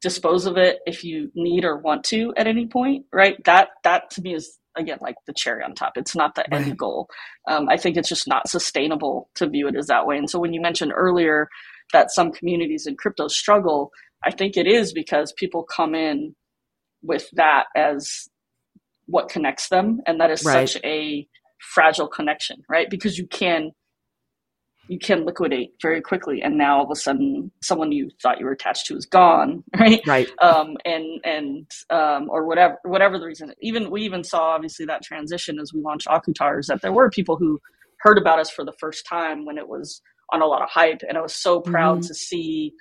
dispose 0.00 0.46
of 0.46 0.56
it 0.56 0.80
if 0.86 1.02
you 1.02 1.30
need 1.34 1.64
or 1.64 1.78
want 1.78 2.04
to 2.04 2.34
at 2.36 2.46
any 2.46 2.66
point 2.66 3.06
right 3.10 3.42
that 3.44 3.68
that 3.84 4.10
to 4.10 4.20
me 4.20 4.34
is 4.34 4.58
again 4.76 4.98
like 5.00 5.14
the 5.26 5.32
cherry 5.32 5.64
on 5.64 5.74
top 5.74 5.94
it's 5.96 6.14
not 6.14 6.34
the 6.34 6.44
right. 6.52 6.60
end 6.60 6.76
goal 6.76 7.08
um, 7.48 7.70
i 7.70 7.76
think 7.78 7.96
it's 7.96 8.10
just 8.10 8.28
not 8.28 8.46
sustainable 8.46 9.30
to 9.34 9.48
view 9.48 9.66
it 9.66 9.74
as 9.74 9.86
that 9.86 10.06
way 10.06 10.18
and 10.18 10.28
so 10.28 10.38
when 10.38 10.52
you 10.52 10.60
mentioned 10.60 10.92
earlier 10.94 11.48
that 11.92 12.10
some 12.10 12.32
communities 12.32 12.86
in 12.86 12.96
crypto 12.96 13.28
struggle, 13.28 13.90
I 14.24 14.30
think 14.30 14.56
it 14.56 14.66
is 14.66 14.92
because 14.92 15.32
people 15.32 15.64
come 15.64 15.94
in 15.94 16.34
with 17.02 17.28
that 17.34 17.64
as 17.76 18.28
what 19.06 19.28
connects 19.28 19.68
them, 19.68 20.00
and 20.06 20.20
that 20.20 20.30
is 20.30 20.44
right. 20.44 20.68
such 20.68 20.82
a 20.84 21.26
fragile 21.60 22.08
connection, 22.08 22.62
right? 22.68 22.88
Because 22.88 23.18
you 23.18 23.26
can 23.26 23.70
you 24.88 24.98
can 24.98 25.24
liquidate 25.24 25.72
very 25.80 26.00
quickly 26.00 26.42
and 26.42 26.58
now 26.58 26.78
all 26.78 26.84
of 26.84 26.90
a 26.90 26.96
sudden 26.96 27.50
someone 27.62 27.90
you 27.92 28.10
thought 28.22 28.38
you 28.38 28.44
were 28.44 28.52
attached 28.52 28.86
to 28.86 28.96
is 28.96 29.06
gone 29.06 29.62
right 29.78 30.00
right 30.06 30.28
um, 30.40 30.76
and 30.84 31.20
and 31.24 31.70
um, 31.90 32.28
or 32.30 32.46
whatever 32.46 32.76
whatever 32.84 33.18
the 33.18 33.26
reason 33.26 33.52
even 33.60 33.90
we 33.90 34.02
even 34.02 34.22
saw 34.22 34.50
obviously 34.50 34.84
that 34.84 35.02
transition 35.02 35.58
as 35.58 35.72
we 35.72 35.80
launched 35.80 36.06
akutars 36.06 36.66
that 36.66 36.80
there 36.82 36.92
were 36.92 37.10
people 37.10 37.36
who 37.36 37.58
heard 38.00 38.18
about 38.18 38.38
us 38.38 38.50
for 38.50 38.64
the 38.64 38.74
first 38.78 39.06
time 39.06 39.44
when 39.44 39.58
it 39.58 39.68
was 39.68 40.02
on 40.32 40.42
a 40.42 40.46
lot 40.46 40.62
of 40.62 40.68
hype 40.68 41.00
and 41.08 41.16
i 41.16 41.20
was 41.20 41.34
so 41.34 41.60
proud 41.60 41.98
mm-hmm. 41.98 42.08
to 42.08 42.14
see 42.14 42.72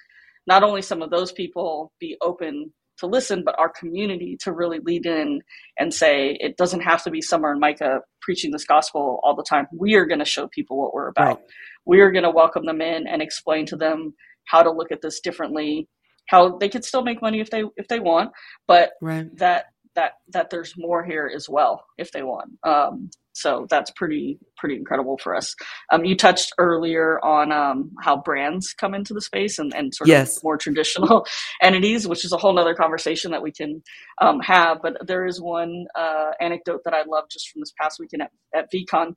not 0.45 0.63
only 0.63 0.81
some 0.81 1.01
of 1.01 1.09
those 1.09 1.31
people 1.31 1.93
be 1.99 2.17
open 2.21 2.71
to 2.99 3.07
listen, 3.07 3.43
but 3.43 3.57
our 3.57 3.69
community 3.69 4.37
to 4.41 4.51
really 4.51 4.79
lead 4.79 5.05
in 5.05 5.41
and 5.77 5.93
say 5.93 6.37
it 6.39 6.57
doesn't 6.57 6.81
have 6.81 7.03
to 7.03 7.11
be 7.11 7.21
Summer 7.21 7.51
and 7.51 7.59
Micah 7.59 8.01
preaching 8.21 8.51
this 8.51 8.65
gospel 8.65 9.19
all 9.23 9.35
the 9.35 9.43
time. 9.43 9.67
We 9.77 9.95
are 9.95 10.05
going 10.05 10.19
to 10.19 10.25
show 10.25 10.47
people 10.47 10.77
what 10.79 10.93
we're 10.93 11.09
about. 11.09 11.37
Right. 11.37 11.45
We 11.85 11.99
are 12.01 12.11
going 12.11 12.23
to 12.23 12.29
welcome 12.31 12.65
them 12.65 12.81
in 12.81 13.07
and 13.07 13.21
explain 13.21 13.65
to 13.67 13.75
them 13.75 14.13
how 14.45 14.63
to 14.63 14.71
look 14.71 14.91
at 14.91 15.01
this 15.01 15.19
differently, 15.19 15.87
how 16.27 16.57
they 16.57 16.69
could 16.69 16.85
still 16.85 17.03
make 17.03 17.21
money 17.21 17.39
if 17.39 17.49
they 17.49 17.63
if 17.77 17.87
they 17.87 17.99
want, 17.99 18.31
but 18.67 18.91
right. 19.01 19.35
that 19.37 19.65
that 19.95 20.13
that 20.29 20.49
there's 20.49 20.73
more 20.77 21.03
here 21.03 21.31
as 21.33 21.49
well 21.49 21.85
if 21.97 22.11
they 22.11 22.23
want. 22.23 22.51
Um, 22.63 23.09
so 23.33 23.65
that's 23.69 23.91
pretty 23.91 24.39
pretty 24.57 24.75
incredible 24.75 25.17
for 25.17 25.35
us. 25.35 25.55
Um, 25.91 26.05
you 26.05 26.15
touched 26.15 26.53
earlier 26.57 27.19
on 27.23 27.51
um, 27.51 27.91
how 28.01 28.17
brands 28.21 28.73
come 28.73 28.93
into 28.93 29.13
the 29.13 29.21
space 29.21 29.59
and, 29.59 29.73
and 29.75 29.93
sort 29.93 30.07
yes. 30.07 30.37
of 30.37 30.43
more 30.43 30.57
traditional 30.57 31.25
entities, 31.61 32.07
which 32.07 32.23
is 32.23 32.31
a 32.31 32.37
whole 32.37 32.57
other 32.57 32.75
conversation 32.75 33.31
that 33.31 33.41
we 33.41 33.51
can 33.51 33.83
um, 34.21 34.39
have. 34.39 34.81
But 34.81 35.05
there 35.05 35.25
is 35.25 35.41
one 35.41 35.85
uh, 35.95 36.31
anecdote 36.39 36.81
that 36.85 36.93
I 36.93 37.03
love 37.07 37.25
just 37.31 37.49
from 37.49 37.61
this 37.61 37.73
past 37.79 37.99
weekend 37.99 38.23
at, 38.23 38.31
at 38.55 38.71
VeeCon. 38.71 39.15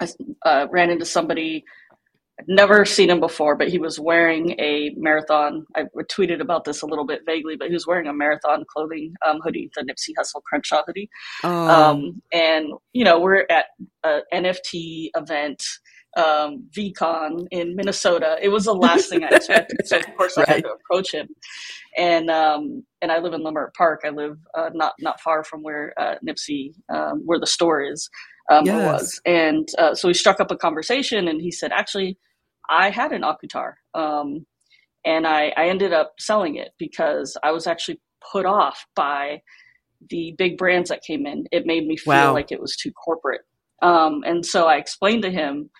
I 0.00 0.08
uh, 0.46 0.66
ran 0.70 0.90
into 0.90 1.04
somebody 1.04 1.64
never 2.46 2.84
seen 2.84 3.10
him 3.10 3.20
before, 3.20 3.56
but 3.56 3.68
he 3.68 3.78
was 3.78 3.98
wearing 3.98 4.58
a 4.60 4.90
marathon. 4.96 5.66
I 5.76 5.84
tweeted 6.12 6.40
about 6.40 6.64
this 6.64 6.82
a 6.82 6.86
little 6.86 7.06
bit 7.06 7.20
vaguely, 7.26 7.56
but 7.56 7.68
he 7.68 7.74
was 7.74 7.86
wearing 7.86 8.06
a 8.06 8.12
marathon 8.12 8.64
clothing 8.68 9.14
um, 9.26 9.40
hoodie, 9.42 9.70
the 9.74 9.82
Nipsey 9.82 10.12
Hussle 10.18 10.42
Crenshaw 10.42 10.82
hoodie. 10.86 11.08
Oh. 11.44 11.68
Um, 11.68 12.22
and 12.32 12.66
you 12.92 13.04
know, 13.04 13.20
we're 13.20 13.46
at 13.50 13.66
an 14.04 14.22
NFT 14.32 15.10
event, 15.16 15.62
um, 16.16 16.68
VeeCon 16.76 17.46
in 17.50 17.76
Minnesota. 17.76 18.36
It 18.42 18.48
was 18.48 18.64
the 18.64 18.74
last 18.74 19.08
thing 19.08 19.24
I 19.24 19.28
expected, 19.28 19.86
so 19.86 19.98
of 19.98 20.06
course 20.16 20.36
right. 20.36 20.48
I 20.48 20.52
had 20.54 20.64
to 20.64 20.72
approach 20.72 21.12
him. 21.12 21.28
And 21.96 22.30
um, 22.30 22.84
and 23.02 23.10
I 23.10 23.18
live 23.18 23.32
in 23.32 23.42
Leimert 23.42 23.74
Park. 23.74 24.00
I 24.04 24.10
live 24.10 24.38
uh, 24.56 24.70
not 24.74 24.94
not 25.00 25.20
far 25.20 25.44
from 25.44 25.62
where 25.62 25.94
uh, 25.98 26.16
Nipsey, 26.26 26.72
um, 26.92 27.22
where 27.24 27.38
the 27.38 27.46
store 27.46 27.82
is. 27.82 28.08
Um, 28.50 28.66
yes. 28.66 28.92
was. 28.92 29.20
And 29.24 29.68
uh, 29.78 29.94
so 29.94 30.08
we 30.08 30.14
struck 30.14 30.40
up 30.40 30.50
a 30.50 30.56
conversation, 30.56 31.28
and 31.28 31.40
he 31.40 31.52
said, 31.52 31.70
actually, 31.72 32.18
I 32.70 32.90
had 32.90 33.12
an 33.12 33.22
Akutar. 33.22 33.74
Um, 33.94 34.46
and 35.04 35.26
I, 35.26 35.52
I 35.56 35.68
ended 35.68 35.92
up 35.92 36.12
selling 36.18 36.56
it 36.56 36.70
because 36.78 37.36
I 37.42 37.52
was 37.52 37.66
actually 37.66 38.00
put 38.32 38.46
off 38.46 38.86
by 38.94 39.40
the 40.08 40.34
big 40.38 40.56
brands 40.56 40.88
that 40.90 41.02
came 41.02 41.26
in. 41.26 41.46
It 41.52 41.66
made 41.66 41.86
me 41.86 41.96
feel 41.96 42.14
wow. 42.14 42.32
like 42.32 42.52
it 42.52 42.60
was 42.60 42.76
too 42.76 42.92
corporate. 42.92 43.42
Um, 43.82 44.22
and 44.26 44.44
so 44.44 44.66
I 44.66 44.76
explained 44.76 45.22
to 45.22 45.30
him 45.30 45.70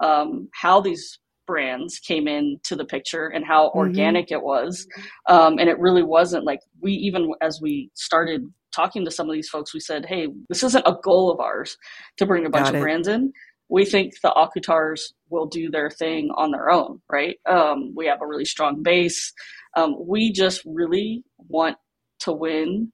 um, 0.00 0.48
how 0.52 0.80
these 0.80 1.18
brands 1.46 1.98
came 1.98 2.28
into 2.28 2.76
the 2.76 2.84
picture 2.84 3.28
and 3.28 3.44
how 3.44 3.68
mm-hmm. 3.68 3.78
organic 3.78 4.30
it 4.30 4.42
was. 4.42 4.86
Um, 5.28 5.58
and 5.58 5.68
it 5.68 5.78
really 5.78 6.02
wasn't 6.02 6.44
like 6.44 6.60
we, 6.80 6.92
even 6.92 7.32
as 7.40 7.60
we 7.60 7.90
started 7.94 8.44
talking 8.72 9.04
to 9.04 9.10
some 9.10 9.28
of 9.28 9.34
these 9.34 9.48
folks, 9.48 9.74
we 9.74 9.80
said, 9.80 10.06
hey, 10.06 10.28
this 10.48 10.62
isn't 10.62 10.86
a 10.86 10.96
goal 11.02 11.32
of 11.32 11.40
ours 11.40 11.76
to 12.18 12.26
bring 12.26 12.46
a 12.46 12.50
bunch 12.50 12.66
Got 12.66 12.74
of 12.74 12.78
it. 12.80 12.82
brands 12.82 13.08
in 13.08 13.32
we 13.68 13.84
think 13.84 14.14
the 14.22 14.30
Akutars 14.30 15.00
will 15.30 15.46
do 15.46 15.70
their 15.70 15.90
thing 15.90 16.30
on 16.36 16.50
their 16.52 16.70
own, 16.70 17.00
right? 17.10 17.36
Um, 17.46 17.92
we 17.96 18.06
have 18.06 18.22
a 18.22 18.26
really 18.26 18.44
strong 18.44 18.82
base. 18.82 19.32
Um, 19.76 19.96
we 20.00 20.32
just 20.32 20.62
really 20.66 21.24
want 21.48 21.76
to 22.20 22.32
win 22.32 22.92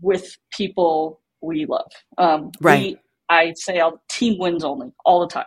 with 0.00 0.36
people 0.56 1.20
we 1.42 1.66
love. 1.66 1.90
Um, 2.18 2.52
right. 2.60 2.80
We, 2.80 2.98
I 3.28 3.52
say 3.56 3.78
our 3.78 3.94
team 4.10 4.38
wins 4.38 4.64
only 4.64 4.92
all 5.04 5.20
the 5.20 5.28
time. 5.28 5.46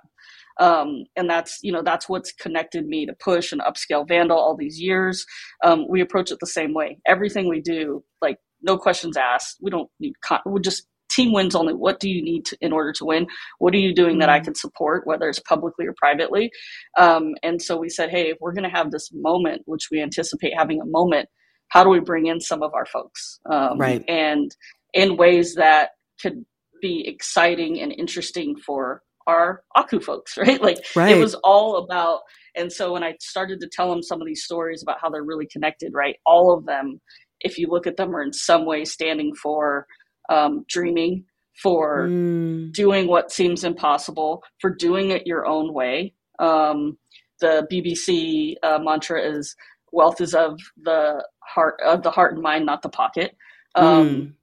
Um, 0.60 1.06
and 1.16 1.30
that's 1.30 1.60
you 1.64 1.72
know 1.72 1.82
that's 1.82 2.10
what's 2.10 2.34
connected 2.34 2.86
me 2.86 3.06
to 3.06 3.14
push 3.14 3.54
and 3.54 3.62
upscale 3.62 4.06
vandal 4.06 4.38
all 4.38 4.58
these 4.58 4.78
years 4.82 5.26
um, 5.64 5.88
we 5.90 6.02
approach 6.02 6.32
it 6.32 6.38
the 6.42 6.48
same 6.48 6.74
way 6.74 7.00
everything 7.08 7.48
we 7.48 7.62
do 7.62 8.04
like 8.22 8.40
no 8.62 8.78
questions 8.78 9.16
asked 9.16 9.56
we 9.62 9.72
don't 9.72 9.90
need 10.02 10.14
con- 10.22 10.42
we 10.46 10.60
just 10.60 10.86
team 11.10 11.34
wins 11.34 11.56
only 11.56 11.74
what 11.74 12.00
do 12.00 12.10
you 12.10 12.22
need 12.22 12.46
to, 12.46 12.58
in 12.62 12.72
order 12.72 12.92
to 12.94 13.06
win 13.06 13.28
what 13.60 13.74
are 13.74 13.78
you 13.78 13.94
doing 13.94 14.14
mm-hmm. 14.14 14.20
that 14.20 14.30
i 14.30 14.38
mm-hmm. 14.38 14.46
can 14.46 14.56
support 14.56 15.06
whether 15.06 15.28
it's 15.28 15.40
publicly 15.40 15.86
or 15.86 15.94
privately 15.98 16.52
um, 16.98 17.36
and 17.44 17.62
so 17.62 17.78
we 17.78 17.90
said 17.90 18.10
hey 18.10 18.30
if 18.30 18.38
we're 18.40 18.54
going 18.54 18.64
to 18.64 18.76
have 18.76 18.92
this 18.92 19.10
moment 19.14 19.62
which 19.66 19.88
we 19.92 20.02
anticipate 20.02 20.54
having 20.56 20.82
a 20.82 20.86
moment 20.86 21.28
how 21.70 21.84
do 21.84 21.90
we 21.90 22.00
bring 22.00 22.28
in 22.28 22.40
some 22.40 22.64
of 22.64 22.74
our 22.74 22.86
folks 22.86 23.40
um, 23.52 23.78
right 23.78 24.04
and 24.08 24.56
in 24.94 25.18
ways 25.18 25.56
that 25.56 25.92
could 26.22 26.46
be 26.82 27.08
exciting 27.08 27.80
and 27.82 27.92
interesting 27.92 28.56
for 28.56 29.02
our 29.28 29.64
aku 29.76 30.00
folks 30.00 30.38
right 30.38 30.62
like 30.62 30.78
right. 30.96 31.16
it 31.16 31.20
was 31.20 31.36
all 31.44 31.78
about 31.78 32.22
and 32.56 32.72
so 32.72 32.94
when 32.94 33.04
i 33.04 33.14
started 33.20 33.60
to 33.60 33.70
tell 33.72 33.90
them 33.90 34.02
some 34.02 34.22
of 34.22 34.28
these 34.28 34.44
stories 34.44 34.82
about 34.82 34.98
how 35.02 35.10
they're 35.10 35.24
really 35.24 35.48
connected 35.52 35.92
right 35.94 36.16
all 36.26 36.54
of 36.54 36.66
them 36.66 37.00
if 37.42 37.58
you 37.58 37.68
look 37.70 37.88
at 37.88 37.98
them 37.98 38.16
are 38.16 38.22
in 38.22 38.34
some 38.34 38.66
way 38.66 38.84
standing 38.84 39.34
for 39.36 39.86
um, 40.30 40.66
dreaming, 40.68 41.26
for 41.62 42.08
mm. 42.08 42.72
doing 42.72 43.08
what 43.08 43.32
seems 43.32 43.64
impossible, 43.64 44.44
for 44.60 44.74
doing 44.74 45.12
it 45.12 45.28
your 45.28 45.46
own 45.46 45.74
way. 45.74 46.14
Um, 46.40 46.98
the 47.42 47.68
BBC 47.72 48.56
uh, 48.64 48.80
mantra 48.80 49.22
is 49.22 49.56
"Wealth 49.92 50.22
is 50.22 50.34
of 50.34 50.60
the 50.82 51.24
heart, 51.40 51.80
of 51.86 52.04
the 52.04 52.12
heart 52.12 52.34
and 52.34 52.42
mind, 52.42 52.66
not 52.66 52.82
the 52.82 52.90
pocket." 52.90 53.36
Um, 53.76 54.10
mm. 54.10 54.34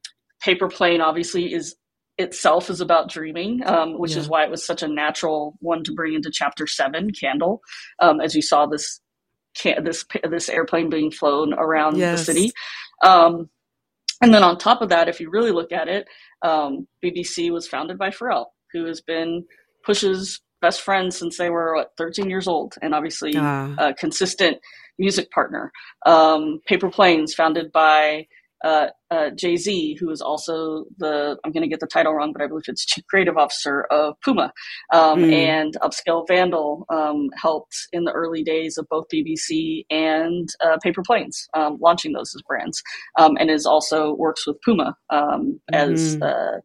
Paper 0.42 0.68
plane 0.68 1.00
obviously 1.00 1.52
is 1.52 1.76
itself 2.18 2.70
is 2.70 2.80
about 2.80 3.10
dreaming, 3.10 3.62
um, 3.66 3.98
which 3.98 4.12
yeah. 4.12 4.18
is 4.18 4.28
why 4.28 4.44
it 4.44 4.50
was 4.50 4.64
such 4.64 4.82
a 4.82 4.88
natural 4.88 5.56
one 5.60 5.84
to 5.84 5.92
bring 5.92 6.14
into 6.14 6.30
chapter 6.30 6.66
seven, 6.66 7.10
Candle, 7.12 7.60
um, 8.00 8.20
as 8.20 8.34
you 8.34 8.42
saw 8.42 8.66
this 8.66 9.00
can- 9.56 9.84
this 9.84 10.04
this 10.28 10.48
airplane 10.48 10.90
being 10.90 11.10
flown 11.10 11.54
around 11.54 11.96
yes. 11.96 12.18
the 12.18 12.24
city. 12.24 12.50
Um, 13.02 13.50
and 14.22 14.32
then 14.32 14.42
on 14.42 14.58
top 14.58 14.82
of 14.82 14.88
that, 14.88 15.08
if 15.08 15.20
you 15.20 15.30
really 15.30 15.52
look 15.52 15.72
at 15.72 15.88
it, 15.88 16.06
um, 16.42 16.86
BBC 17.04 17.50
was 17.50 17.68
founded 17.68 17.98
by 17.98 18.10
Pharrell, 18.10 18.46
who 18.72 18.84
has 18.86 19.00
been 19.00 19.44
Push's 19.84 20.40
best 20.60 20.80
friend 20.80 21.12
since 21.12 21.36
they 21.38 21.50
were 21.50 21.74
what, 21.76 21.92
13 21.98 22.30
years 22.30 22.48
old, 22.48 22.74
and 22.82 22.94
obviously 22.94 23.36
uh. 23.36 23.74
a 23.78 23.94
consistent 23.94 24.58
music 24.98 25.30
partner. 25.30 25.70
Um, 26.06 26.60
Paper 26.66 26.90
Planes, 26.90 27.34
founded 27.34 27.70
by 27.72 28.26
uh, 28.64 28.88
uh, 29.10 29.30
Jay 29.30 29.56
Z, 29.56 29.96
who 30.00 30.10
is 30.10 30.20
also 30.20 30.84
the 30.98 31.36
I'm 31.44 31.52
going 31.52 31.62
to 31.62 31.68
get 31.68 31.80
the 31.80 31.86
title 31.86 32.14
wrong, 32.14 32.32
but 32.32 32.42
I 32.42 32.46
believe 32.46 32.64
it's 32.66 32.84
Chief 32.84 33.04
Creative 33.06 33.36
Officer 33.36 33.82
of 33.90 34.14
Puma, 34.24 34.52
um, 34.92 35.20
mm. 35.20 35.32
and 35.32 35.76
Upscale 35.82 36.26
Vandal 36.26 36.86
um, 36.88 37.28
helped 37.40 37.76
in 37.92 38.04
the 38.04 38.12
early 38.12 38.42
days 38.42 38.78
of 38.78 38.86
both 38.88 39.04
BBC 39.12 39.84
and 39.90 40.48
uh, 40.64 40.78
Paper 40.82 41.02
Planes, 41.06 41.46
um, 41.54 41.78
launching 41.80 42.12
those 42.12 42.32
as 42.34 42.42
brands, 42.48 42.82
um, 43.18 43.36
and 43.38 43.50
is 43.50 43.66
also 43.66 44.14
works 44.14 44.46
with 44.46 44.60
Puma 44.62 44.96
mm. 45.12 45.58
as 45.72 46.20
uh, 46.20 46.58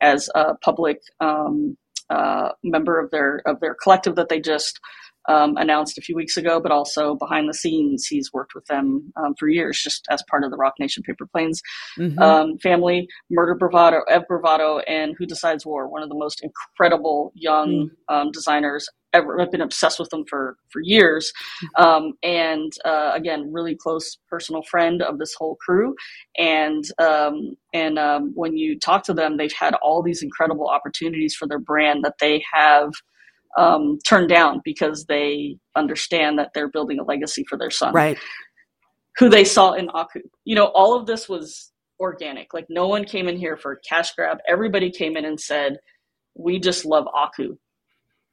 as 0.00 0.28
a 0.34 0.54
public 0.56 0.98
um, 1.20 1.76
uh, 2.10 2.50
member 2.62 3.00
of 3.00 3.10
their 3.10 3.42
of 3.46 3.60
their 3.60 3.74
collective 3.82 4.16
that 4.16 4.28
they 4.28 4.40
just 4.40 4.80
um, 5.28 5.56
announced 5.56 5.98
a 5.98 6.00
few 6.00 6.16
weeks 6.16 6.36
ago, 6.36 6.60
but 6.60 6.72
also 6.72 7.14
behind 7.14 7.48
the 7.48 7.54
scenes, 7.54 8.06
he's 8.06 8.32
worked 8.32 8.54
with 8.54 8.64
them 8.66 9.12
um, 9.16 9.34
for 9.38 9.48
years, 9.48 9.80
just 9.82 10.06
as 10.10 10.22
part 10.28 10.44
of 10.44 10.50
the 10.50 10.56
Roc 10.56 10.74
Nation 10.80 11.02
Paper 11.02 11.26
Planes 11.26 11.62
mm-hmm. 11.98 12.18
um, 12.18 12.58
family. 12.58 13.06
Murder 13.30 13.54
Bravado, 13.54 14.00
Ev 14.08 14.26
Bravado, 14.26 14.78
and 14.80 15.14
Who 15.18 15.26
Decides 15.26 15.64
War, 15.64 15.88
one 15.88 16.02
of 16.02 16.08
the 16.08 16.14
most 16.14 16.42
incredible 16.42 17.32
young 17.34 17.90
mm. 18.10 18.32
designers 18.32 18.88
ever. 19.12 19.40
I've 19.40 19.50
been 19.50 19.60
obsessed 19.60 19.98
with 19.98 20.10
them 20.10 20.24
for 20.28 20.56
for 20.70 20.80
years, 20.82 21.32
um, 21.76 22.12
and 22.22 22.72
uh, 22.84 23.12
again, 23.14 23.52
really 23.52 23.76
close 23.76 24.18
personal 24.28 24.62
friend 24.62 25.02
of 25.02 25.18
this 25.18 25.34
whole 25.34 25.56
crew. 25.56 25.94
And 26.36 26.84
um, 26.98 27.56
and 27.72 27.98
um, 27.98 28.32
when 28.34 28.56
you 28.56 28.78
talk 28.78 29.04
to 29.04 29.14
them, 29.14 29.36
they've 29.36 29.52
had 29.52 29.74
all 29.74 30.02
these 30.02 30.22
incredible 30.22 30.68
opportunities 30.68 31.34
for 31.34 31.46
their 31.46 31.58
brand 31.58 32.04
that 32.04 32.18
they 32.20 32.42
have 32.52 32.92
um, 33.56 33.98
turned 34.04 34.28
down 34.28 34.60
because 34.64 35.06
they 35.06 35.56
understand 35.76 36.38
that 36.38 36.50
they're 36.54 36.68
building 36.68 36.98
a 36.98 37.04
legacy 37.04 37.44
for 37.48 37.56
their 37.56 37.70
son. 37.70 37.92
Right. 37.94 38.18
Who 39.18 39.28
they 39.28 39.44
saw 39.44 39.72
in 39.72 39.88
Aku. 39.90 40.20
You 40.44 40.54
know, 40.54 40.66
all 40.66 40.94
of 40.94 41.06
this 41.06 41.28
was 41.28 41.72
organic. 41.98 42.54
Like 42.54 42.66
no 42.68 42.86
one 42.86 43.04
came 43.04 43.28
in 43.28 43.36
here 43.36 43.56
for 43.56 43.72
a 43.72 43.80
cash 43.88 44.14
grab. 44.14 44.38
Everybody 44.48 44.90
came 44.90 45.16
in 45.16 45.24
and 45.24 45.40
said, 45.40 45.78
"We 46.34 46.60
just 46.60 46.84
love 46.84 47.06
Aku." 47.12 47.56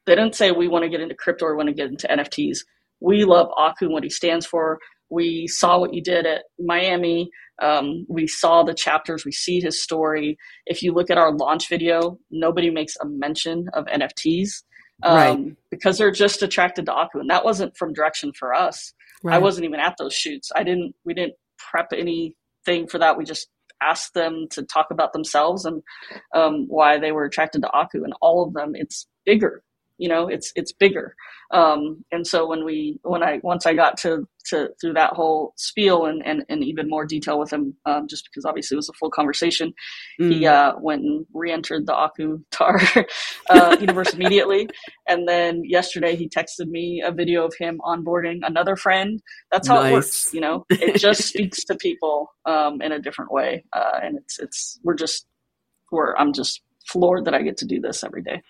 They 0.05 0.15
didn't 0.15 0.35
say 0.35 0.51
we 0.51 0.67
want 0.67 0.83
to 0.83 0.89
get 0.89 1.01
into 1.01 1.15
crypto 1.15 1.45
or 1.45 1.55
want 1.55 1.69
to 1.69 1.73
get 1.73 1.87
into 1.87 2.07
NFTs. 2.07 2.59
we 3.01 3.25
love 3.25 3.49
Aku 3.57 3.85
and 3.85 3.93
what 3.93 4.03
he 4.03 4.09
stands 4.09 4.45
for. 4.45 4.79
We 5.09 5.47
saw 5.47 5.79
what 5.79 5.93
you 5.93 6.01
did 6.01 6.25
at 6.25 6.43
Miami. 6.59 7.29
Um, 7.61 8.05
we 8.09 8.27
saw 8.27 8.63
the 8.63 8.73
chapters. 8.73 9.25
We 9.25 9.31
see 9.31 9.59
his 9.59 9.81
story. 9.81 10.37
If 10.65 10.81
you 10.81 10.93
look 10.93 11.09
at 11.09 11.17
our 11.17 11.31
launch 11.31 11.69
video, 11.69 12.17
nobody 12.31 12.69
makes 12.69 12.95
a 13.01 13.05
mention 13.05 13.67
of 13.73 13.85
NFTs 13.85 14.63
um, 15.03 15.15
right. 15.15 15.55
because 15.69 15.97
they're 15.97 16.11
just 16.11 16.41
attracted 16.41 16.85
to 16.85 16.93
Aku, 16.93 17.19
and 17.19 17.29
that 17.29 17.45
wasn't 17.45 17.75
from 17.77 17.93
direction 17.93 18.31
for 18.37 18.53
us. 18.53 18.93
Right. 19.23 19.35
I 19.35 19.37
wasn't 19.39 19.65
even 19.65 19.79
at 19.79 19.95
those 19.97 20.13
shoots. 20.13 20.51
I 20.55 20.63
didn't. 20.63 20.95
We 21.03 21.13
didn't 21.13 21.33
prep 21.57 21.91
anything 21.93 22.87
for 22.89 22.99
that. 22.99 23.17
We 23.17 23.25
just 23.25 23.47
asked 23.81 24.13
them 24.13 24.47
to 24.51 24.63
talk 24.63 24.87
about 24.91 25.13
themselves 25.13 25.65
and 25.65 25.83
um, 26.33 26.65
why 26.67 26.97
they 26.97 27.11
were 27.11 27.25
attracted 27.25 27.61
to 27.63 27.71
Aku, 27.71 28.03
and 28.03 28.13
all 28.21 28.45
of 28.45 28.53
them, 28.53 28.71
it's 28.73 29.07
bigger 29.25 29.63
you 29.97 30.09
know 30.09 30.27
it's 30.27 30.51
it's 30.55 30.71
bigger. 30.71 31.15
Um, 31.51 32.03
and 32.11 32.25
so 32.25 32.47
when 32.47 32.65
we 32.65 32.99
when 33.03 33.21
i 33.21 33.39
once 33.43 33.67
i 33.67 33.73
got 33.75 33.97
to 33.97 34.27
to 34.47 34.69
through 34.81 34.93
that 34.93 35.13
whole 35.13 35.53
spiel 35.57 36.05
and 36.05 36.25
and, 36.25 36.43
and 36.49 36.63
even 36.63 36.89
more 36.89 37.05
detail 37.05 37.39
with 37.39 37.53
him 37.53 37.75
um, 37.85 38.07
just 38.07 38.25
because 38.25 38.45
obviously 38.45 38.75
it 38.75 38.77
was 38.77 38.89
a 38.89 38.93
full 38.93 39.11
conversation 39.11 39.71
mm. 40.19 40.33
he 40.33 40.47
uh, 40.47 40.73
went 40.79 41.03
and 41.03 41.25
re-entered 41.33 41.85
the 41.85 41.93
aku 41.93 42.39
tar 42.49 42.81
uh, 43.49 43.77
universe 43.79 44.13
immediately. 44.13 44.67
And 45.07 45.27
then 45.27 45.63
yesterday 45.63 46.15
he 46.15 46.27
texted 46.27 46.67
me 46.67 47.03
a 47.05 47.11
video 47.11 47.45
of 47.45 47.53
him 47.59 47.79
onboarding 47.85 48.39
another 48.41 48.75
friend. 48.75 49.21
That's 49.51 49.67
how 49.67 49.81
nice. 49.81 49.89
it 49.89 49.93
works 49.93 50.33
you 50.33 50.41
know? 50.41 50.65
It 50.69 50.99
just 50.99 51.21
speaks 51.29 51.63
to 51.65 51.75
people 51.75 52.33
um, 52.45 52.81
in 52.81 52.91
a 52.91 52.99
different 52.99 53.31
way 53.31 53.63
uh, 53.73 53.99
and 54.01 54.17
it's 54.17 54.39
it's 54.39 54.79
we're 54.83 54.95
just 54.95 55.27
we're 55.91 56.15
i'm 56.15 56.33
just 56.33 56.61
floored 56.87 57.25
that 57.25 57.33
i 57.33 57.41
get 57.41 57.57
to 57.57 57.65
do 57.65 57.79
this 57.79 58.03
every 58.03 58.21
day 58.21 58.41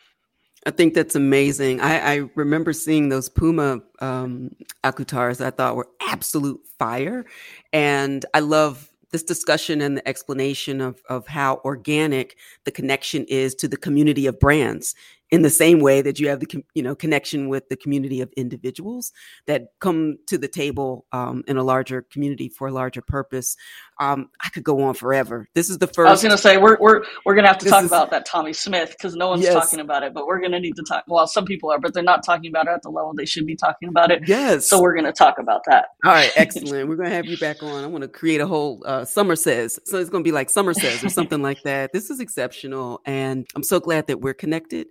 I 0.65 0.71
think 0.71 0.95
that's 0.95 1.15
amazing. 1.15 1.79
I, 1.79 2.13
I 2.13 2.29
remember 2.33 2.73
seeing 2.73 3.09
those 3.09 3.29
Puma 3.29 3.81
um, 3.99 4.55
Akutars 4.83 5.43
I 5.43 5.51
thought 5.51 5.75
were 5.75 5.87
absolute 6.01 6.59
fire. 6.79 7.25
And 7.71 8.25
I 8.33 8.39
love 8.39 8.89
this 9.11 9.23
discussion 9.23 9.79
and 9.79 9.97
the 9.97 10.07
explanation 10.07 10.81
of, 10.81 11.01
of 11.07 11.27
how 11.27 11.61
organic 11.63 12.35
the 12.63 12.71
connection 12.71 13.25
is 13.25 13.53
to 13.55 13.67
the 13.67 13.77
community 13.77 14.25
of 14.25 14.39
brands 14.39 14.95
in 15.31 15.41
the 15.41 15.49
same 15.49 15.79
way 15.79 16.01
that 16.01 16.19
you 16.19 16.29
have 16.29 16.39
the 16.39 16.63
you 16.75 16.83
know 16.83 16.95
connection 16.95 17.49
with 17.49 17.67
the 17.69 17.75
community 17.75 18.21
of 18.21 18.31
individuals 18.37 19.11
that 19.47 19.67
come 19.79 20.17
to 20.27 20.37
the 20.37 20.47
table 20.47 21.05
um, 21.11 21.43
in 21.47 21.57
a 21.57 21.63
larger 21.63 22.03
community 22.11 22.47
for 22.47 22.67
a 22.67 22.71
larger 22.71 23.01
purpose. 23.01 23.55
Um, 23.99 24.29
I 24.43 24.49
could 24.49 24.63
go 24.63 24.83
on 24.83 24.93
forever. 24.93 25.47
This 25.55 25.69
is 25.69 25.77
the 25.79 25.87
first. 25.87 26.07
I 26.07 26.11
was 26.11 26.21
going 26.21 26.31
to 26.31 26.37
say 26.37 26.57
we're 26.57 26.77
we're 26.79 27.03
we're 27.25 27.33
going 27.33 27.43
to 27.43 27.49
have 27.49 27.57
to 27.59 27.69
talk 27.69 27.83
is, 27.83 27.89
about 27.89 28.11
that 28.11 28.25
Tommy 28.25 28.53
Smith 28.53 28.91
because 28.91 29.15
no 29.15 29.29
one's 29.29 29.43
yes. 29.43 29.53
talking 29.53 29.79
about 29.79 30.03
it, 30.03 30.13
but 30.13 30.27
we're 30.27 30.39
going 30.39 30.51
to 30.51 30.59
need 30.59 30.75
to 30.75 30.83
talk. 30.83 31.03
Well, 31.07 31.25
some 31.27 31.45
people 31.45 31.71
are, 31.71 31.79
but 31.79 31.93
they're 31.93 32.03
not 32.03 32.23
talking 32.23 32.49
about 32.49 32.67
it 32.67 32.71
at 32.71 32.81
the 32.83 32.89
level 32.89 33.13
they 33.13 33.25
should 33.25 33.47
be 33.47 33.55
talking 33.55 33.89
about 33.89 34.11
it. 34.11 34.27
Yes. 34.27 34.67
So 34.67 34.81
we're 34.81 34.93
going 34.93 35.05
to 35.05 35.13
talk 35.13 35.39
about 35.39 35.61
that. 35.67 35.87
All 36.03 36.11
right, 36.11 36.31
excellent. 36.35 36.87
we're 36.87 36.95
going 36.95 37.09
to 37.09 37.15
have 37.15 37.25
you 37.25 37.37
back 37.37 37.63
on. 37.63 37.83
I 37.83 37.87
want 37.87 38.03
to 38.03 38.07
create 38.07 38.41
a 38.41 38.47
whole 38.47 38.83
uh, 38.85 39.05
summer 39.05 39.35
says. 39.35 39.79
So 39.85 39.97
it's 39.97 40.09
going 40.09 40.23
to 40.23 40.27
be 40.27 40.33
like 40.33 40.49
summer 40.49 40.73
says 40.73 41.03
or 41.03 41.09
something 41.09 41.41
like 41.41 41.63
that. 41.63 41.93
This 41.93 42.09
is 42.09 42.19
exceptional, 42.19 43.01
and 43.05 43.47
I'm 43.55 43.63
so 43.63 43.79
glad 43.79 44.07
that 44.07 44.21
we're 44.21 44.33
connected 44.33 44.87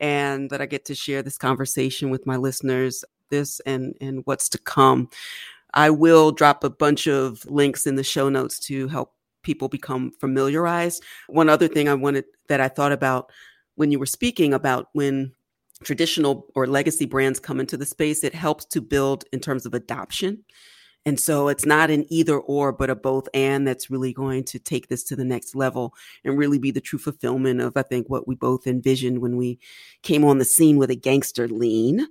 and 0.00 0.50
that 0.50 0.60
I 0.60 0.66
get 0.66 0.84
to 0.86 0.94
share 0.94 1.22
this 1.22 1.38
conversation 1.38 2.10
with 2.10 2.26
my 2.26 2.36
listeners, 2.36 3.04
this 3.30 3.60
and, 3.60 3.94
and 4.00 4.22
what's 4.24 4.48
to 4.50 4.58
come. 4.58 5.08
I 5.74 5.90
will 5.90 6.32
drop 6.32 6.64
a 6.64 6.70
bunch 6.70 7.06
of 7.06 7.44
links 7.46 7.86
in 7.86 7.96
the 7.96 8.04
show 8.04 8.28
notes 8.28 8.58
to 8.60 8.88
help 8.88 9.14
people 9.42 9.68
become 9.68 10.12
familiarized. 10.20 11.02
One 11.28 11.48
other 11.48 11.68
thing 11.68 11.88
I 11.88 11.94
wanted 11.94 12.24
that 12.48 12.60
I 12.60 12.68
thought 12.68 12.92
about 12.92 13.30
when 13.76 13.92
you 13.92 13.98
were 13.98 14.06
speaking 14.06 14.52
about 14.54 14.88
when 14.92 15.32
traditional 15.84 16.46
or 16.54 16.66
legacy 16.66 17.06
brands 17.06 17.38
come 17.38 17.60
into 17.60 17.76
the 17.76 17.86
space, 17.86 18.24
it 18.24 18.34
helps 18.34 18.64
to 18.66 18.80
build 18.80 19.24
in 19.32 19.40
terms 19.40 19.66
of 19.66 19.74
adoption. 19.74 20.44
And 21.06 21.18
so 21.18 21.48
it's 21.48 21.64
not 21.64 21.90
an 21.90 22.04
either 22.10 22.38
or, 22.38 22.72
but 22.72 22.90
a 22.90 22.94
both 22.94 23.28
and 23.32 23.66
that's 23.66 23.90
really 23.90 24.12
going 24.12 24.44
to 24.44 24.58
take 24.58 24.88
this 24.88 25.02
to 25.04 25.16
the 25.16 25.24
next 25.24 25.54
level 25.54 25.94
and 26.24 26.36
really 26.36 26.58
be 26.58 26.70
the 26.70 26.80
true 26.80 26.98
fulfillment 26.98 27.60
of, 27.60 27.76
I 27.76 27.82
think, 27.82 28.10
what 28.10 28.28
we 28.28 28.34
both 28.34 28.66
envisioned 28.66 29.20
when 29.20 29.36
we 29.36 29.58
came 30.02 30.24
on 30.24 30.38
the 30.38 30.44
scene 30.44 30.76
with 30.76 30.90
a 30.90 30.96
gangster 30.96 31.48
lean. 31.48 32.06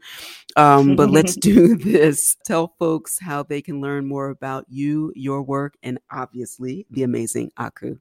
Um, 0.56 0.96
but 0.96 1.12
let's 1.12 1.36
do 1.40 1.76
this. 1.76 2.36
Tell 2.46 2.74
folks 2.80 3.20
how 3.20 3.44
they 3.44 3.62
can 3.62 3.82
learn 3.82 4.08
more 4.08 4.30
about 4.30 4.66
you, 4.70 5.14
your 5.16 5.44
work, 5.44 5.76
and 5.84 6.00
obviously 6.12 6.88
the 6.90 7.04
amazing 7.04 7.52
Aku. 7.58 7.98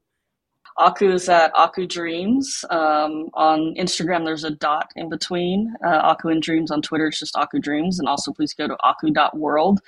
Aku 0.79 1.11
is 1.11 1.29
at 1.29 1.53
Aku 1.55 1.87
Dreams. 1.87 2.65
Um, 2.69 3.31
on 3.33 3.75
Instagram, 3.79 4.25
there's 4.25 4.45
a 4.45 4.51
dot 4.51 4.91
in 4.95 5.09
between. 5.09 5.75
Uh, 5.85 6.15
Aku 6.15 6.29
and 6.29 6.43
Dreams 6.43 6.71
on 6.71 6.83
Twitter, 6.83 7.07
it's 7.07 7.19
just 7.19 7.37
Aku 7.37 7.59
Dreams. 7.59 7.99
And 7.99 8.07
also, 8.09 8.33
please 8.33 8.53
go 8.53 8.69
to 8.69 8.77
aku.world 8.85 9.81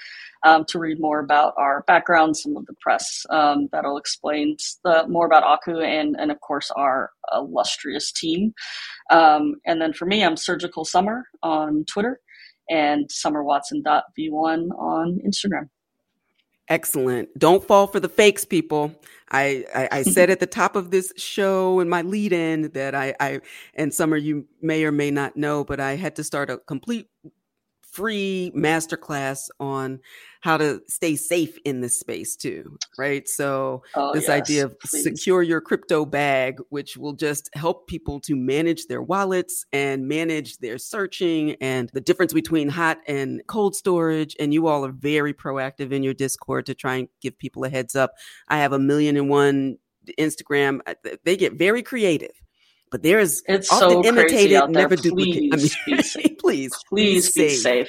um, 0.45 0.65
to 0.67 0.79
read 0.79 0.99
more 0.99 1.21
about 1.21 1.53
our 1.59 1.85
background, 1.87 2.37
some 2.37 2.57
of 2.57 2.65
the 2.67 2.75
press 2.81 3.27
um, 3.29 3.69
that'll 3.71 3.99
explain 3.99 4.57
the, 4.83 5.07
more 5.09 5.27
about 5.27 5.43
Aku 5.43 5.81
and, 5.81 6.17
and, 6.19 6.31
of 6.31 6.41
course, 6.41 6.71
our 6.71 7.11
illustrious 7.35 8.11
team. 8.11 8.55
Um, 9.11 9.57
and 9.67 9.83
then 9.83 9.93
for 9.93 10.07
me, 10.07 10.25
I'm 10.25 10.37
Surgical 10.37 10.87
Summer 10.87 11.25
on 11.43 11.85
Twitter 11.85 12.21
and 12.71 13.09
summerwatson.v1 13.09 14.71
on 14.79 15.19
Instagram. 15.27 15.69
Excellent. 16.69 17.39
Don't 17.39 17.67
fall 17.67 17.87
for 17.87 18.01
the 18.01 18.09
fakes, 18.09 18.45
people. 18.45 18.95
I, 19.31 19.65
I, 19.75 19.89
I 19.99 20.03
said 20.05 20.31
at 20.31 20.41
the 20.41 20.47
top 20.47 20.77
of 20.77 20.91
this 20.91 21.13
show 21.17 21.81
in 21.81 21.89
my 21.89 22.03
lead 22.03 22.33
in 22.33 22.71
that 22.73 22.95
I, 22.95 23.15
I, 23.21 23.41
and 23.75 23.93
some 23.93 24.13
of 24.13 24.23
you 24.23 24.47
may 24.61 24.85
or 24.85 24.93
may 24.93 25.11
not 25.11 25.37
know, 25.37 25.65
but 25.65 25.81
I 25.81 25.97
had 25.97 26.17
to 26.17 26.25
start 26.25 26.51
a 26.51 26.59
complete 26.59 27.09
free 27.93 28.53
masterclass 28.57 29.49
on 29.61 30.01
how 30.41 30.57
to 30.57 30.81
stay 30.89 31.17
safe 31.17 31.59
in 31.65 31.81
this 31.81 31.99
space 31.99 32.37
too 32.37 32.77
right? 32.99 33.29
So 33.29 33.83
oh, 33.95 34.13
this 34.13 34.29
yes, 34.29 34.31
idea 34.31 34.65
of 34.65 34.79
please. 34.81 35.03
secure 35.03 35.43
your 35.43 35.61
crypto 35.61 36.05
bag 36.05 36.59
which 36.69 36.97
will 36.97 37.13
just 37.13 37.51
help 37.55 37.87
people 37.87 38.21
to 38.21 38.37
manage 38.37 38.87
their 38.87 39.03
wallets 39.03 39.65
and 39.73 40.07
manage 40.07 40.59
their 40.59 40.79
searching 40.79 41.57
and 41.61 41.91
the 41.93 42.01
difference 42.01 42.33
between 42.33 42.69
hot 42.69 42.99
and 43.07 43.43
cold 43.47 43.75
storage 43.75 44.37
and 44.39 44.53
you 44.53 44.67
all 44.67 44.85
are 44.85 44.93
very 44.93 45.35
proactive 45.35 45.93
in 45.93 46.03
your 46.03 46.15
discord 46.15 46.67
to 46.67 46.75
try 46.75 46.97
and 46.97 47.09
give 47.21 47.39
people 47.39 47.65
a 47.65 47.69
heads 47.69 47.95
up. 47.95 48.15
I 48.49 48.59
have 48.59 48.73
a 48.73 48.79
million 48.79 49.17
and 49.17 49.29
one 49.29 49.79
instagram 50.19 50.81
uh, 50.87 50.95
they 51.25 51.37
get 51.37 51.59
very 51.59 51.83
creative 51.83 52.33
but 52.91 53.03
there 53.03 53.19
is 53.19 53.43
it's 53.47 53.73
often 53.73 54.03
so 54.03 54.05
imitated, 54.05 54.71
never 54.71 54.97
duplicated. 54.97 55.53
I 55.53 55.57
mean, 55.57 55.71
please, 55.87 56.17
please, 56.39 56.73
please, 56.89 57.33
be 57.33 57.49
safe. 57.49 57.61
safe. 57.61 57.89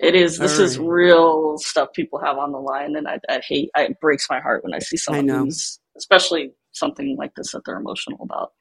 It 0.00 0.14
is. 0.14 0.38
This 0.38 0.58
is 0.58 0.78
real 0.78 1.58
stuff 1.58 1.88
people 1.94 2.18
have 2.20 2.38
on 2.38 2.52
the 2.52 2.58
line, 2.58 2.96
and 2.96 3.08
I, 3.08 3.18
I 3.28 3.40
hate. 3.46 3.70
it 3.76 4.00
breaks 4.00 4.28
my 4.28 4.40
heart 4.40 4.64
when 4.64 4.74
I 4.74 4.78
see 4.78 4.96
someone 4.96 5.28
who's, 5.28 5.78
especially 5.96 6.52
something 6.72 7.16
like 7.18 7.34
this 7.36 7.52
that 7.52 7.62
they're 7.64 7.76
emotional 7.76 8.18
about. 8.22 8.52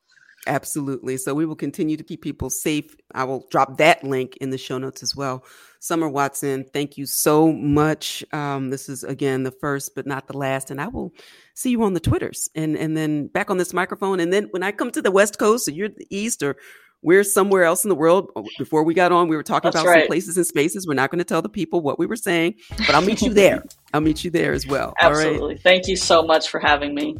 Absolutely. 0.47 1.17
So 1.17 1.35
we 1.35 1.45
will 1.45 1.55
continue 1.55 1.97
to 1.97 2.03
keep 2.03 2.21
people 2.21 2.49
safe. 2.49 2.95
I 3.13 3.25
will 3.25 3.45
drop 3.51 3.77
that 3.77 4.03
link 4.03 4.37
in 4.37 4.49
the 4.49 4.57
show 4.57 4.77
notes 4.79 5.03
as 5.03 5.15
well. 5.15 5.45
Summer 5.79 6.09
Watson, 6.09 6.65
thank 6.73 6.97
you 6.97 7.05
so 7.05 7.51
much. 7.51 8.23
Um, 8.33 8.69
this 8.69 8.89
is 8.89 9.03
again 9.03 9.43
the 9.43 9.51
first, 9.51 9.93
but 9.95 10.07
not 10.07 10.27
the 10.27 10.37
last. 10.37 10.71
And 10.71 10.81
I 10.81 10.87
will 10.87 11.13
see 11.53 11.69
you 11.69 11.83
on 11.83 11.93
the 11.93 11.99
Twitters 11.99 12.49
and 12.55 12.75
and 12.75 12.97
then 12.97 13.27
back 13.27 13.51
on 13.51 13.57
this 13.57 13.73
microphone. 13.73 14.19
And 14.19 14.33
then 14.33 14.47
when 14.51 14.63
I 14.63 14.71
come 14.71 14.91
to 14.91 15.01
the 15.01 15.11
West 15.11 15.37
Coast, 15.37 15.67
or 15.67 15.71
you're 15.71 15.89
the 15.89 16.07
East, 16.09 16.41
or 16.41 16.55
we're 17.03 17.23
somewhere 17.23 17.63
else 17.63 17.83
in 17.83 17.89
the 17.89 17.95
world. 17.95 18.31
Oh, 18.35 18.45
before 18.59 18.83
we 18.83 18.93
got 18.93 19.11
on, 19.11 19.27
we 19.27 19.35
were 19.35 19.43
talking 19.43 19.71
That's 19.71 19.81
about 19.81 19.89
right. 19.89 20.01
some 20.01 20.07
places 20.07 20.37
and 20.37 20.45
spaces. 20.45 20.87
We're 20.87 20.93
not 20.93 21.09
going 21.09 21.19
to 21.19 21.25
tell 21.25 21.41
the 21.41 21.49
people 21.49 21.81
what 21.81 21.97
we 21.97 22.05
were 22.05 22.15
saying, 22.15 22.55
but 22.77 22.91
I'll 22.91 23.01
meet 23.01 23.21
you 23.21 23.33
there. 23.33 23.63
I'll 23.93 24.01
meet 24.01 24.23
you 24.23 24.29
there 24.29 24.53
as 24.53 24.67
well. 24.67 24.93
Absolutely. 24.99 25.57
Thank 25.57 25.87
you 25.87 25.95
so 25.95 26.21
much 26.21 26.49
for 26.49 26.59
having 26.59 26.93
me. 26.93 27.17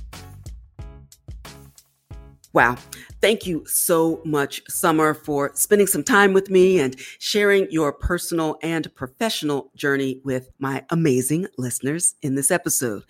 Wow. 2.54 2.76
Thank 3.22 3.47
you 3.47 3.64
so 3.66 4.22
much, 4.26 4.62
Summer, 4.68 5.14
for 5.14 5.52
spending 5.56 5.88
some 5.88 6.04
time 6.04 6.34
with 6.34 6.49
me 6.49 6.80
and 6.80 6.99
sharing 7.20 7.72
your 7.72 7.93
personal 7.93 8.58
and 8.62 8.93
professional 8.93 9.72
journey 9.76 10.20
with 10.26 10.49
my 10.60 10.84
amazing 10.89 11.47
listeners 11.58 12.16
in 12.22 12.36
this 12.36 12.52
episode. 12.52 13.04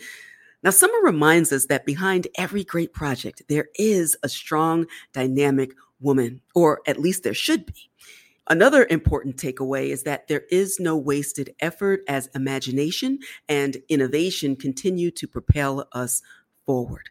Now, 0.61 0.69
Summer 0.69 0.99
reminds 1.03 1.51
us 1.51 1.65
that 1.67 1.87
behind 1.87 2.27
every 2.37 2.63
great 2.63 2.93
project, 2.93 3.41
there 3.49 3.69
is 3.79 4.15
a 4.21 4.29
strong, 4.29 4.85
dynamic 5.11 5.71
woman, 5.99 6.41
or 6.53 6.81
at 6.85 6.99
least 6.99 7.23
there 7.23 7.33
should 7.33 7.65
be. 7.65 7.89
Another 8.47 8.85
important 8.91 9.37
takeaway 9.37 9.89
is 9.89 10.03
that 10.03 10.27
there 10.27 10.43
is 10.51 10.79
no 10.79 10.95
wasted 10.95 11.55
effort 11.61 12.01
as 12.07 12.29
imagination 12.35 13.17
and 13.49 13.77
innovation 13.89 14.55
continue 14.55 15.09
to 15.11 15.27
propel 15.27 15.87
us 15.93 16.21
forward. 16.65 17.09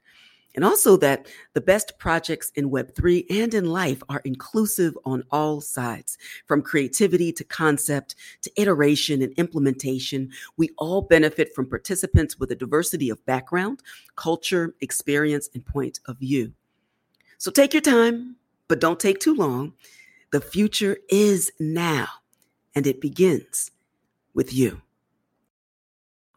And 0.55 0.65
also 0.65 0.97
that 0.97 1.29
the 1.53 1.61
best 1.61 1.99
projects 1.99 2.51
in 2.57 2.71
Web3 2.71 3.27
and 3.31 3.55
in 3.55 3.67
life 3.67 4.03
are 4.09 4.21
inclusive 4.25 4.99
on 5.05 5.23
all 5.31 5.61
sides, 5.61 6.19
from 6.47 6.63
creativity 6.63 7.33
to 7.33 7.45
concept 7.45 8.17
to 8.43 8.51
iteration 8.57 9.23
and 9.23 9.33
implementation. 9.35 10.31
We 10.57 10.71
all 10.77 11.03
benefit 11.03 11.55
from 11.55 11.67
participants 11.67 12.39
with 12.39 12.51
a 12.51 12.57
diversity 12.57 13.11
of 13.11 13.25
background, 13.27 13.83
culture, 14.17 14.75
experience, 14.81 15.49
and 15.55 15.65
point 15.65 16.01
of 16.07 16.19
view. 16.19 16.53
So 17.39 17.51
take 17.51 17.73
your 17.73 17.81
time, 17.81 18.37
but 18.69 18.81
don't 18.81 19.01
take 19.01 19.21
too 19.21 19.35
long. 19.35 19.75
The 20.33 20.41
future 20.41 20.99
is 21.09 21.51
now, 21.59 22.09
and 22.75 22.87
it 22.87 23.01
begins 23.01 23.71
with 24.35 24.53
you. 24.53 24.83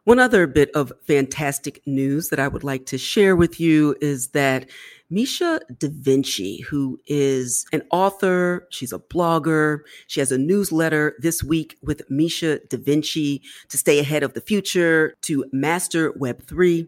One 0.04 0.18
other 0.18 0.46
bit 0.46 0.70
of 0.74 0.92
fantastic 1.06 1.80
news 1.86 2.28
that 2.28 2.38
I 2.38 2.46
would 2.46 2.62
like 2.62 2.84
to 2.86 2.98
share 2.98 3.34
with 3.34 3.58
you 3.58 3.96
is 4.02 4.28
that 4.28 4.68
Misha 5.08 5.60
Da 5.78 5.88
Vinci, 5.90 6.60
who 6.60 7.00
is 7.06 7.64
an 7.72 7.82
author, 7.90 8.66
she's 8.68 8.92
a 8.92 8.98
blogger, 8.98 9.78
she 10.06 10.20
has 10.20 10.30
a 10.30 10.36
newsletter 10.36 11.14
this 11.20 11.42
week 11.42 11.78
with 11.82 12.02
Misha 12.10 12.58
Da 12.68 12.76
Vinci 12.76 13.40
to 13.70 13.78
stay 13.78 13.98
ahead 13.98 14.22
of 14.22 14.34
the 14.34 14.42
future, 14.42 15.14
to 15.22 15.46
master 15.52 16.12
Web3 16.12 16.86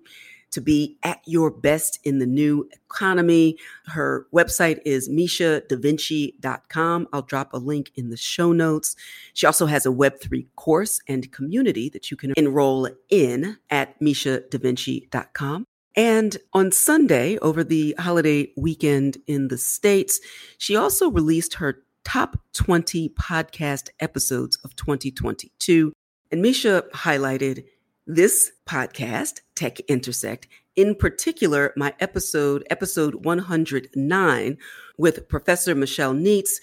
to 0.57 0.61
be 0.63 0.97
at 1.03 1.21
your 1.27 1.51
best 1.51 1.99
in 2.03 2.19
the 2.19 2.25
new 2.25 2.67
economy. 2.73 3.59
Her 3.89 4.27
website 4.33 4.81
is 4.87 5.07
mishadavinci.com. 5.07 7.09
I'll 7.13 7.21
drop 7.21 7.53
a 7.53 7.59
link 7.59 7.91
in 7.95 8.09
the 8.09 8.17
show 8.17 8.53
notes. 8.53 8.97
She 9.35 9.45
also 9.45 9.67
has 9.67 9.85
a 9.85 9.91
Web3 9.91 10.47
course 10.57 11.03
and 11.07 11.31
community 11.31 11.91
that 11.91 12.11
you 12.11 12.17
can 12.17 12.33
enroll 12.39 12.89
in 13.11 13.59
at 13.69 14.01
mishadavinci.com. 14.01 15.67
And 15.95 16.39
on 16.55 16.73
Sunday, 16.73 17.37
over 17.39 17.63
the 17.63 17.95
holiday 17.99 18.51
weekend 18.57 19.19
in 19.27 19.49
the 19.49 19.59
States, 19.59 20.21
she 20.57 20.75
also 20.75 21.11
released 21.11 21.53
her 21.55 21.83
top 22.05 22.39
20 22.55 23.11
podcast 23.11 23.91
episodes 24.01 24.57
of 24.65 24.75
2022. 24.77 25.93
And 26.33 26.41
Misha 26.41 26.85
highlighted 26.95 27.65
this 28.07 28.53
podcast, 28.67 29.41
Tech 29.55 29.81
Intersect, 29.81 30.47
in 30.77 30.95
particular, 30.95 31.73
my 31.77 31.95
episode, 32.01 32.65
episode 32.71 33.25
109, 33.25 34.59
with 34.99 35.29
Professor 35.29 35.75
Michelle 35.75 36.15
Neitz, 36.15 36.61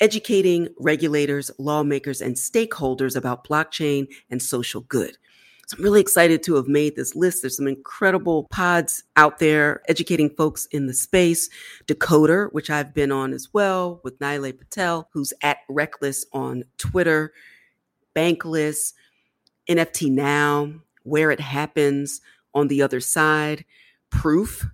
educating 0.00 0.68
regulators, 0.78 1.50
lawmakers, 1.58 2.20
and 2.20 2.36
stakeholders 2.36 3.16
about 3.16 3.44
blockchain 3.46 4.06
and 4.30 4.40
social 4.40 4.82
good. 4.82 5.18
So 5.66 5.76
I'm 5.76 5.84
really 5.84 6.00
excited 6.00 6.42
to 6.44 6.54
have 6.54 6.68
made 6.68 6.96
this 6.96 7.14
list. 7.14 7.42
There's 7.42 7.56
some 7.56 7.66
incredible 7.66 8.46
pods 8.50 9.02
out 9.16 9.38
there 9.38 9.82
educating 9.88 10.30
folks 10.30 10.64
in 10.66 10.86
the 10.86 10.94
space. 10.94 11.50
Decoder, 11.86 12.50
which 12.52 12.70
I've 12.70 12.94
been 12.94 13.12
on 13.12 13.34
as 13.34 13.48
well 13.52 14.00
with 14.02 14.18
Nilay 14.18 14.58
Patel, 14.58 15.10
who's 15.12 15.34
at 15.42 15.58
Reckless 15.68 16.24
on 16.32 16.64
Twitter. 16.78 17.34
Bankless, 18.16 18.94
NFT 19.68 20.10
Now, 20.10 20.72
Where 21.02 21.30
It 21.30 21.40
Happens, 21.40 22.20
On 22.54 22.68
the 22.68 22.82
Other 22.82 23.00
Side, 23.00 23.64
Proof, 24.10 24.66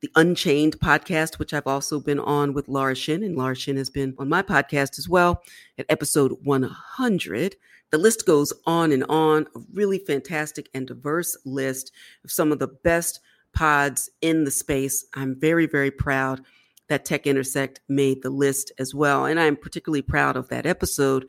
the 0.00 0.10
Unchained 0.14 0.78
podcast, 0.78 1.38
which 1.38 1.54
I've 1.54 1.66
also 1.66 1.98
been 1.98 2.20
on 2.20 2.52
with 2.52 2.68
Laura 2.68 2.94
Shin, 2.94 3.22
and 3.22 3.36
Laura 3.36 3.54
Shin 3.56 3.76
has 3.76 3.90
been 3.90 4.14
on 4.18 4.28
my 4.28 4.42
podcast 4.42 4.98
as 4.98 5.08
well 5.08 5.42
at 5.78 5.86
episode 5.88 6.36
100. 6.44 7.56
The 7.90 7.98
list 7.98 8.26
goes 8.26 8.52
on 8.66 8.92
and 8.92 9.04
on, 9.08 9.46
a 9.54 9.60
really 9.72 9.98
fantastic 9.98 10.68
and 10.74 10.86
diverse 10.86 11.36
list 11.44 11.92
of 12.24 12.30
some 12.30 12.52
of 12.52 12.58
the 12.58 12.68
best 12.68 13.20
pods 13.54 14.10
in 14.20 14.44
the 14.44 14.50
space. 14.50 15.06
I'm 15.14 15.38
very, 15.38 15.66
very 15.66 15.90
proud 15.90 16.42
that 16.88 17.04
Tech 17.04 17.26
Intersect 17.26 17.80
made 17.88 18.22
the 18.22 18.30
list 18.30 18.70
as 18.78 18.94
well. 18.94 19.24
And 19.24 19.40
I'm 19.40 19.56
particularly 19.56 20.02
proud 20.02 20.36
of 20.36 20.48
that 20.48 20.66
episode 20.66 21.26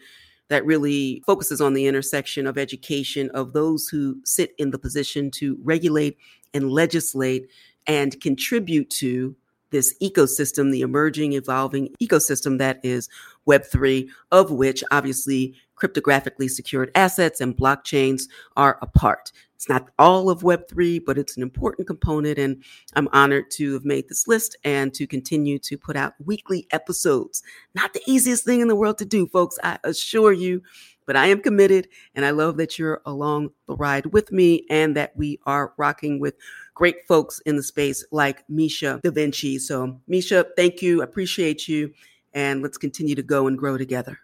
that 0.49 0.65
really 0.65 1.21
focuses 1.25 1.61
on 1.61 1.73
the 1.73 1.87
intersection 1.87 2.47
of 2.47 2.57
education 2.57 3.29
of 3.31 3.53
those 3.53 3.87
who 3.87 4.19
sit 4.23 4.53
in 4.57 4.71
the 4.71 4.79
position 4.79 5.29
to 5.31 5.57
regulate 5.63 6.17
and 6.53 6.71
legislate 6.71 7.47
and 7.87 8.19
contribute 8.21 8.89
to 8.89 9.35
this 9.71 9.95
ecosystem, 10.01 10.71
the 10.71 10.81
emerging, 10.81 11.33
evolving 11.33 11.89
ecosystem 12.01 12.57
that 12.59 12.79
is 12.83 13.09
Web3, 13.47 14.07
of 14.31 14.51
which 14.51 14.83
obviously 14.91 15.55
cryptographically 15.77 16.49
secured 16.49 16.91
assets 16.95 17.39
and 17.39 17.55
blockchains 17.55 18.23
are 18.55 18.77
a 18.81 18.87
part. 18.87 19.31
It's 19.55 19.67
not 19.67 19.89
all 19.97 20.29
of 20.29 20.41
Web3, 20.41 21.03
but 21.03 21.17
it's 21.17 21.35
an 21.35 21.41
important 21.41 21.87
component. 21.87 22.37
And 22.37 22.63
I'm 22.93 23.09
honored 23.11 23.49
to 23.51 23.73
have 23.73 23.85
made 23.85 24.07
this 24.07 24.27
list 24.27 24.55
and 24.63 24.93
to 24.93 25.07
continue 25.07 25.57
to 25.59 25.77
put 25.77 25.95
out 25.95 26.13
weekly 26.23 26.67
episodes. 26.71 27.41
Not 27.73 27.93
the 27.93 28.01
easiest 28.05 28.45
thing 28.45 28.61
in 28.61 28.67
the 28.67 28.75
world 28.75 28.99
to 28.99 29.05
do, 29.05 29.25
folks, 29.25 29.57
I 29.63 29.79
assure 29.83 30.31
you, 30.31 30.61
but 31.07 31.15
I 31.15 31.27
am 31.27 31.41
committed. 31.41 31.87
And 32.13 32.23
I 32.23 32.31
love 32.31 32.57
that 32.57 32.77
you're 32.77 33.01
along 33.03 33.49
the 33.65 33.75
ride 33.75 34.07
with 34.07 34.31
me 34.31 34.63
and 34.69 34.95
that 34.95 35.17
we 35.17 35.39
are 35.47 35.73
rocking 35.75 36.19
with 36.19 36.35
great 36.77 37.07
folks 37.07 37.39
in 37.47 37.55
the 37.55 37.63
space 37.63 38.05
like 38.11 38.47
Misha 38.47 38.99
Da 39.03 39.09
Vinci. 39.09 39.57
So, 39.57 39.99
Misha, 40.07 40.45
thank 40.55 40.79
you. 40.79 41.01
Appreciate 41.01 41.67
you. 41.67 41.91
And 42.33 42.61
let's 42.61 42.77
continue 42.77 43.15
to 43.15 43.23
go 43.23 43.47
and 43.47 43.57
grow 43.57 43.79
together. 43.79 44.19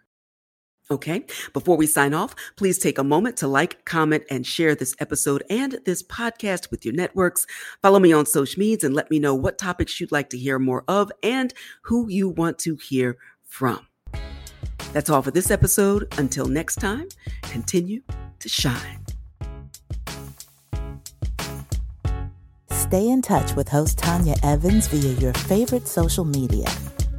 Okay, 0.90 1.24
before 1.52 1.76
we 1.76 1.86
sign 1.86 2.12
off, 2.12 2.34
please 2.56 2.78
take 2.78 2.98
a 2.98 3.04
moment 3.04 3.38
to 3.38 3.48
like, 3.48 3.84
comment, 3.86 4.22
and 4.30 4.46
share 4.46 4.74
this 4.74 4.94
episode 5.00 5.42
and 5.48 5.78
this 5.84 6.02
podcast 6.02 6.70
with 6.70 6.84
your 6.84 6.94
networks. 6.94 7.46
Follow 7.82 7.98
me 7.98 8.12
on 8.12 8.26
social 8.26 8.60
medias 8.60 8.84
and 8.84 8.94
let 8.94 9.10
me 9.10 9.18
know 9.18 9.34
what 9.34 9.58
topics 9.58 9.98
you'd 9.98 10.12
like 10.12 10.28
to 10.30 10.38
hear 10.38 10.58
more 10.58 10.84
of 10.86 11.10
and 11.22 11.54
who 11.82 12.08
you 12.08 12.28
want 12.28 12.58
to 12.60 12.76
hear 12.76 13.16
from. 13.44 13.86
That's 14.92 15.10
all 15.10 15.22
for 15.22 15.30
this 15.32 15.50
episode. 15.50 16.12
Until 16.18 16.46
next 16.46 16.76
time, 16.76 17.08
continue 17.42 18.02
to 18.40 18.48
shine. 18.48 19.03
Stay 22.94 23.08
in 23.08 23.22
touch 23.22 23.56
with 23.56 23.68
host 23.68 23.98
Tanya 23.98 24.36
Evans 24.44 24.86
via 24.86 25.14
your 25.14 25.32
favorite 25.32 25.88
social 25.88 26.24
media 26.24 26.68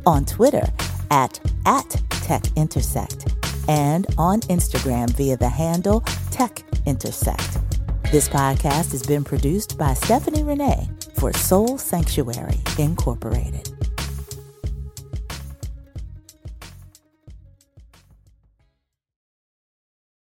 on 0.05 0.23
Twitter 0.23 0.65
at, 1.11 1.37
at 1.65 1.89
TechIntersect 2.23 3.33
and 3.67 4.07
on 4.17 4.39
Instagram 4.43 5.09
via 5.17 5.35
the 5.35 5.49
handle 5.49 5.99
Tech 6.31 6.63
Intersect. 6.85 7.57
This 8.09 8.29
podcast 8.29 8.93
has 8.93 9.03
been 9.03 9.25
produced 9.25 9.77
by 9.77 9.95
Stephanie 9.95 10.43
Renee 10.43 10.89
for 11.19 11.33
Soul 11.33 11.77
Sanctuary 11.77 12.61
Incorporated. 12.77 13.74